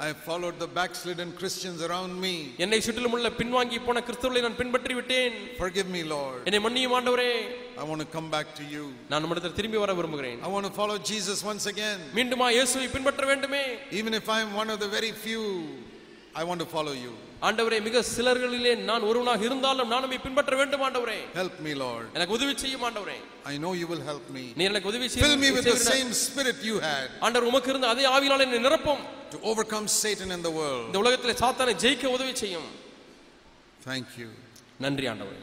I 0.04 0.08
have 0.10 0.20
followed 0.28 0.58
the 0.64 0.70
backslidden 0.78 1.30
Christians 1.40 1.80
around 1.88 2.12
me. 2.26 2.34
என்னை 2.66 2.78
சுற்றிலும் 2.86 3.16
உள்ள 3.18 3.30
பின்வாங்கி 3.40 3.78
போன 3.88 4.02
கிறிஸ்தவர்களை 4.08 4.42
நான் 4.46 4.60
பின்பற்றி 4.62 4.94
விட்டேன் 5.00 5.34
Forgive 5.64 5.90
me, 5.96 6.02
Lord. 6.14 6.40
என்னை 6.50 6.62
மன்னியும் 6.66 6.96
ஆண்டவரே 7.00 7.32
I 7.82 7.88
want 7.90 8.02
to 8.06 8.10
come 8.16 8.30
back 8.36 8.48
to 8.60 8.66
you. 8.76 8.86
நான் 9.12 9.22
நம்மிடத்தில் 9.24 9.58
திரும்பி 9.60 9.80
வர 9.84 9.94
விரும்புகிறேன் 10.00 10.40
I 10.48 10.54
want 10.56 10.68
to 10.70 10.74
follow 10.80 10.98
Jesus 11.12 11.40
once 11.52 11.68
again. 11.74 12.00
மீண்டுமா 12.20 12.48
இயேசுவை 12.58 12.88
பின்பற்ற 12.96 13.26
வேண்டுமே 13.34 13.64
Even 14.02 14.14
if 14.22 14.28
I'm 14.38 14.52
one 14.62 14.72
of 14.76 14.80
the 14.86 14.92
very 14.98 15.14
few, 15.26 15.44
I 16.36 16.44
want 16.44 16.60
to 16.60 16.68
follow 16.68 16.94
you. 16.98 17.12
ஆண்டவரே 17.48 17.78
மிக 17.86 18.02
சிலர்களிலே 18.08 18.72
நான் 18.90 19.04
ஒருவனாக 19.10 19.42
இருந்தாலும் 19.48 19.90
நான் 19.92 20.06
உம்மை 20.08 20.18
பின்பற்ற 20.26 20.54
வேண்டும் 20.60 20.84
ஆண்டவரே 20.88 21.20
Help 21.38 21.56
me, 21.66 21.74
Lord. 21.84 22.06
எனக்கு 22.16 22.34
உதவி 22.38 22.54
செய்யும் 22.64 22.84
ஆண்டவரே 22.88 23.18
I 23.52 23.58
know 23.64 23.72
you 23.82 23.88
will 23.92 24.04
help 24.10 24.26
me. 24.38 24.44
நீ 24.58 24.64
எனக்கு 24.70 24.90
உதவி 24.92 25.08
Fill 25.16 25.38
me 25.44 25.50
with 25.58 25.66
the 25.70 25.76
செய்ய 25.82 25.94
same 25.94 26.12
spirit 26.24 26.60
you 26.70 26.76
had 26.88 27.08
ஆண்டவர் 27.26 27.48
உமக்கு 27.52 27.72
இருந்த 27.74 27.88
அதே 27.94 28.06
ஆவியால் 28.16 28.46
என்னை 28.48 28.60
நிரப்பும் 28.68 29.04
to 29.34 29.40
overcome 29.52 29.88
Satan 30.02 30.32
in 30.38 30.44
the 30.48 30.54
world. 30.60 30.86
இந்த 30.90 31.00
உலகத்திலே 31.04 31.36
சாத்தானை 31.44 31.76
ஜெயிக்க 31.86 32.12
உதவி 32.18 32.34
செய்யும் 32.44 32.70
Thank 33.84 34.10
you. 34.22 34.30
நன்றி 34.86 35.08
ஆண்டவரே 35.14 35.42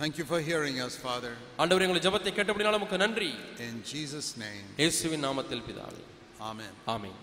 Thank 0.00 0.14
you 0.20 0.26
for 0.26 0.40
hearing 0.48 0.76
us, 0.86 0.94
Father. 1.06 1.32
ஆண்டவரே 1.62 1.86
உங்கள் 1.88 2.04
ஜெபத்தை 2.06 2.32
கேட்டபடினால 2.38 2.80
உமக்கு 2.80 2.98
நன்றி 3.04 3.30
In 3.68 3.76
Jesus' 3.92 4.30
name, 4.44 4.66
இயேசுவின் 4.82 5.24
நாமத்தில் 5.28 5.64
பிதாவே 5.68 6.02
Amen. 6.50 6.72
ஆமென் 6.94 7.16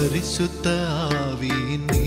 പരിശുദ്ധ 0.00 0.68
ആവീൻ. 1.22 1.99